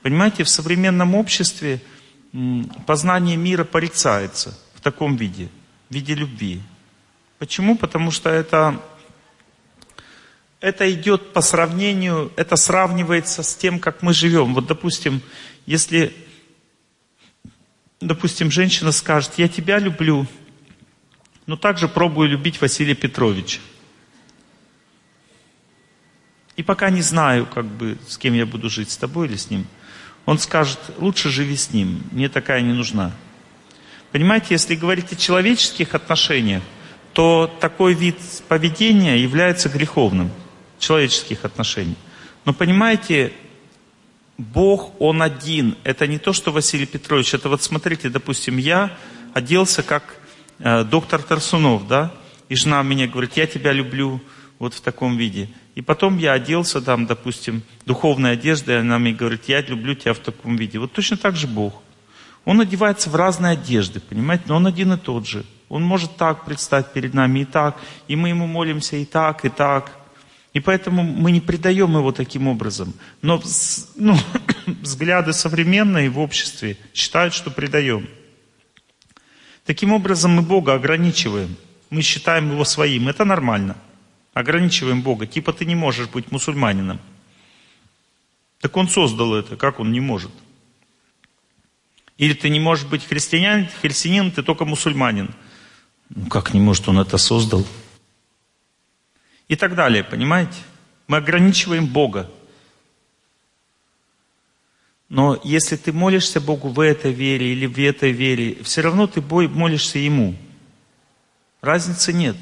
[0.01, 1.81] Понимаете, в современном обществе
[2.87, 5.49] познание мира порицается в таком виде,
[5.89, 6.61] в виде любви.
[7.37, 7.77] Почему?
[7.77, 8.81] Потому что это
[10.59, 14.53] это идет по сравнению, это сравнивается с тем, как мы живем.
[14.53, 15.21] Вот, допустим,
[15.65, 16.15] если,
[18.01, 20.25] допустим, женщина скажет, я тебя люблю,
[21.45, 23.59] но также пробую любить Василия Петровича.
[26.55, 29.51] И пока не знаю, как бы, с кем я буду жить, с тобой или с
[29.51, 29.67] ним.
[30.25, 33.11] Он скажет, лучше живи с ним, мне такая не нужна.
[34.11, 36.63] Понимаете, если говорить о человеческих отношениях,
[37.13, 38.17] то такой вид
[38.47, 40.31] поведения является греховным
[40.79, 41.95] человеческих отношений.
[42.45, 43.33] Но понимаете,
[44.37, 45.75] Бог, Он один.
[45.83, 47.33] Это не то, что Василий Петрович.
[47.33, 48.95] Это вот смотрите, допустим, я
[49.33, 50.19] оделся как
[50.59, 52.11] э, доктор Тарсунов, да,
[52.49, 54.21] и жена мне говорит, я тебя люблю
[54.59, 55.49] вот в таком виде.
[55.75, 60.13] И потом я оделся там, допустим, духовной одеждой, и она мне говорит, я люблю тебя
[60.13, 60.79] в таком виде.
[60.79, 61.81] Вот точно так же Бог.
[62.45, 65.45] Он одевается в разные одежды, понимаете, но он один и тот же.
[65.69, 67.77] Он может так предстать перед нами и так,
[68.07, 69.91] и мы ему молимся и так, и так.
[70.53, 72.93] И поэтому мы не предаем его таким образом.
[73.21, 73.41] Но
[73.95, 74.17] ну,
[74.81, 78.07] взгляды современные в обществе считают, что предаем.
[79.65, 81.55] Таким образом мы Бога ограничиваем.
[81.89, 83.07] Мы считаем его своим.
[83.07, 83.77] Это нормально.
[84.33, 85.27] Ограничиваем Бога.
[85.27, 86.99] Типа ты не можешь быть мусульманином.
[88.61, 89.57] Так он создал это.
[89.57, 90.31] Как он не может?
[92.17, 95.29] Или ты не можешь быть христианин, христианин, ты только мусульманин.
[96.09, 97.65] Ну как не может, он это создал?
[99.47, 100.57] И так далее, понимаете?
[101.07, 102.29] Мы ограничиваем Бога.
[105.09, 109.21] Но если ты молишься Богу в этой вере или в этой вере, все равно ты
[109.21, 110.35] молишься Ему.
[111.61, 112.35] Разницы нет.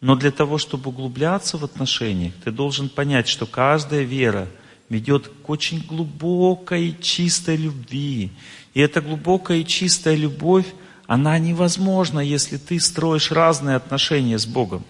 [0.00, 4.48] Но для того, чтобы углубляться в отношениях, ты должен понять, что каждая вера
[4.88, 8.30] ведет к очень глубокой и чистой любви.
[8.74, 10.66] И эта глубокая и чистая любовь,
[11.06, 14.84] она невозможна, если ты строишь разные отношения с Богом.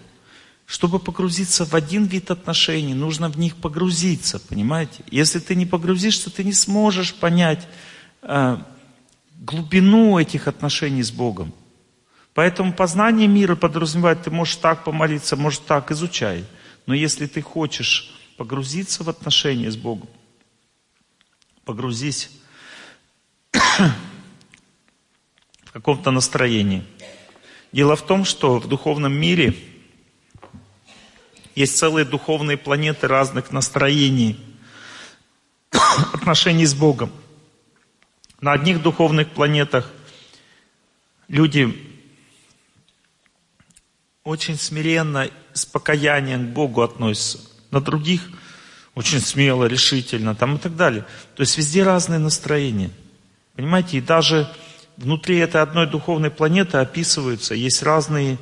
[0.65, 5.03] Чтобы погрузиться в один вид отношений, нужно в них погрузиться, понимаете?
[5.11, 7.67] Если ты не погрузишься, ты не сможешь понять
[8.23, 8.57] э,
[9.35, 11.53] глубину этих отношений с Богом.
[12.33, 16.45] Поэтому познание мира подразумевает, ты можешь так помолиться, можешь так, изучай.
[16.87, 20.09] Но если ты хочешь погрузиться в отношения с Богом,
[21.63, 22.31] погрузись
[25.63, 26.83] в каком-то настроении.
[27.71, 29.55] Дело в том, что в духовном мире
[31.55, 34.39] есть целые духовные планеты разных настроений,
[36.13, 37.11] отношений с Богом.
[38.41, 39.91] На одних духовных планетах
[41.27, 41.73] люди
[44.23, 47.39] очень смиренно, с покаянием к Богу относятся.
[47.71, 48.21] На других
[48.93, 51.05] очень смело, решительно, там и так далее.
[51.35, 52.91] То есть везде разные настроения.
[53.55, 54.49] Понимаете, и даже
[54.97, 58.37] внутри этой одной духовной планеты описываются, есть разные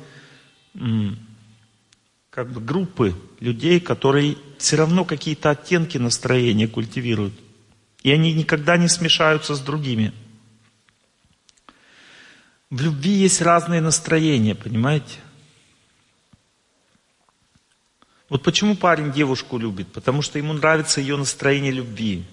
[2.34, 7.32] как бы группы людей, которые все равно какие-то оттенки настроения культивируют.
[8.02, 10.12] И они никогда не смешаются с другими.
[12.70, 15.20] В любви есть разные настроения, понимаете?
[18.28, 19.92] Вот почему парень девушку любит?
[19.92, 22.24] Потому что ему нравится ее настроение любви.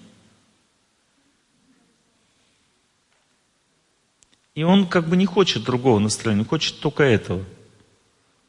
[4.56, 7.44] И он как бы не хочет другого настроения, он хочет только этого.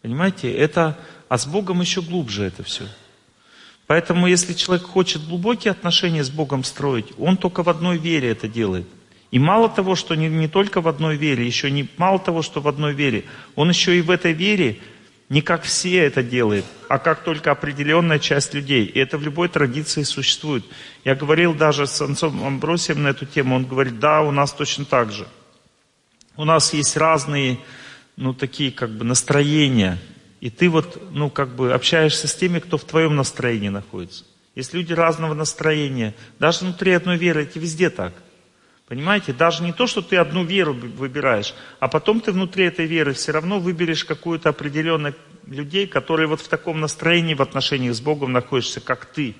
[0.03, 0.51] Понимаете?
[0.51, 0.99] Это,
[1.33, 2.83] а с Богом еще глубже это все.
[3.87, 8.47] Поэтому если человек хочет глубокие отношения с Богом строить, он только в одной вере это
[8.47, 8.85] делает.
[9.31, 12.61] И мало того, что не, не только в одной вере, еще не мало того, что
[12.61, 14.77] в одной вере, он еще и в этой вере
[15.29, 18.85] не как все это делает, а как только определенная часть людей.
[18.85, 20.63] И это в любой традиции существует.
[21.03, 24.85] Я говорил даже с отцом Амбросием на эту тему, он говорит, да, у нас точно
[24.85, 25.27] так же.
[26.37, 27.57] У нас есть разные,
[28.17, 29.97] ну, такие как бы настроения.
[30.43, 34.25] И ты вот, ну, как бы общаешься с теми, кто в твоем настроении находится.
[34.55, 36.13] Есть люди разного настроения.
[36.37, 38.13] Даже внутри одной веры, это везде так.
[38.89, 43.13] Понимаете, даже не то, что ты одну веру выбираешь, а потом ты внутри этой веры
[43.13, 45.15] все равно выберешь какую-то определенную
[45.47, 49.35] людей, которые вот в таком настроении в отношениях с Богом находишься, как ты.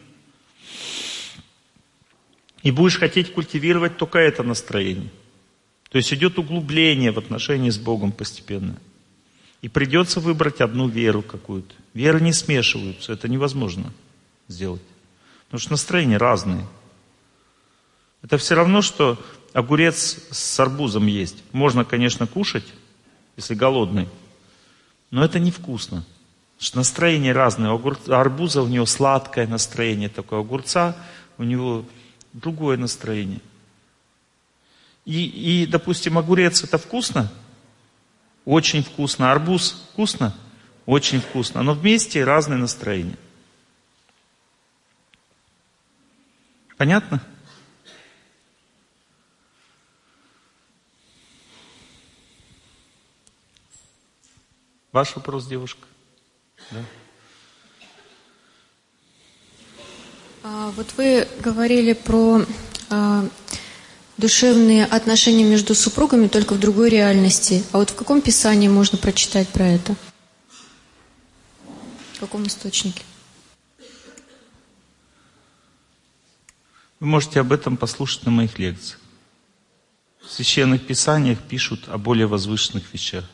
[2.62, 5.12] И будешь хотеть культивировать только это настроение.
[5.90, 8.80] То есть идет углубление в отношении с Богом постепенно.
[9.64, 11.74] И придется выбрать одну веру какую-то.
[11.94, 13.94] Веры не смешиваются, это невозможно
[14.50, 14.82] сделать.
[15.46, 16.68] Потому что настроения разные.
[18.22, 19.18] Это все равно, что
[19.54, 21.38] огурец с арбузом есть.
[21.54, 22.66] Можно, конечно, кушать,
[23.38, 24.10] если голодный,
[25.12, 26.04] но это невкусно.
[26.56, 27.72] Потому что настроение разное.
[27.72, 30.94] У арбуза у него сладкое настроение такое, огурца
[31.38, 31.86] у него
[32.34, 33.40] другое настроение.
[35.06, 37.32] И, и, допустим, огурец это вкусно?
[38.46, 39.32] Очень вкусно.
[39.32, 40.36] Арбуз вкусно?
[40.86, 41.64] Очень вкусно.
[41.64, 43.18] Но вместе разные настроения.
[46.78, 47.22] Понятно?
[54.92, 55.88] Ваш вопрос, девушка?
[56.70, 56.80] Да.
[60.44, 62.46] А, вот вы говорили про
[62.90, 63.26] а,
[64.18, 67.64] душевные отношения между супругами только в другой реальности.
[67.72, 69.96] А вот в каком писании можно прочитать про это?
[72.14, 73.02] В каком источнике?
[77.00, 79.00] Вы можете об этом послушать на моих лекциях.
[80.22, 83.26] В священных писаниях пишут о более возвышенных вещах.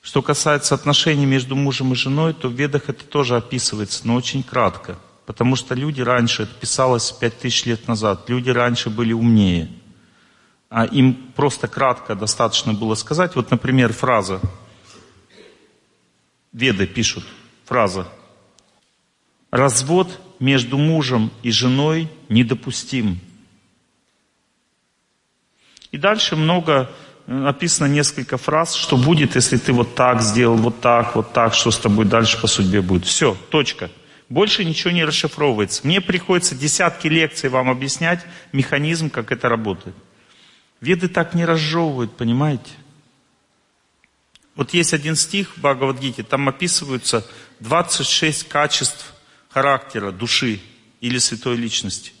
[0.00, 4.44] Что касается отношений между мужем и женой, то в Ведах это тоже описывается, но очень
[4.44, 4.96] кратко.
[5.26, 9.68] Потому что люди раньше, это писалось пять тысяч лет назад, люди раньше были умнее.
[10.70, 14.40] А им просто кратко достаточно было сказать, вот, например, фраза,
[16.52, 17.24] Веды пишут,
[17.66, 18.08] фраза,
[19.50, 20.08] развод
[20.38, 23.20] между мужем и женой недопустим.
[25.90, 26.90] И дальше много
[27.26, 31.70] написано несколько фраз, что будет, если ты вот так сделал, вот так, вот так, что
[31.70, 33.04] с тобой дальше по судьбе будет.
[33.04, 33.90] Все, точка.
[34.28, 35.86] Больше ничего не расшифровывается.
[35.86, 39.94] Мне приходится десятки лекций вам объяснять механизм, как это работает.
[40.80, 42.72] Веды так не разжевывают, понимаете?
[44.56, 47.26] Вот есть один стих в Бхагавадгите, там описываются
[47.60, 49.14] 26 качеств
[49.50, 50.60] характера, души
[51.00, 52.12] или святой личности.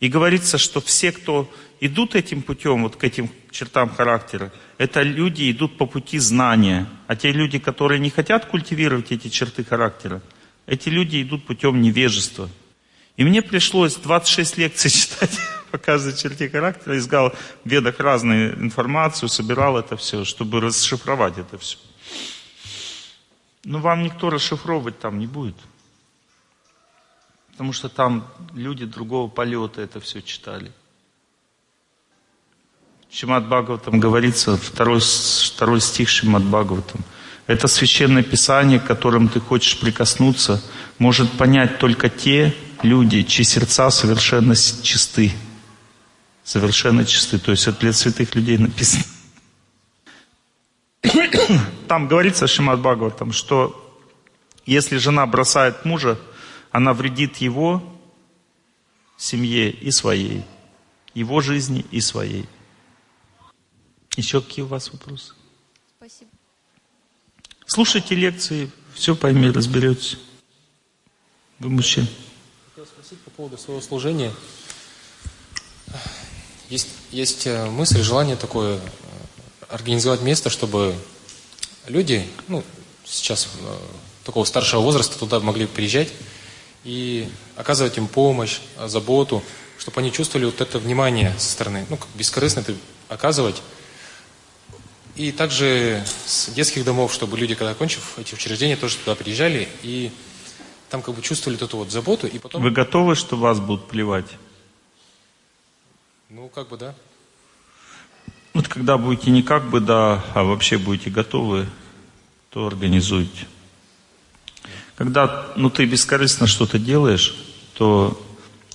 [0.00, 5.50] И говорится, что все, кто идут этим путем, вот к этим чертам характера, это люди
[5.50, 6.86] идут по пути знания.
[7.06, 10.22] А те люди, которые не хотят культивировать эти черты характера,
[10.68, 12.48] эти люди идут путем невежества.
[13.16, 15.36] И мне пришлось 26 лекций читать
[15.70, 21.58] по каждой черте характера, искал в ведах разную информацию, собирал это все, чтобы расшифровать это
[21.58, 21.78] все.
[23.64, 25.56] Но вам никто расшифровывать там не будет.
[27.52, 30.70] Потому что там люди другого полета это все читали.
[33.10, 37.00] Шимат Бхагаватам говорится, второй, второй стих Шимат Бхагаватам.
[37.48, 40.62] Это священное писание, к которым ты хочешь прикоснуться,
[40.98, 45.32] может понять только те люди, чьи сердца совершенно чисты.
[46.44, 47.38] Совершенно чисты.
[47.38, 49.02] То есть это для святых людей написано.
[51.88, 53.98] Там говорится Шимат Бхагаватам, что
[54.66, 56.18] если жена бросает мужа,
[56.70, 57.82] она вредит его
[59.16, 60.44] семье и своей,
[61.14, 62.46] его жизни и своей.
[64.16, 65.32] Еще какие у вас вопросы?
[67.70, 70.16] Слушайте лекции, все пойми, разберетесь.
[71.58, 72.06] Вы мужчина.
[72.70, 74.32] Хотел спросить по поводу своего служения.
[76.70, 78.80] Есть, есть э, мысль, желание такое, э,
[79.68, 80.94] организовать место, чтобы
[81.86, 82.64] люди, ну,
[83.04, 83.76] сейчас э,
[84.24, 86.08] такого старшего возраста туда могли приезжать
[86.84, 89.42] и оказывать им помощь, заботу,
[89.76, 92.74] чтобы они чувствовали вот это внимание со стороны, ну, как бескорыстно это
[93.10, 93.60] оказывать,
[95.18, 100.12] И также с детских домов, чтобы люди, когда кончив эти учреждения, тоже туда приезжали и
[100.90, 102.62] там как бы чувствовали вот эту вот заботу, и потом...
[102.62, 104.26] Вы готовы, что вас будут плевать?
[106.30, 106.94] Ну, как бы да.
[108.54, 111.66] Вот когда будете не как бы да, а вообще будете готовы,
[112.50, 113.48] то организуйте.
[114.94, 117.34] Когда ну, ты бескорыстно что-то делаешь,
[117.74, 118.24] то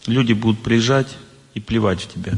[0.08, 1.16] люди будут приезжать
[1.54, 2.34] и плевать в тебя.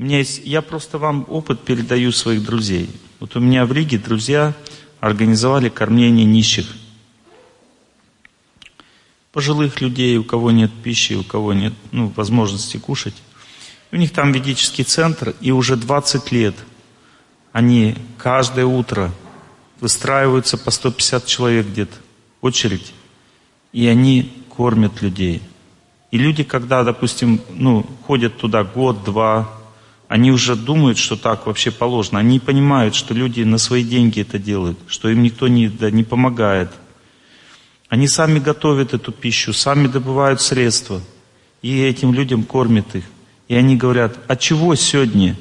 [0.00, 2.88] У меня есть, я просто вам опыт передаю своих друзей.
[3.18, 4.54] Вот у меня в Риге друзья
[4.98, 6.74] организовали кормление нищих.
[9.30, 13.12] Пожилых людей, у кого нет пищи, у кого нет ну, возможности кушать.
[13.92, 16.54] У них там ведический центр, и уже 20 лет
[17.52, 19.12] они каждое утро
[19.80, 21.96] выстраиваются по 150 человек где-то,
[22.40, 22.94] очередь,
[23.74, 25.42] и они кормят людей.
[26.10, 29.59] И люди, когда, допустим, ну, ходят туда год-два,
[30.10, 32.18] они уже думают, что так вообще положено.
[32.18, 36.02] Они понимают, что люди на свои деньги это делают, что им никто не, да, не
[36.02, 36.72] помогает.
[37.88, 41.00] Они сами готовят эту пищу, сами добывают средства,
[41.62, 43.04] и этим людям кормят их.
[43.46, 45.38] И они говорят, а чего сегодня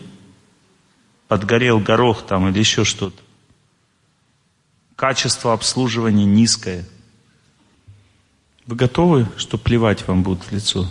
[1.27, 3.19] подгорел горох там или еще что-то?
[4.95, 6.85] Качество обслуживания низкое.
[8.67, 10.87] Вы готовы, что плевать вам будут в лицо?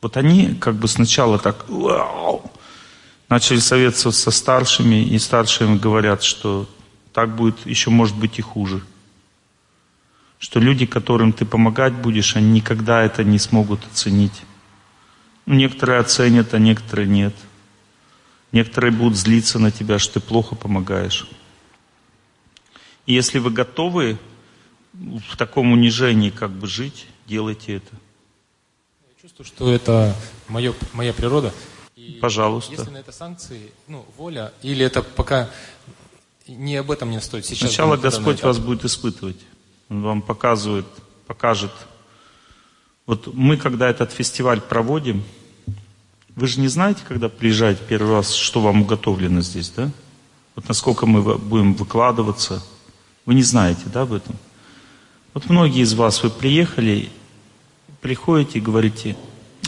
[0.00, 1.64] Вот они как бы сначала так
[3.32, 6.68] начали советоваться со старшими, и старшие говорят, что
[7.14, 8.82] так будет еще может быть и хуже.
[10.38, 14.42] Что люди, которым ты помогать будешь, они никогда это не смогут оценить.
[15.46, 17.34] Некоторые оценят, а некоторые нет.
[18.52, 21.26] Некоторые будут злиться на тебя, что ты плохо помогаешь.
[23.06, 24.18] И если вы готовы
[24.92, 27.94] в таком унижении как бы жить, делайте это.
[29.00, 30.14] Я чувствую, что это
[30.48, 31.54] мое, моя природа.
[32.02, 32.72] И Пожалуйста.
[32.72, 35.48] Если на это санкции, ну, воля, или это пока
[36.48, 37.68] не об этом не стоит сейчас.
[37.68, 39.36] Сначала Господь вас будет испытывать.
[39.88, 40.86] Он вам показывает,
[41.26, 41.70] покажет,
[43.06, 45.22] вот мы, когда этот фестиваль проводим,
[46.34, 49.90] вы же не знаете, когда приезжаете первый раз, что вам уготовлено здесь, да?
[50.56, 52.64] Вот насколько мы будем выкладываться.
[53.26, 54.36] Вы не знаете, да, об этом?
[55.34, 57.10] Вот многие из вас, вы приехали,
[58.00, 59.16] приходите и говорите,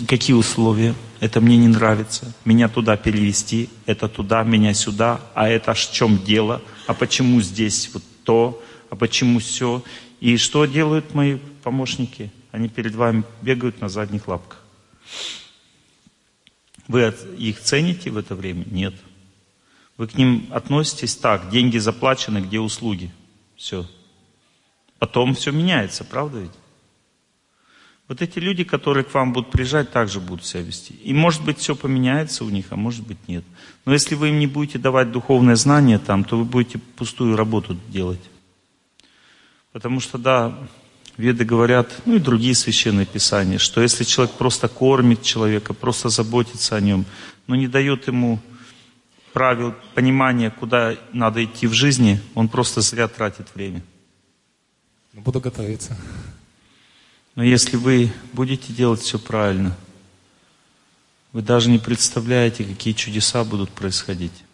[0.09, 5.75] какие условия, это мне не нравится, меня туда перевести, это туда, меня сюда, а это
[5.75, 9.83] в чем дело, а почему здесь вот то, а почему все.
[10.21, 12.33] И что делают мои помощники?
[12.51, 14.61] Они перед вами бегают на задних лапках.
[16.89, 18.65] Вы их цените в это время?
[18.71, 18.95] Нет.
[19.97, 23.11] Вы к ним относитесь так, деньги заплачены, где услуги?
[23.57, 23.87] Все.
[24.99, 26.51] Потом все меняется, правда ведь?
[28.07, 30.95] Вот эти люди, которые к вам будут приезжать, также будут себя вести.
[31.03, 33.45] И может быть все поменяется у них, а может быть нет.
[33.87, 37.79] Но если вы им не будете давать духовное знание там, то вы будете пустую работу
[37.89, 38.21] делать.
[39.73, 40.59] Потому что, да,
[41.17, 46.75] Веды говорят, ну и другие священные писания, что если человек просто кормит человека, просто заботится
[46.75, 47.05] о нем,
[47.47, 48.41] но не дает ему
[49.33, 53.83] правил, понимания, куда надо идти в жизни, он просто зря тратит время.
[55.13, 55.97] Буду готовиться.
[57.35, 59.77] Но если вы будете делать все правильно,
[61.33, 64.45] вы даже не представляете, какие чудеса будут происходить.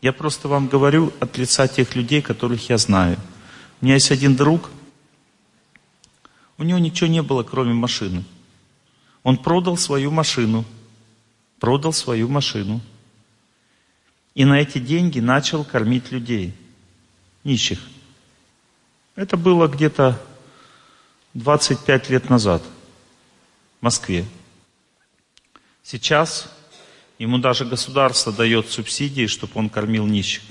[0.00, 3.18] Я просто вам говорю от лица тех людей, которых я знаю.
[3.80, 4.70] У меня есть один друг–
[6.62, 8.24] у него ничего не было, кроме машины.
[9.24, 10.64] Он продал свою машину.
[11.58, 12.80] Продал свою машину.
[14.36, 16.54] И на эти деньги начал кормить людей,
[17.42, 17.80] нищих.
[19.16, 20.24] Это было где-то
[21.34, 22.62] 25 лет назад
[23.80, 24.26] в Москве.
[25.82, 26.52] Сейчас
[27.18, 30.42] ему даже государство дает субсидии, чтобы он кормил нищих.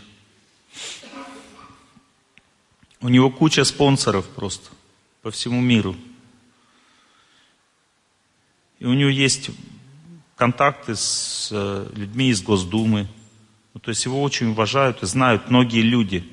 [3.00, 4.70] У него куча спонсоров просто
[5.22, 5.96] по всему миру.
[8.80, 9.52] И у него есть
[10.36, 13.08] контакты с э, людьми из Госдумы.
[13.74, 16.28] Ну, то есть его очень уважают и знают многие люди.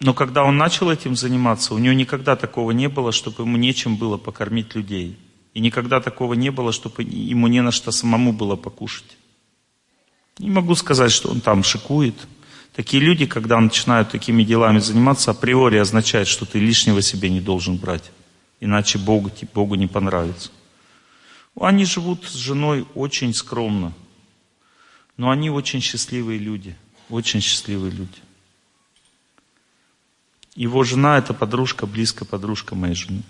[0.00, 3.96] Но когда он начал этим заниматься, у него никогда такого не было, чтобы ему нечем
[3.96, 5.18] было покормить людей.
[5.54, 9.16] И никогда такого не было, чтобы ему не на что самому было покушать.
[10.38, 12.14] Не могу сказать, что он там шикует–
[12.76, 17.78] Такие люди, когда начинают такими делами заниматься, априори означает, что ты лишнего себе не должен
[17.78, 18.12] брать.
[18.60, 20.50] Иначе Богу, Богу не понравится.
[21.58, 23.94] Они живут с женой очень скромно.
[25.16, 26.76] Но они очень счастливые люди.
[27.08, 28.20] Очень счастливые люди.
[30.56, 33.22] Его жена это подружка, близкая подружка моей жены.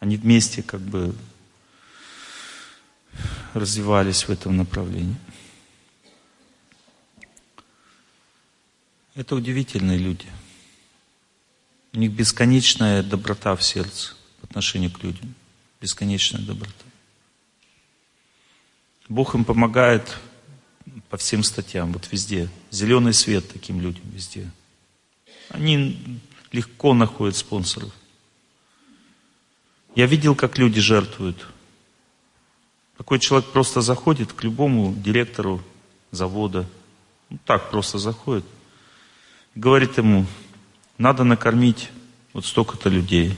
[0.00, 1.14] Они вместе как бы
[3.54, 5.16] развивались в этом направлении.
[9.14, 10.26] Это удивительные люди.
[11.92, 15.32] У них бесконечная доброта в сердце по отношению к людям.
[15.80, 16.72] Бесконечная доброта.
[19.08, 20.16] Бог им помогает
[21.08, 22.50] по всем статьям, вот везде.
[22.72, 24.50] Зеленый свет таким людям везде.
[25.50, 26.20] Они
[26.52, 27.92] легко находят спонсоров.
[29.94, 31.46] Я видел, как люди жертвуют.
[32.96, 35.62] Такой человек просто заходит к любому директору
[36.10, 36.66] завода.
[37.30, 38.44] Ну, так просто заходит.
[39.54, 40.26] Говорит ему,
[40.98, 41.90] надо накормить
[42.32, 43.36] вот столько-то людей.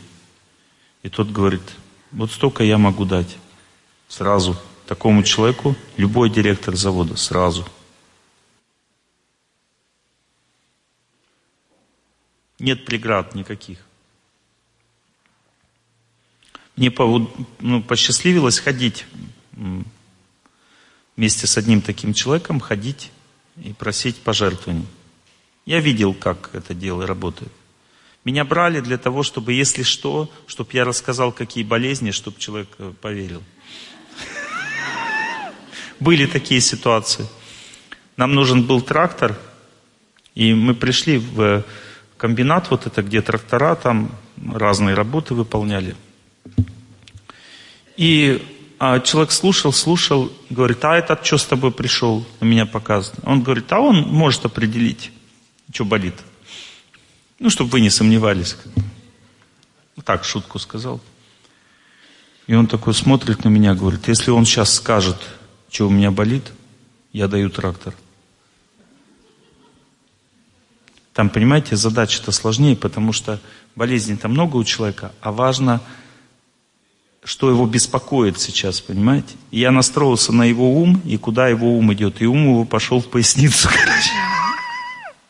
[1.03, 1.63] И тот говорит,
[2.11, 3.37] вот столько я могу дать.
[4.09, 4.57] Сразу.
[4.87, 7.17] Такому человеку любой директор завода.
[7.17, 7.67] Сразу.
[12.59, 13.79] Нет преград никаких.
[16.77, 17.31] Мне по,
[17.61, 19.05] ну, посчастливилось ходить
[21.17, 23.11] вместе с одним таким человеком, ходить
[23.57, 24.87] и просить пожертвований.
[25.67, 27.53] Я видел, как это дело работает.
[28.25, 32.93] Меня брали для того, чтобы, если что, чтобы я рассказал, какие болезни, чтобы человек э,
[33.01, 33.43] поверил.
[36.01, 37.27] Были такие ситуации.
[38.17, 39.39] Нам нужен был трактор,
[40.35, 41.65] и мы пришли в
[42.19, 44.11] комбинат, вот это где трактора, там
[44.53, 45.97] разные работы выполняли.
[47.97, 48.43] И
[48.81, 53.20] а человек слушал, слушал, говорит, а этот что с тобой пришел, на меня показывает.
[53.24, 55.11] Он говорит, а он может определить,
[55.73, 56.15] что болит.
[57.40, 58.57] Ну, чтобы вы не сомневались.
[60.05, 61.01] Так, шутку сказал.
[62.47, 65.16] И он такой смотрит на меня, говорит, если он сейчас скажет,
[65.70, 66.45] что у меня болит,
[67.12, 67.95] я даю трактор.
[71.19, 73.40] Там, понимаете, задача-то сложнее, потому что
[73.74, 75.81] болезней-то много у человека, а важно,
[77.24, 79.35] что его беспокоит сейчас, понимаете?
[79.51, 82.23] Я настроился на его ум, и куда его ум идет.
[82.23, 84.12] И ум его пошел в поясницу, короче.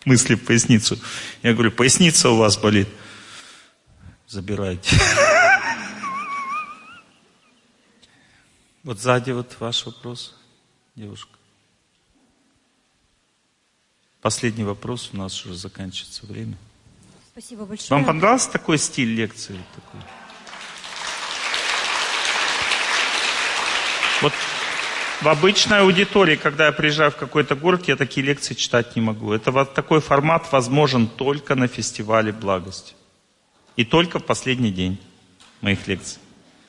[0.05, 0.99] Мысли в поясницу.
[1.43, 2.89] Я говорю, поясница у вас болит.
[4.27, 4.95] Забирайте.
[8.85, 10.35] Вот сзади вот ваш вопрос,
[10.95, 11.38] девушка.
[14.21, 16.57] Последний вопрос, у нас уже заканчивается время.
[17.33, 17.91] Спасибо большое.
[17.91, 19.57] Вам понравился такой стиль лекции?
[19.75, 20.01] Такой?
[24.23, 24.33] Вот
[25.21, 29.33] в обычной аудитории, когда я приезжаю в какой-то город, я такие лекции читать не могу.
[29.33, 32.95] Это вот такой формат возможен только на фестивале благости.
[33.77, 34.99] И только в последний день
[35.61, 36.19] моих лекций.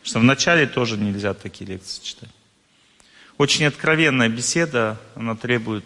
[0.01, 2.29] Потому что в начале тоже нельзя такие лекции читать.
[3.39, 5.85] Очень откровенная беседа, она требует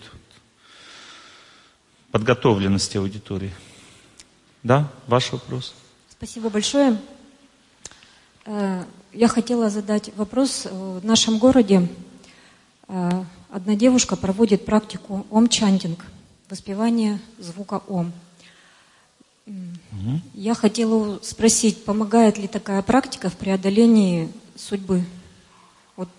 [2.14, 3.52] подготовленности аудитории.
[4.62, 5.74] Да, ваш вопрос.
[6.12, 7.02] Спасибо большое.
[8.46, 10.68] Э, я хотела задать вопрос.
[10.70, 11.90] В нашем городе
[12.88, 16.06] э, одна девушка проводит практику ом-чантинг,
[16.52, 18.14] воспевание звука ом.
[19.48, 20.22] Угу.
[20.36, 25.04] Я хотела спросить, помогает ли такая практика в преодолении судьбы?
[25.96, 26.10] Вот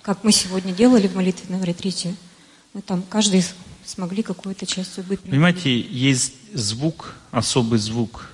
[0.00, 2.14] как мы сегодня делали в молитвенном ретрите.
[2.72, 3.44] Мы там каждый
[3.84, 5.30] смогли какую-то часть судьбы принять.
[5.30, 8.30] Понимаете, есть звук, особый звук.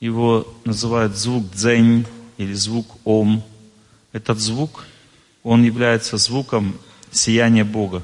[0.00, 3.42] Его называют звук дзень или звук ом.
[4.12, 4.84] Этот звук,
[5.42, 6.78] он является звуком
[7.10, 8.02] сияния Бога.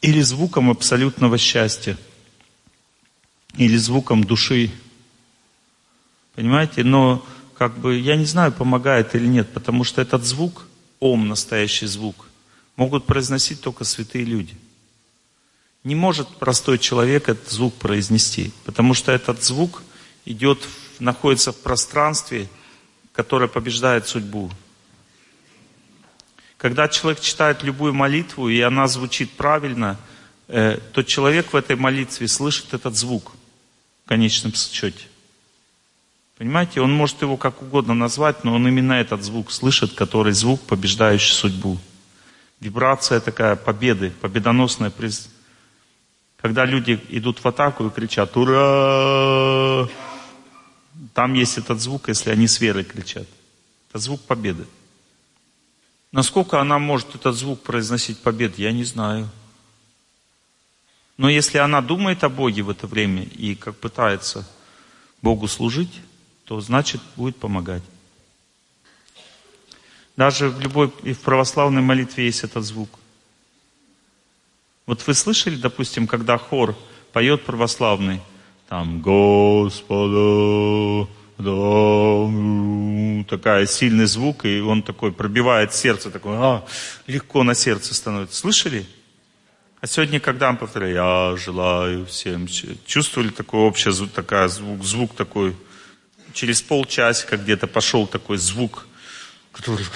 [0.00, 1.98] Или звуком абсолютного счастья.
[3.56, 4.70] Или звуком души.
[6.34, 6.84] Понимаете?
[6.84, 7.26] Но
[7.56, 10.66] как бы я не знаю, помогает или нет, потому что этот звук,
[11.00, 12.27] ом, настоящий звук,
[12.78, 14.54] могут произносить только святые люди.
[15.82, 19.82] Не может простой человек этот звук произнести, потому что этот звук
[20.24, 20.60] идет,
[21.00, 22.48] находится в пространстве,
[23.12, 24.48] которое побеждает судьбу.
[26.56, 29.98] Когда человек читает любую молитву, и она звучит правильно,
[30.46, 33.32] э, то человек в этой молитве слышит этот звук
[34.04, 35.04] в конечном счете.
[36.36, 40.60] Понимаете, он может его как угодно назвать, но он именно этот звук слышит, который звук,
[40.60, 41.80] побеждающий судьбу
[42.60, 44.90] вибрация такая победы, победоносная.
[44.90, 45.30] Приз...
[46.36, 49.88] Когда люди идут в атаку и кричат «Ура!»,
[51.14, 53.26] там есть этот звук, если они с верой кричат.
[53.88, 54.66] Это звук победы.
[56.12, 59.28] Насколько она может этот звук произносить победы, я не знаю.
[61.16, 64.48] Но если она думает о Боге в это время и как пытается
[65.20, 66.00] Богу служить,
[66.44, 67.82] то значит будет помогать.
[70.18, 72.88] Даже в любой, и в православной молитве есть этот звук.
[74.84, 76.74] Вот вы слышали, допустим, когда хор
[77.12, 78.20] поет православный,
[78.68, 81.06] там, Господа,
[81.38, 86.64] да, такая сильный звук, и он такой пробивает сердце, такой, а,
[87.06, 88.40] легко на сердце становится.
[88.40, 88.86] Слышали?
[89.80, 92.48] А сегодня, когда он повторяет, я желаю всем,
[92.86, 95.54] чувствовали такой общий звук, такая звук, звук такой,
[96.32, 98.87] через полчасика где-то пошел такой звук,
[99.52, 99.86] который,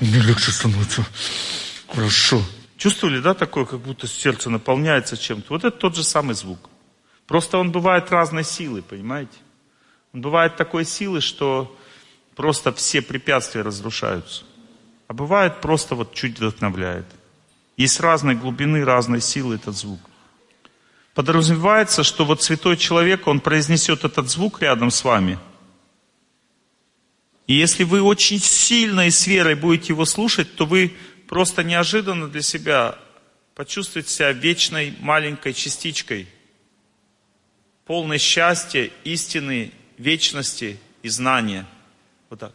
[0.00, 1.04] мне легче становится,
[1.88, 2.42] хорошо.
[2.76, 5.46] Чувствовали, да, такое, как будто сердце наполняется чем-то?
[5.50, 6.68] Вот это тот же самый звук.
[7.26, 9.38] Просто он бывает разной силы, понимаете?
[10.12, 11.76] Он бывает такой силы, что
[12.34, 14.44] просто все препятствия разрушаются.
[15.06, 17.06] А бывает просто вот чуть вдохновляет.
[17.76, 20.00] Есть разной глубины, разной силы этот звук.
[21.14, 25.38] Подразумевается, что вот святой человек, он произнесет этот звук рядом с вами.
[27.52, 30.96] И если вы очень сильно и с верой будете его слушать, то вы
[31.28, 32.98] просто неожиданно для себя
[33.54, 36.28] почувствуете себя вечной маленькой частичкой,
[37.84, 41.66] полной счастья, истины, вечности и знания.
[42.30, 42.54] Вот так.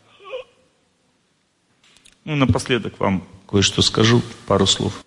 [2.24, 5.06] Ну, напоследок вам кое-что скажу, пару слов.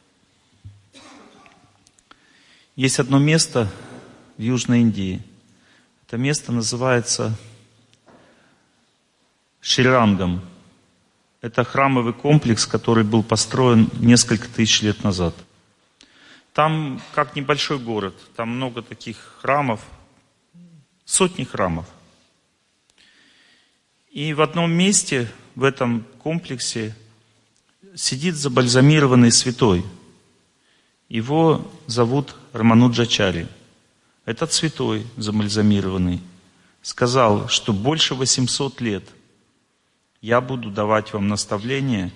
[2.77, 3.69] Есть одно место
[4.37, 5.21] в Южной Индии.
[6.07, 7.37] Это место называется
[9.61, 10.41] Шрирангом.
[11.43, 15.35] Это храмовый комплекс, который был построен несколько тысяч лет назад.
[16.55, 19.81] Там как небольшой город, там много таких храмов,
[21.05, 21.87] сотни храмов.
[24.11, 26.97] И в одном месте в этом комплексе
[27.95, 29.85] сидит забальзамированный святой.
[31.09, 33.47] Его зовут Рамануджачари.
[34.25, 36.21] Этот святой забальзамированный
[36.83, 39.05] сказал, что больше 800 лет–
[40.21, 42.13] я буду давать вам наставления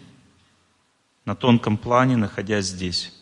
[1.24, 3.12] на тонком плане, находясь здесь.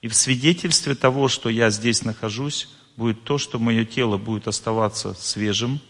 [0.00, 5.14] И в свидетельстве того, что я здесь нахожусь, будет то, что мое тело будет оставаться
[5.14, 5.80] свежим,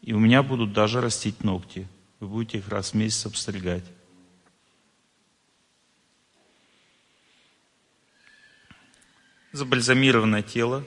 [0.00, 1.88] и у меня будут даже растить ногти.
[2.20, 3.84] Вы будете их раз в месяц обстригать.
[9.50, 10.84] Забальзамированное тело,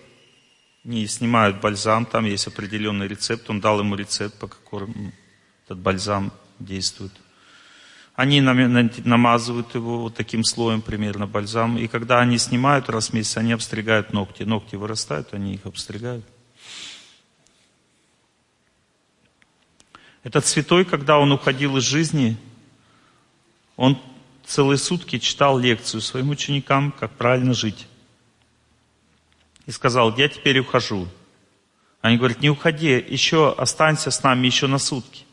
[0.86, 5.12] не снимают бальзам, там есть определенный рецепт, он дал ему рецепт, по которому
[5.70, 7.12] этот бальзам действует.
[8.16, 11.78] Они намазывают его вот таким слоем примерно бальзам.
[11.78, 14.42] И когда они снимают раз в месяц, они обстригают ногти.
[14.44, 16.26] Ногти вырастают, они их обстригают.
[20.24, 22.36] Этот святой, когда он уходил из жизни,
[23.78, 24.02] он
[24.46, 27.88] целые сутки читал лекцию своим ученикам, как правильно жить.
[29.68, 31.08] И сказал, я теперь ухожу.
[32.02, 35.29] Они говорят, не уходи, еще останься с нами еще на сутки.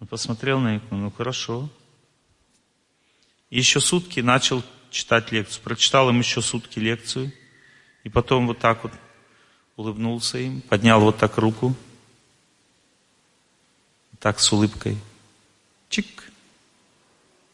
[0.00, 1.68] Он посмотрел на них, ну хорошо.
[3.50, 5.62] Еще сутки начал читать лекцию.
[5.62, 7.32] Прочитал им еще сутки лекцию.
[8.04, 8.92] И потом вот так вот
[9.76, 11.74] улыбнулся им, поднял вот так руку.
[14.20, 14.98] Так с улыбкой.
[15.88, 16.30] Чик.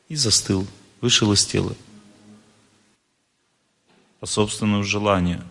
[0.09, 0.67] И застыл.
[1.01, 1.75] Вышел из тела.
[4.21, 5.43] По собственному желанию.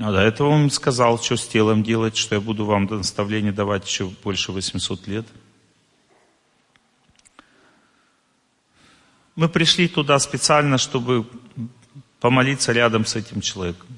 [0.00, 3.86] А до этого он сказал, что с телом делать, что я буду вам наставление давать
[3.86, 5.26] еще больше 800 лет.
[9.34, 11.26] Мы пришли туда специально, чтобы
[12.20, 13.88] помолиться рядом с этим человеком.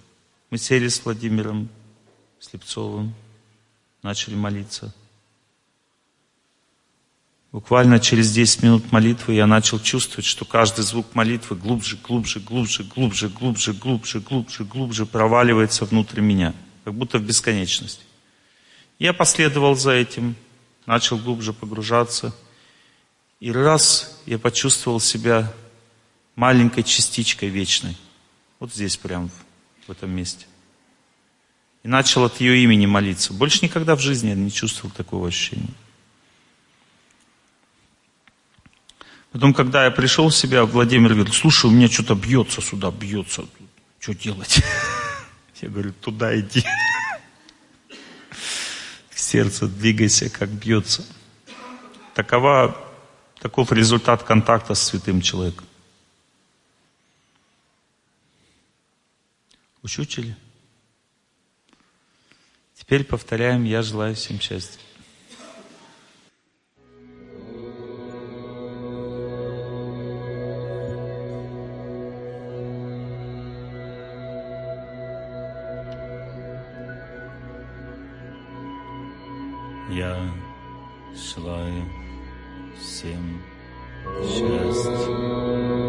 [0.51, 1.69] Мы сели с Владимиром
[2.39, 3.15] Слепцовым,
[4.03, 4.95] начали молиться.
[7.53, 12.85] Буквально через 10 минут молитвы я начал чувствовать, что каждый звук молитвы глубже, глубже, глубже,
[12.85, 16.55] глубже, глубже, глубже, глубже, глубже проваливается внутрь меня,
[16.85, 18.03] как будто в бесконечность.
[19.01, 20.37] Я последовал за этим,
[20.87, 22.33] начал глубже погружаться.
[23.41, 25.53] И раз я почувствовал себя
[26.37, 27.97] маленькой частичкой вечной.
[28.61, 29.31] Вот здесь прям,
[29.89, 30.47] в этом месте.
[31.83, 33.33] И начал от ее имени молиться.
[33.33, 35.75] Больше никогда в жизни я не чувствовал такого ощущения.
[39.33, 43.45] Потом, когда я пришел в себя, Владимир говорит, слушай, у меня что-то бьется сюда, бьется.
[44.01, 44.61] Что делать?
[45.61, 46.65] Я говорю, туда иди.
[49.15, 51.05] Сердце двигайся, как бьется.
[52.15, 52.77] Такова,
[53.41, 55.67] таков результат контакта с святым человеком.
[59.83, 60.35] Учучили?
[62.75, 64.81] Теперь повторяем, я желаю всем счастья.
[79.91, 80.17] Я
[81.35, 81.85] желаю
[82.79, 83.43] всем
[84.23, 84.93] счастья.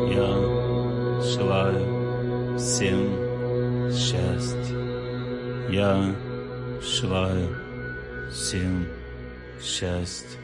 [0.10, 4.76] Я желаю всем счастья.
[5.70, 6.16] Я
[6.82, 7.56] желаю
[8.32, 8.88] всем
[9.62, 10.40] счастья.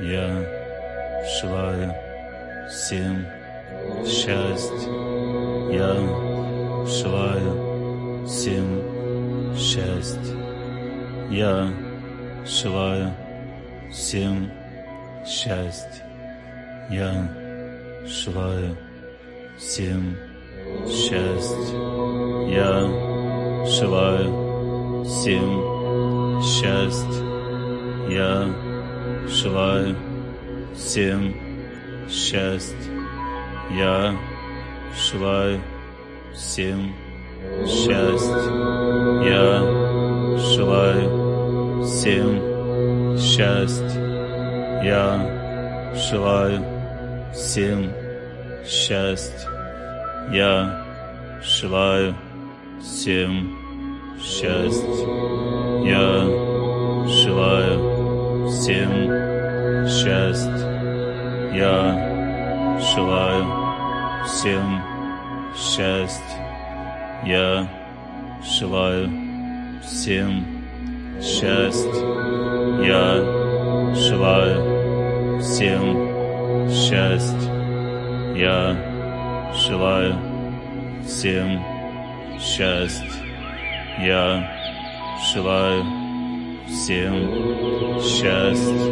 [0.00, 0.28] Я
[1.42, 1.92] желаю
[2.70, 3.26] всем
[4.06, 4.90] счастья.
[5.72, 5.94] Я
[6.86, 10.36] желаю всем счастья.
[11.30, 11.89] Я
[12.46, 13.12] желаю
[13.92, 14.50] всем
[15.26, 16.04] счастья.
[16.90, 17.28] Я
[18.06, 18.76] желаю
[19.58, 20.16] всем
[20.88, 21.76] счастья.
[22.48, 27.24] Я желаю всем счастья.
[28.08, 28.48] Я
[29.28, 29.96] желаю
[30.74, 31.34] всем
[32.08, 32.76] счастья.
[33.70, 34.16] Я
[34.96, 35.60] желаю
[36.34, 36.94] всем
[37.66, 38.50] счастья.
[39.22, 41.19] Я желаю
[41.84, 44.00] всем счастья.
[44.82, 46.64] Я желаю
[47.32, 47.92] всем
[48.66, 49.48] счастья.
[50.32, 50.84] Я
[51.42, 52.14] желаю
[52.80, 53.56] всем
[54.22, 55.06] счастья.
[55.84, 56.24] Я
[57.08, 60.70] желаю всем счастья.
[61.52, 63.44] Я желаю
[64.26, 64.82] всем
[65.56, 66.20] счастья.
[67.24, 67.66] Я
[68.42, 69.08] желаю
[69.82, 70.59] всем счастья.
[72.82, 73.22] Я
[73.94, 77.50] желаю всем счастья.
[78.34, 78.74] Я
[79.54, 80.16] желаю
[81.06, 81.62] всем
[82.40, 83.04] счастья.
[84.00, 84.50] Я
[85.32, 85.84] желаю
[86.66, 88.90] всем счастья.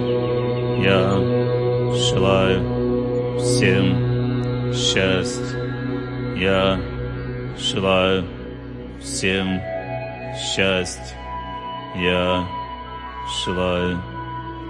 [0.82, 1.16] Я
[1.94, 5.58] желаю всем счастья.
[6.36, 6.78] Я
[7.56, 8.24] желаю
[9.00, 9.60] всем
[10.36, 11.17] счастья.
[11.94, 12.46] Я
[13.44, 13.98] желаю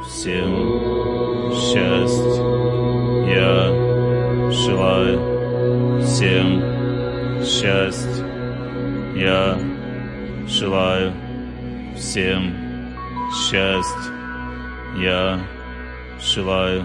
[0.05, 2.43] всем счастья.
[3.27, 6.62] Я желаю всем
[7.45, 8.24] счастья.
[9.15, 9.59] Я
[10.47, 11.12] желаю
[11.97, 12.55] всем
[13.32, 14.12] счастья.
[14.97, 15.40] Я
[16.20, 16.85] желаю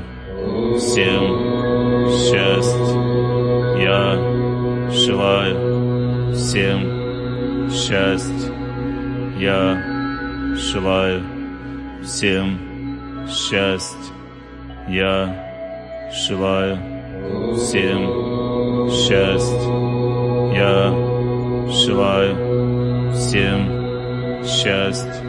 [0.77, 3.13] всем счастья.
[3.79, 8.53] Я желаю всем счастья.
[9.37, 9.92] Я
[10.55, 11.23] желаю
[12.03, 12.59] всем
[13.27, 14.13] счастья.
[14.87, 16.77] Я желаю
[17.55, 19.71] всем счастья.
[20.53, 20.93] Я
[21.71, 25.23] желаю всем счастья.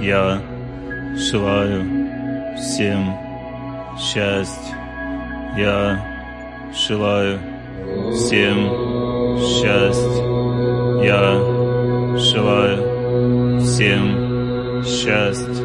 [0.00, 0.40] Я
[1.16, 1.84] желаю
[2.56, 3.16] всем
[3.98, 4.76] счастья.
[5.56, 6.04] Я
[6.72, 7.38] желаю
[8.14, 10.30] всем счастья.
[11.02, 12.89] Я желаю
[13.80, 15.64] всем счастья.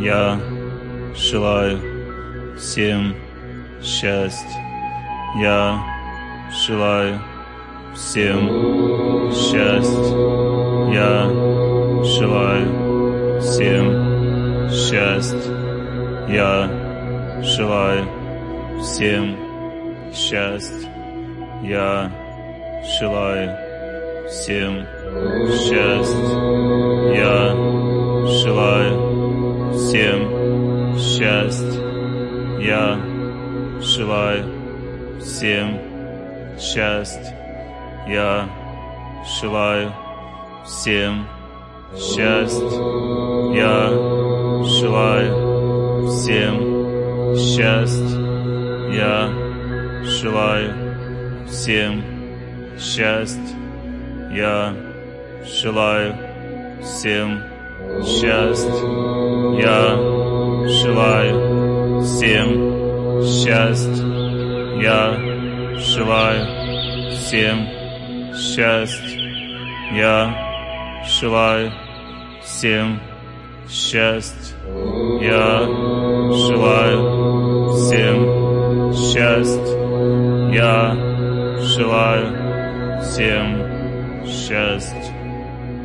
[0.00, 0.40] Я
[1.14, 1.78] желаю
[2.56, 3.14] всем
[3.82, 4.58] счастья.
[5.38, 5.78] Я
[6.66, 7.20] желаю
[7.94, 10.14] всем счастья.
[10.94, 11.28] Я
[12.04, 15.52] желаю всем счастья.
[16.30, 16.70] Я
[17.42, 18.08] желаю
[18.80, 19.36] всем
[20.14, 20.88] счастья.
[21.62, 22.10] Я
[22.98, 23.65] желаю
[24.28, 24.86] всем
[25.50, 26.16] счастья.
[27.14, 27.54] Я
[28.26, 31.80] желаю всем счастья.
[32.60, 32.98] Я
[33.80, 34.44] желаю
[35.20, 35.78] всем
[36.58, 37.36] счастья.
[38.08, 38.48] Я
[39.40, 39.92] желаю
[40.64, 41.26] всем
[41.94, 42.66] счастья.
[43.54, 43.90] Я
[44.64, 48.18] желаю всем счастья.
[48.92, 49.30] Я
[50.04, 52.02] желаю всем
[52.78, 53.65] счастья.
[54.30, 54.74] Я
[55.44, 56.14] желаю
[56.82, 57.42] всем
[58.04, 58.70] счастья.
[59.60, 59.96] Я
[60.68, 64.04] желаю всем счастья.
[64.82, 65.16] Я
[65.78, 66.46] желаю
[67.10, 67.66] всем
[68.34, 69.18] счастья.
[69.92, 71.72] Я желаю
[72.42, 73.00] всем
[73.68, 74.56] счастья.
[75.20, 75.60] Я
[76.32, 79.76] желаю всем счастья.
[80.52, 80.94] Я
[81.60, 83.55] желаю всем
[84.26, 85.14] счастья.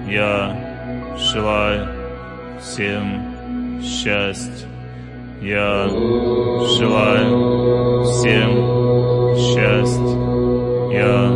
[0.08, 1.88] Я желаю
[2.60, 4.68] всем счастья.
[5.42, 5.88] Я
[6.78, 8.52] желаю всем
[9.36, 10.22] счастья.
[10.92, 11.30] Я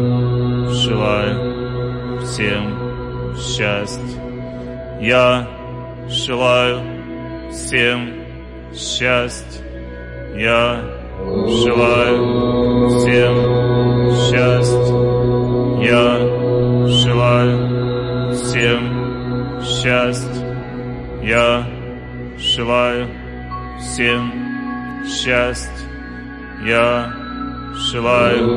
[0.70, 4.22] желаю всем счастья.
[5.00, 5.48] Я
[6.10, 6.82] желаю
[7.52, 8.14] всем
[8.74, 9.62] счастья.
[10.36, 10.82] Я
[11.48, 13.36] желаю всем
[14.28, 14.96] счастья.
[15.82, 16.25] Я
[19.86, 20.58] всем счастья.
[21.22, 21.68] Я
[22.40, 23.08] желаю
[23.80, 24.32] всем
[25.06, 25.70] счастья.
[26.66, 27.14] Я
[27.92, 28.48] желаю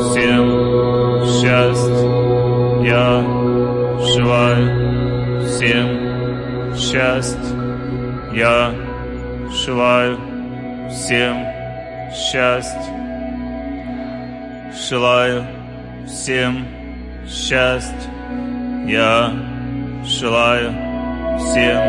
[0.00, 0.46] всем
[1.26, 2.06] счастья.
[2.82, 3.22] Я
[4.14, 7.56] желаю всем счастья.
[8.32, 8.74] Я
[9.50, 10.18] желаю
[10.90, 11.36] всем
[12.14, 12.94] счастья.
[14.88, 15.44] Желаю
[16.06, 16.66] всем
[17.26, 18.10] счастья.
[18.86, 19.55] Я
[20.06, 20.70] желаю
[21.38, 21.82] всем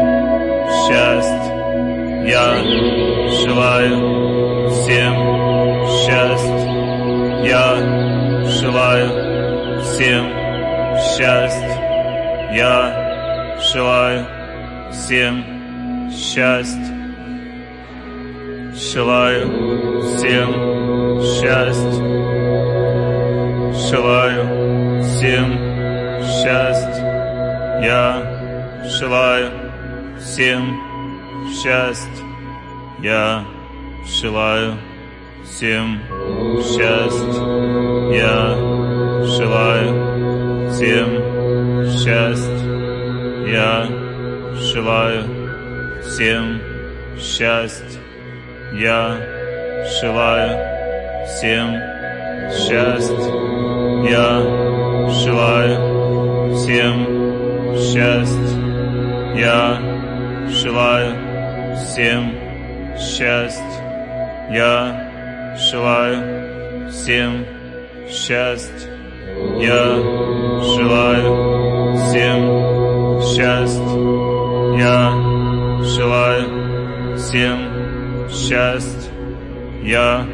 [0.84, 1.54] счастья.
[2.26, 2.58] Я
[3.44, 5.14] желаю всем
[6.02, 6.58] счастья.
[7.46, 7.78] Я
[8.48, 10.26] желаю всем
[10.98, 11.78] счастья.
[12.54, 14.26] Я желаю
[14.92, 16.98] всем счастья.
[18.74, 22.18] Желаю всем счастья.
[23.90, 25.48] Желаю всем
[26.24, 26.97] счастья.
[27.82, 29.52] Я желаю
[30.20, 30.82] всем
[31.54, 32.26] счастья.
[33.00, 33.46] Я
[34.06, 34.78] желаю
[35.46, 36.00] всем
[36.64, 37.44] счастья.
[38.12, 38.56] Я
[39.26, 41.10] желаю всем
[41.92, 42.68] счастья.
[43.48, 43.88] Я
[44.60, 45.24] желаю
[46.02, 46.60] всем
[47.20, 48.02] счастья.
[48.74, 49.18] Я
[50.02, 50.58] желаю
[51.28, 51.76] всем
[52.52, 53.16] счастья.
[54.10, 54.42] Я
[55.12, 57.17] желаю всем счастья.
[59.36, 59.82] Я
[60.50, 61.16] желаю
[61.76, 62.34] всем
[62.98, 63.64] счастья.
[64.52, 67.46] Я желаю всем
[68.10, 68.90] счастья.
[69.60, 69.96] Я
[70.64, 73.84] желаю всем счастья.
[74.78, 75.14] Я
[75.84, 79.12] желаю всем счастья.
[79.84, 80.26] Я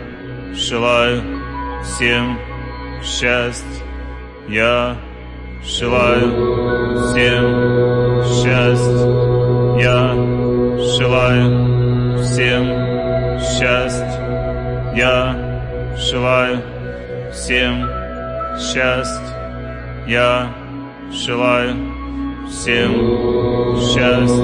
[0.54, 1.22] желаю
[1.84, 2.40] всем
[3.04, 3.84] счастья.
[4.48, 4.98] Я
[5.64, 6.63] желаю
[7.02, 9.14] всем счастья.
[9.80, 10.14] Я
[10.98, 12.64] желаю всем
[13.40, 14.94] счастья.
[14.96, 15.36] Я
[15.98, 16.62] желаю
[17.32, 17.88] всем
[18.60, 19.34] счастья.
[20.08, 20.54] Я
[21.12, 21.76] желаю
[22.50, 22.92] всем
[23.80, 24.44] счастья.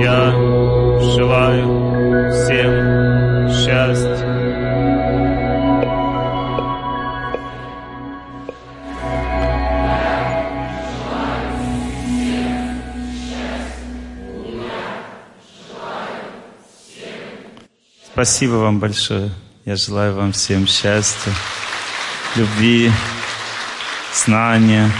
[0.00, 0.32] Я
[1.00, 4.29] желаю всем счастья.
[18.20, 19.30] Спасибо вам большое.
[19.64, 21.32] Я желаю вам всем счастья,
[22.36, 22.92] любви,
[24.12, 24.90] знания,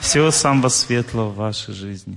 [0.00, 2.16] всего самого светлого в вашей жизни.